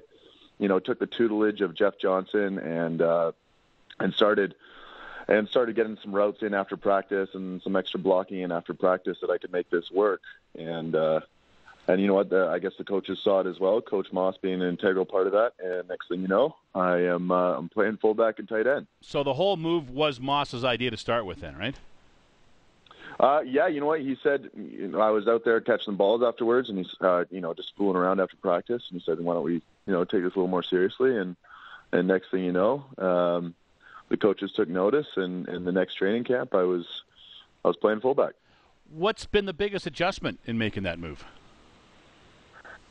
you 0.60 0.68
know, 0.68 0.80
took 0.80 1.00
the 1.00 1.08
tutelage 1.08 1.62
of 1.62 1.76
Jeff 1.76 1.98
Johnson 2.00 2.58
and 2.60 3.02
uh, 3.02 3.32
and 4.00 4.14
started 4.14 4.56
and 5.28 5.48
started 5.50 5.76
getting 5.76 5.98
some 6.02 6.14
routes 6.14 6.42
in 6.42 6.54
after 6.54 6.78
practice 6.78 7.30
and 7.34 7.62
some 7.62 7.76
extra 7.76 8.00
blocking 8.00 8.42
in 8.42 8.52
after 8.52 8.74
practice 8.74 9.18
that 9.22 9.30
I 9.30 9.38
could 9.38 9.52
make 9.52 9.70
this 9.70 9.92
work. 9.92 10.22
And 10.58 10.96
uh, 10.96 11.22
and 11.88 12.02
you 12.02 12.08
know 12.08 12.16
what? 12.16 12.30
The, 12.30 12.48
I 12.48 12.60
guess 12.60 12.74
the 12.78 12.84
coaches 12.84 13.20
saw 13.24 13.40
it 13.42 13.48
as 13.48 13.60
well. 13.60 13.82
Coach 13.82 14.12
Maas 14.12 14.36
being 14.42 14.62
an 14.62 14.68
integral 14.68 15.06
part 15.06 15.28
of 15.28 15.34
that. 15.34 15.54
And 15.64 15.88
next 15.88 16.10
thing 16.10 16.22
you 16.22 16.28
know, 16.28 16.56
I 16.76 16.98
am 16.98 17.32
uh, 17.32 17.58
I'm 17.58 17.70
playing 17.70 17.98
fullback 17.98 18.40
and 18.40 18.48
tight 18.48 18.68
end. 18.68 18.88
So 19.02 19.24
the 19.24 19.34
whole 19.34 19.58
move 19.58 19.90
was 19.90 20.20
Maas's 20.20 20.64
idea 20.64 20.92
to 20.92 20.98
start 20.98 21.26
with, 21.26 21.42
then, 21.42 21.56
right? 21.58 21.76
Uh, 23.20 23.42
yeah, 23.46 23.68
you 23.68 23.80
know 23.80 23.88
what 23.88 24.02
he 24.02 24.16
said. 24.22 24.50
You 24.56 24.90
know, 24.90 25.00
I 25.00 25.10
was 25.10 25.28
out 25.28 25.44
there 25.44 25.60
catching 25.60 25.96
balls 25.96 26.22
afterwards, 26.24 26.70
and 26.70 26.78
he's 26.78 26.94
uh, 27.02 27.24
you 27.32 27.42
know 27.42 27.54
just 27.54 27.76
fooling 27.76 27.96
around 27.96 28.20
after 28.20 28.36
practice, 28.38 28.84
and 28.90 29.00
he 29.00 29.06
said, 29.06 29.20
"Why 29.20 29.34
don't 29.34 29.44
we 29.44 29.62
you 29.88 29.94
know 29.94 30.04
take 30.04 30.24
this 30.24 30.34
a 30.34 30.38
little 30.38 30.48
more 30.48 30.64
seriously?" 30.64 31.18
And 31.18 31.36
and 31.92 32.08
next 32.08 32.30
thing 32.32 32.44
you 32.44 32.52
know, 32.52 32.86
um, 32.98 33.56
the 34.10 34.18
coaches 34.18 34.52
took 34.56 34.70
notice, 34.70 35.08
and 35.16 35.48
in 35.48 35.64
the 35.64 35.72
next 35.72 35.96
training 35.96 36.26
camp, 36.26 36.54
I 36.54 36.64
was 36.64 36.86
I 37.64 37.70
was 37.70 37.78
playing 37.78 38.02
fullback. 38.02 38.34
What's 38.90 39.26
been 39.26 39.46
the 39.46 39.54
biggest 39.54 39.86
adjustment 39.86 40.40
in 40.46 40.58
making 40.58 40.84
that 40.84 41.00
move? 41.00 41.26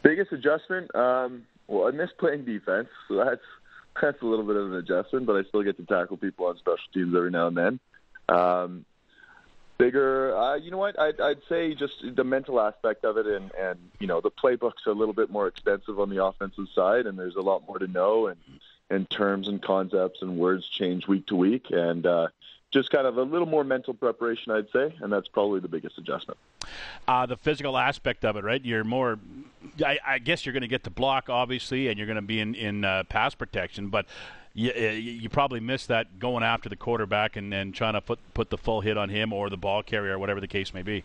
Biggest 0.03 0.33
adjustment? 0.33 0.95
Um, 0.95 1.47
well, 1.69 1.89
I 1.89 1.91
miss 1.91 2.11
playing 2.19 2.45
defense, 2.45 2.89
so 3.09 3.17
that's 3.17 3.41
that's 4.01 4.21
a 4.23 4.27
little 4.27 4.45
bit 4.45 4.57
of 4.57 4.73
an 4.73 4.79
adjustment, 4.79 5.27
but 5.27 5.37
I 5.37 5.43
still 5.49 5.63
get 5.63 5.77
to 5.79 5.85
tackle 5.85 6.17
people 6.17 6.47
on 6.47 6.57
special 6.59 6.85
teams 6.93 7.15
every 7.15 7.31
now 7.31 7.47
and 7.47 7.57
then. 7.57 7.81
Um, 8.29 8.85
bigger. 9.79 10.37
Uh, 10.37 10.57
you 10.57 10.71
know 10.71 10.79
what? 10.79 10.99
I'd, 10.99 11.21
I'd 11.21 11.41
say 11.49 11.75
just 11.75 12.05
the 12.15 12.25
mental 12.25 12.61
aspect 12.61 13.05
of 13.05 13.17
it, 13.17 13.27
and 13.27 13.51
and 13.53 13.79
you 13.99 14.07
know 14.07 14.21
the 14.21 14.31
playbooks 14.31 14.87
are 14.87 14.91
a 14.91 14.95
little 14.95 15.15
bit 15.15 15.31
more 15.31 15.47
expensive 15.47 16.01
on 16.01 16.11
the 16.11 16.25
offensive 16.25 16.67
side, 16.75 17.07
and 17.07 17.19
there's 17.19 17.37
a 17.37 17.43
lot 17.43 17.67
more 17.67 17.79
to 17.79 17.87
know, 17.87 18.27
and 18.27 18.39
and 18.91 19.09
terms 19.11 19.49
and 19.49 19.63
concepts 19.63 20.23
and 20.23 20.39
words 20.39 20.67
change 20.69 21.09
week 21.09 21.27
to 21.27 21.37
week, 21.37 21.67
and 21.71 22.07
uh, 22.07 22.29
just 22.73 22.91
kind 22.91 23.07
of 23.07 23.17
a 23.17 23.23
little 23.23 23.47
more 23.47 23.65
mental 23.65 23.95
preparation, 23.95 24.53
I'd 24.53 24.71
say, 24.71 24.95
and 25.01 25.13
that's 25.13 25.29
probably 25.29 25.61
the 25.61 25.69
biggest 25.69 25.99
adjustment. 25.99 26.39
Uh, 27.07 27.27
the 27.27 27.37
physical 27.37 27.79
aspect 27.79 28.25
of 28.25 28.37
it, 28.37 28.45
right? 28.45 28.65
You're 28.65 28.85
more, 28.85 29.19
I, 29.85 29.99
I 30.05 30.19
guess 30.19 30.45
you're 30.45 30.53
going 30.53 30.63
to 30.63 30.69
get 30.69 30.85
to 30.85 30.91
block, 30.91 31.29
obviously, 31.29 31.89
and 31.89 31.97
you're 31.97 32.07
going 32.07 32.17
to 32.17 32.23
be 32.23 32.41
in 32.41 32.55
in 32.55 32.85
uh, 32.85 33.05
pass 33.09 33.35
protection, 33.35 33.89
but 33.89 34.07
you, 34.57 34.73
you 34.73 35.29
probably 35.29 35.61
missed 35.61 35.89
that 35.89 36.19
going 36.19 36.43
after 36.43 36.69
the 36.69 36.77
quarterback 36.77 37.37
and, 37.37 37.53
and 37.53 37.75
trying 37.75 37.93
to 37.93 38.01
put 38.01 38.19
put 38.33 38.49
the 38.49 38.57
full 38.57 38.81
hit 38.81 38.97
on 38.97 39.11
him 39.11 39.33
or 39.33 39.51
the 39.51 39.57
ball 39.57 39.83
carrier 39.83 40.15
or 40.15 40.19
whatever 40.19 40.41
the 40.41 40.49
case 40.49 40.73
may 40.73 40.83
be. 40.83 41.05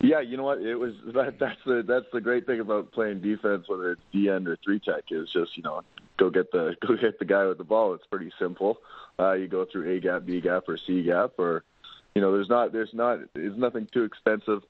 Yeah, 0.00 0.20
you 0.20 0.36
know 0.36 0.44
what? 0.44 0.60
It 0.60 0.74
was 0.74 0.94
that, 1.14 1.38
that's 1.38 1.60
the 1.64 1.84
that's 1.86 2.06
the 2.12 2.20
great 2.20 2.46
thing 2.46 2.60
about 2.60 2.90
playing 2.90 3.20
defense, 3.20 3.68
whether 3.68 3.92
it's 3.92 4.00
D 4.12 4.28
end 4.28 4.48
or 4.48 4.56
three 4.64 4.80
tech, 4.80 5.04
is 5.10 5.30
just 5.30 5.56
you 5.56 5.62
know 5.62 5.82
go 6.16 6.30
get 6.30 6.50
the 6.50 6.76
go 6.86 6.96
get 6.96 7.20
the 7.20 7.24
guy 7.24 7.46
with 7.46 7.58
the 7.58 7.64
ball. 7.64 7.94
It's 7.94 8.06
pretty 8.06 8.32
simple. 8.38 8.78
Uh, 9.18 9.32
you 9.32 9.46
go 9.46 9.64
through 9.64 9.96
A 9.96 10.00
gap, 10.00 10.26
B 10.26 10.40
gap, 10.40 10.68
or 10.68 10.76
C 10.76 11.02
gap, 11.04 11.38
or 11.38 11.62
you 12.16 12.20
know 12.20 12.32
there's 12.32 12.48
not 12.48 12.72
there's 12.72 12.92
not 12.92 13.20
there's 13.34 13.56
nothing 13.56 13.88
too 13.92 14.02
expensive 14.02 14.62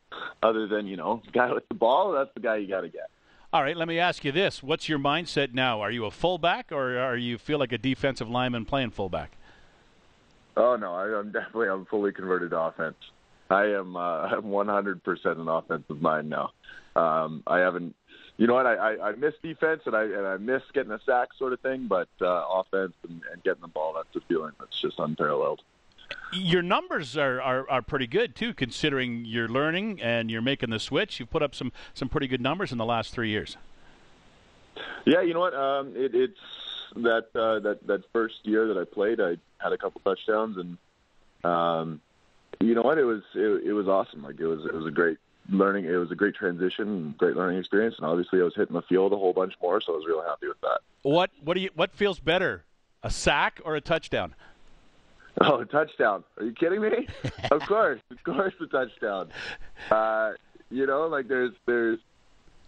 other 0.43 0.67
than 0.67 0.87
you 0.87 0.99
know 0.99 1.23
guy 1.33 1.53
with 1.53 1.67
the 1.69 1.75
ball. 1.75 2.13
That's 2.13 2.33
the 2.35 2.41
guy 2.41 2.57
you 2.57 2.69
got 2.69 2.83
to 2.83 2.91
get. 2.91 3.11
All 3.51 3.63
right, 3.63 3.79
let 3.79 3.89
me 3.89 3.99
ask 3.99 4.27
you 4.27 4.33
this: 4.33 4.63
What's 4.63 4.91
your 4.91 4.99
mindset 4.99 5.55
now? 5.55 5.81
Are 5.81 5.91
you 5.91 6.05
a 6.05 6.11
fullback, 6.11 6.71
or 6.71 6.99
are 6.99 7.17
you 7.17 7.39
feel 7.39 7.59
like 7.59 7.73
a 7.73 7.79
defensive 7.79 8.29
lineman 8.29 8.67
playing 8.67 8.91
fullback? 8.91 9.33
Oh 10.55 10.77
no, 10.77 10.93
I, 10.93 11.19
am 11.19 11.33
definitely 11.33 11.69
I'm 11.69 11.87
fully 11.87 12.13
converted 12.13 12.51
to 12.51 12.61
offense. 12.61 12.97
I 13.49 13.67
am 13.69 13.97
uh, 13.97 14.01
I'm 14.37 14.43
100% 14.43 15.41
an 15.41 15.49
offensive 15.49 16.03
mind 16.03 16.29
now. 16.29 16.51
Um, 16.95 17.43
I 17.47 17.61
haven't, 17.61 17.97
you 18.37 18.47
know 18.47 18.55
what? 18.55 18.67
I, 18.67 18.75
I, 18.75 19.09
I 19.09 19.13
miss 19.13 19.33
defense 19.43 19.83
and 19.87 19.97
I 19.97 20.03
and 20.03 20.27
I 20.27 20.37
miss 20.37 20.63
getting 20.75 20.93
a 20.93 21.01
sack 21.07 21.29
sort 21.39 21.55
of 21.55 21.61
thing, 21.61 21.87
but 21.87 22.09
uh, 22.21 22.45
offense 22.51 22.93
and, 23.09 23.23
and 23.33 23.43
getting 23.45 23.63
the 23.63 23.69
ball 23.69 23.95
that's 23.95 24.15
a 24.15 24.21
feeling 24.29 24.53
that's 24.61 24.79
just 24.79 24.99
unparalleled 24.99 25.63
your 26.33 26.63
numbers 26.63 27.17
are, 27.17 27.41
are, 27.41 27.69
are 27.71 27.83
pretty 27.83 28.07
good 28.07 28.35
too, 28.35 28.55
considering 28.55 29.25
you're 29.25 29.49
learning 29.49 30.01
and 30.01 30.31
you're 30.31 30.43
making 30.43 30.71
the 30.71 30.79
switch. 30.79 31.21
You've 31.21 31.31
put 31.31 31.43
up 31.43 31.55
some 31.55 31.73
some 31.95 32.09
pretty 32.09 32.27
good 32.27 32.41
numbers 32.41 32.73
in 32.73 32.79
the 32.79 32.85
last 32.85 33.13
three 33.13 33.31
years. 33.31 33.57
Yeah, 35.05 35.23
you 35.23 35.35
know 35.35 35.41
what? 35.41 35.55
Um, 35.55 35.95
it, 35.97 36.15
it's 36.15 36.39
that 36.95 37.27
uh, 37.35 37.61
that 37.61 37.87
that 37.87 38.03
first 38.13 38.37
year 38.45 38.69
that 38.69 38.79
I 38.79 38.85
played, 38.85 39.21
I 39.21 39.37
had 39.59 39.73
a 39.73 39.79
couple 39.79 40.01
touchdowns, 40.05 40.57
and 40.57 40.79
um, 41.45 42.01
you 42.61 42.75
know 42.75 42.83
what? 42.83 42.99
It 42.99 43.05
was 43.05 43.23
it, 43.35 43.67
it 43.67 43.73
was 43.73 43.89
awesome. 43.89 44.23
Like 44.23 44.39
it 44.39 44.47
was 44.47 44.65
it 44.65 44.75
was 44.75 44.87
a 44.87 44.91
great 44.91 45.19
learning. 45.51 45.87
It 45.87 45.97
was 45.97 46.11
a 46.11 46.15
great 46.15 46.35
transition, 46.35 47.15
great 47.17 47.37
learning 47.37 47.59
experience, 47.59 47.95
and 47.99 48.07
obviously 48.07 48.41
I 48.41 48.45
was 48.45 48.55
hitting 48.55 48.75
the 48.75 48.83
field 48.83 49.13
a 49.13 49.17
whole 49.17 49.33
bunch 49.33 49.55
more, 49.63 49.81
so 49.81 49.93
I 49.93 49.97
was 49.97 50.07
really 50.07 50.27
happy 50.27 50.49
with 50.49 50.61
that. 50.63 50.81
What 51.03 51.31
what 51.43 51.55
do 51.55 51.61
you 51.61 51.71
what 51.75 51.93
feels 51.93 52.21
better, 52.21 52.65
a 53.03 53.11
sack 53.11 53.61
or 53.65 53.77
a 53.77 53.81
touchdown? 53.81 54.35
Oh, 55.41 55.61
a 55.61 55.65
touchdown! 55.65 56.25
Are 56.39 56.45
you 56.45 56.53
kidding 56.53 56.81
me? 56.81 57.07
of 57.51 57.61
course, 57.63 58.01
of 58.11 58.23
course, 58.25 58.55
a 58.61 58.67
touchdown. 58.67 59.29
Uh, 59.91 60.33
you 60.71 60.87
know, 60.87 61.07
like 61.07 61.29
there's 61.29 61.53
there's 61.67 61.99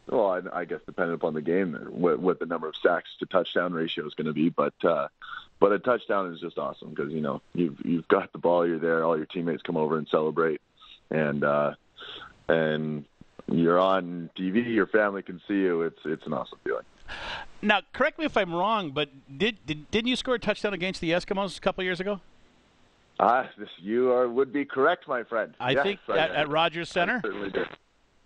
well, 0.09 0.31
I, 0.31 0.61
I 0.61 0.65
guess 0.65 0.81
depending 0.87 1.15
upon 1.15 1.35
the 1.35 1.43
game, 1.43 1.75
what, 1.91 2.19
what 2.19 2.39
the 2.41 2.47
number 2.47 2.69
of 2.69 2.75
sacks 2.77 3.11
to 3.21 3.27
touchdown 3.27 3.73
ratio 3.73 4.07
is 4.07 4.15
going 4.15 4.27
to 4.27 4.33
be, 4.33 4.49
but 4.49 4.75
uh, 4.85 5.09
but 5.59 5.73
a 5.73 5.79
touchdown 5.79 6.33
is 6.33 6.41
just 6.41 6.59
awesome 6.59 6.91
because 6.91 7.13
you 7.13 7.21
know 7.21 7.43
you've 7.55 7.79
you've 7.85 8.09
got 8.09 8.33
the 8.33 8.39
ball, 8.39 8.67
you're 8.67 8.79
there, 8.79 9.05
all 9.05 9.17
your 9.17 9.27
teammates 9.27 9.63
come 9.63 9.77
over 9.77 9.99
and 9.99 10.09
celebrate, 10.09 10.61
and 11.11 11.45
uh, 11.45 11.75
and 12.49 13.05
you're 13.51 13.79
on 13.79 14.31
TV, 14.37 14.67
your 14.73 14.87
family 14.87 15.23
can 15.23 15.41
see 15.47 15.55
you. 15.55 15.83
It's 15.83 16.01
it's 16.05 16.27
an 16.27 16.33
awesome 16.33 16.59
feeling. 16.65 16.85
Now, 17.63 17.81
correct 17.93 18.19
me 18.19 18.25
if 18.25 18.37
I'm 18.37 18.55
wrong, 18.55 18.93
but 18.93 19.11
did, 19.37 19.59
did 19.67 19.91
didn't 19.91 20.09
you 20.09 20.17
score 20.17 20.35
a 20.35 20.39
touchdown 20.39 20.73
against 20.73 21.01
the 21.01 21.11
Eskimos 21.11 21.59
a 21.59 21.61
couple 21.61 21.85
years 21.85 22.01
ago? 22.01 22.21
Ah, 23.23 23.51
this 23.59 23.69
you 23.79 24.11
are 24.13 24.29
would 24.29 24.51
be 24.51 24.65
correct, 24.65 25.07
my 25.07 25.23
friend. 25.25 25.55
I 25.61 25.73
yes, 25.73 25.83
think 25.83 26.01
I, 26.09 26.19
at, 26.19 26.31
at, 26.31 26.49
Rogers 26.49 26.89
Center. 26.89 27.17
I 27.17 27.21
certainly 27.21 27.51
did. 27.51 27.67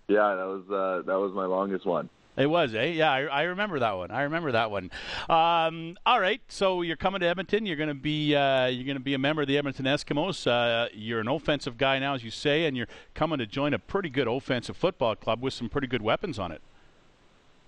Yeah, 0.07 0.37
that 0.37 0.47
was 0.47 0.63
uh, 0.71 1.03
that 1.07 1.19
was 1.19 1.33
my 1.33 1.47
longest 1.47 1.85
one. 1.85 2.09
It 2.37 2.47
was, 2.47 2.75
eh? 2.75 2.87
Yeah, 2.87 3.13
I, 3.13 3.23
I, 3.23 3.43
remember 3.43 3.79
that 3.79 3.93
one. 3.93 4.11
I 4.11 4.23
remember 4.23 4.51
that 4.53 4.71
one. 4.71 4.91
Um, 5.29 5.97
all 6.05 6.19
right, 6.19 6.41
so 6.49 6.83
you're 6.83 6.97
coming 6.97 7.21
to 7.21 7.27
Edmonton. 7.27 7.65
You're 7.65 7.77
going 7.77 7.89
to 7.89 7.95
be 7.95 8.35
uh, 8.37 8.67
you're 8.67 8.85
going 8.85 8.97
to 8.97 9.03
be 9.03 9.15
a 9.15 9.19
member 9.19 9.43
of 9.43 9.49
the 9.49 9.59
Edmonton 9.59 9.85
Eskimos. 9.85 10.47
Uh, 10.47 10.89
you're 10.93 11.21
an 11.21 11.29
offensive 11.29 11.77
guy 11.77 11.99
now, 11.99 12.15
as 12.15 12.23
you 12.23 12.31
say, 12.31 12.65
and 12.67 12.77
you're 12.77 12.89
coming 13.15 13.39
to 13.39 13.47
join 13.47 13.75
a 13.75 13.79
pretty 13.79 14.11
good 14.11 14.29
offensive 14.29 14.77
football 14.77 15.17
club 15.17 15.43
with 15.43 15.55
some 15.55 15.69
pretty 15.69 15.87
good 15.87 16.03
weapons 16.03 16.39
on 16.39 16.53
it. 16.53 16.61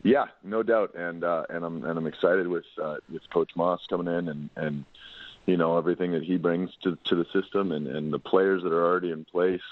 Yeah, 0.02 0.26
no 0.44 0.62
doubt, 0.62 0.94
and 0.94 1.24
uh, 1.24 1.44
and 1.48 1.64
I'm 1.64 1.84
and 1.84 1.98
I'm 1.98 2.06
excited 2.06 2.46
with 2.46 2.64
uh, 2.80 2.96
with 3.12 3.22
Coach 3.32 3.50
Maas 3.56 3.80
coming 3.88 4.06
in 4.06 4.28
and 4.28 4.50
and 4.56 4.84
you 5.46 5.56
know 5.56 5.78
everything 5.78 6.12
that 6.12 6.22
he 6.22 6.36
brings 6.36 6.70
to 6.82 6.98
to 7.04 7.14
the 7.14 7.26
system 7.32 7.72
and 7.72 7.86
and 7.86 8.12
the 8.12 8.18
players 8.18 8.62
that 8.62 8.72
are 8.72 8.84
already 8.84 9.10
in 9.10 9.24
place. 9.24 9.62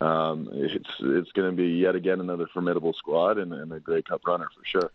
Um, 0.00 0.48
it's 0.52 0.90
it's 1.00 1.32
going 1.32 1.50
to 1.50 1.56
be 1.56 1.68
yet 1.68 1.94
again 1.94 2.20
another 2.20 2.48
formidable 2.52 2.92
squad 2.92 3.38
and, 3.38 3.52
and 3.52 3.72
a 3.72 3.80
Grey 3.80 4.02
Cup 4.02 4.26
runner 4.26 4.48
for 4.56 4.64
sure. 4.64 4.90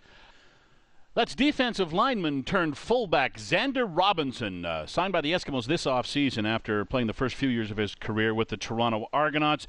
That's 1.17 1.33
defensive 1.33 1.93
lineman 1.93 2.43
turned 2.43 2.77
fullback 2.77 3.37
Xander 3.37 3.89
Robinson, 3.89 4.65
uh, 4.65 4.85
signed 4.85 5.13
by 5.13 5.21
the 5.21 5.31
Eskimos 5.31 5.65
this 5.65 5.85
offseason 5.85 6.47
after 6.47 6.85
playing 6.85 7.07
the 7.07 7.13
first 7.13 7.33
few 7.33 7.49
years 7.49 7.71
of 7.71 7.77
his 7.77 7.95
career 7.95 8.35
with 8.35 8.49
the 8.49 8.57
Toronto 8.57 9.07
Argonauts. 9.11 9.65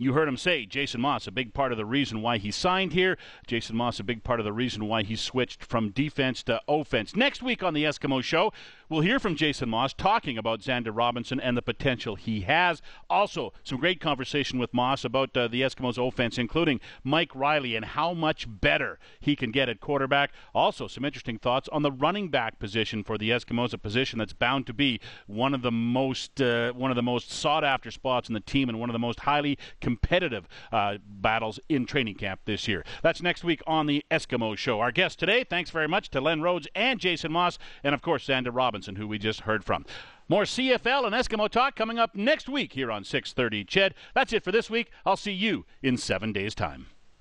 You 0.00 0.12
heard 0.12 0.28
him 0.28 0.36
say 0.36 0.64
Jason 0.64 1.00
Maas, 1.00 1.26
a 1.26 1.32
big 1.32 1.52
part 1.52 1.72
of 1.72 1.78
the 1.78 1.84
reason 1.84 2.22
why 2.22 2.38
he 2.38 2.52
signed 2.52 2.92
here. 2.92 3.18
Jason 3.48 3.74
Maas, 3.74 3.98
a 3.98 4.04
big 4.04 4.22
part 4.22 4.38
of 4.38 4.44
the 4.44 4.52
reason 4.52 4.86
why 4.86 5.02
he 5.02 5.16
switched 5.16 5.64
from 5.64 5.90
defense 5.90 6.44
to 6.44 6.60
offense. 6.68 7.16
Next 7.16 7.42
week 7.42 7.64
on 7.64 7.74
the 7.74 7.82
Eskimo 7.82 8.22
Show, 8.22 8.52
we'll 8.88 9.00
hear 9.00 9.18
from 9.18 9.34
Jason 9.34 9.68
Maas 9.68 9.92
talking 9.92 10.38
about 10.38 10.60
Xander 10.60 10.96
Robinson 10.96 11.40
and 11.40 11.56
the 11.56 11.62
potential 11.62 12.14
he 12.14 12.42
has. 12.42 12.80
Also, 13.10 13.52
some 13.64 13.80
great 13.80 14.00
conversation 14.00 14.60
with 14.60 14.72
Maas 14.72 15.04
about 15.04 15.36
uh, 15.36 15.48
the 15.48 15.62
Eskimos 15.62 15.98
offense, 15.98 16.38
including 16.38 16.78
Mike 17.02 17.34
Reilly 17.34 17.74
and 17.74 17.84
how 17.84 18.14
much 18.14 18.46
better 18.48 19.00
he 19.18 19.34
can 19.34 19.50
get 19.50 19.68
at 19.68 19.80
quarterback. 19.80 20.30
Also, 20.54 20.86
some 20.86 21.04
interesting 21.04 21.38
thoughts 21.38 21.68
on 21.72 21.82
the 21.82 21.90
running 21.90 22.28
back 22.28 22.60
position 22.60 23.02
for 23.02 23.18
the 23.18 23.30
Eskimos, 23.30 23.72
a 23.72 23.78
position 23.78 24.20
that's 24.20 24.32
bound 24.32 24.64
to 24.68 24.72
be 24.72 25.00
one 25.26 25.54
of 25.54 25.62
the 25.62 25.72
most 25.72 26.40
uh, 26.40 26.72
one 26.72 26.92
of 26.92 26.96
the 26.96 27.02
most 27.02 27.32
sought 27.32 27.64
after 27.64 27.90
spots 27.90 28.28
in 28.28 28.34
the 28.34 28.40
team 28.40 28.68
and 28.68 28.78
one 28.78 28.88
of 28.88 28.92
the 28.92 28.98
most 29.00 29.20
highly 29.20 29.58
competitive 29.88 30.46
uh, 30.70 30.98
battles 31.02 31.58
in 31.70 31.86
training 31.86 32.14
camp 32.14 32.40
this 32.44 32.68
year. 32.68 32.84
That's 33.02 33.22
next 33.22 33.42
week 33.42 33.62
on 33.66 33.86
the 33.86 34.04
Eskimo 34.10 34.54
Show. 34.54 34.80
Our 34.80 34.92
guest 34.92 35.18
today, 35.18 35.44
thanks 35.44 35.70
very 35.70 35.88
much 35.88 36.10
to 36.10 36.20
Len 36.20 36.42
Rhodes 36.42 36.68
and 36.74 37.00
Jason 37.00 37.32
Maas, 37.32 37.58
and 37.82 37.94
of 37.94 38.02
course, 38.02 38.26
Xander 38.26 38.54
Robinson, 38.54 38.96
who 38.96 39.08
we 39.08 39.18
just 39.18 39.40
heard 39.40 39.64
from. 39.64 39.86
More 40.28 40.42
CFL 40.42 41.06
and 41.06 41.14
Eskimo 41.14 41.48
talk 41.48 41.74
coming 41.74 41.98
up 41.98 42.14
next 42.14 42.50
week 42.50 42.74
here 42.74 42.92
on 42.92 43.02
6:30. 43.02 43.66
CHED, 43.66 43.94
that's 44.12 44.34
it 44.34 44.44
for 44.44 44.52
this 44.52 44.68
week. 44.68 44.90
I'll 45.06 45.16
see 45.16 45.32
you 45.32 45.64
in 45.82 45.96
seven 45.96 46.34
days' 46.34 46.54
time. 46.54 46.88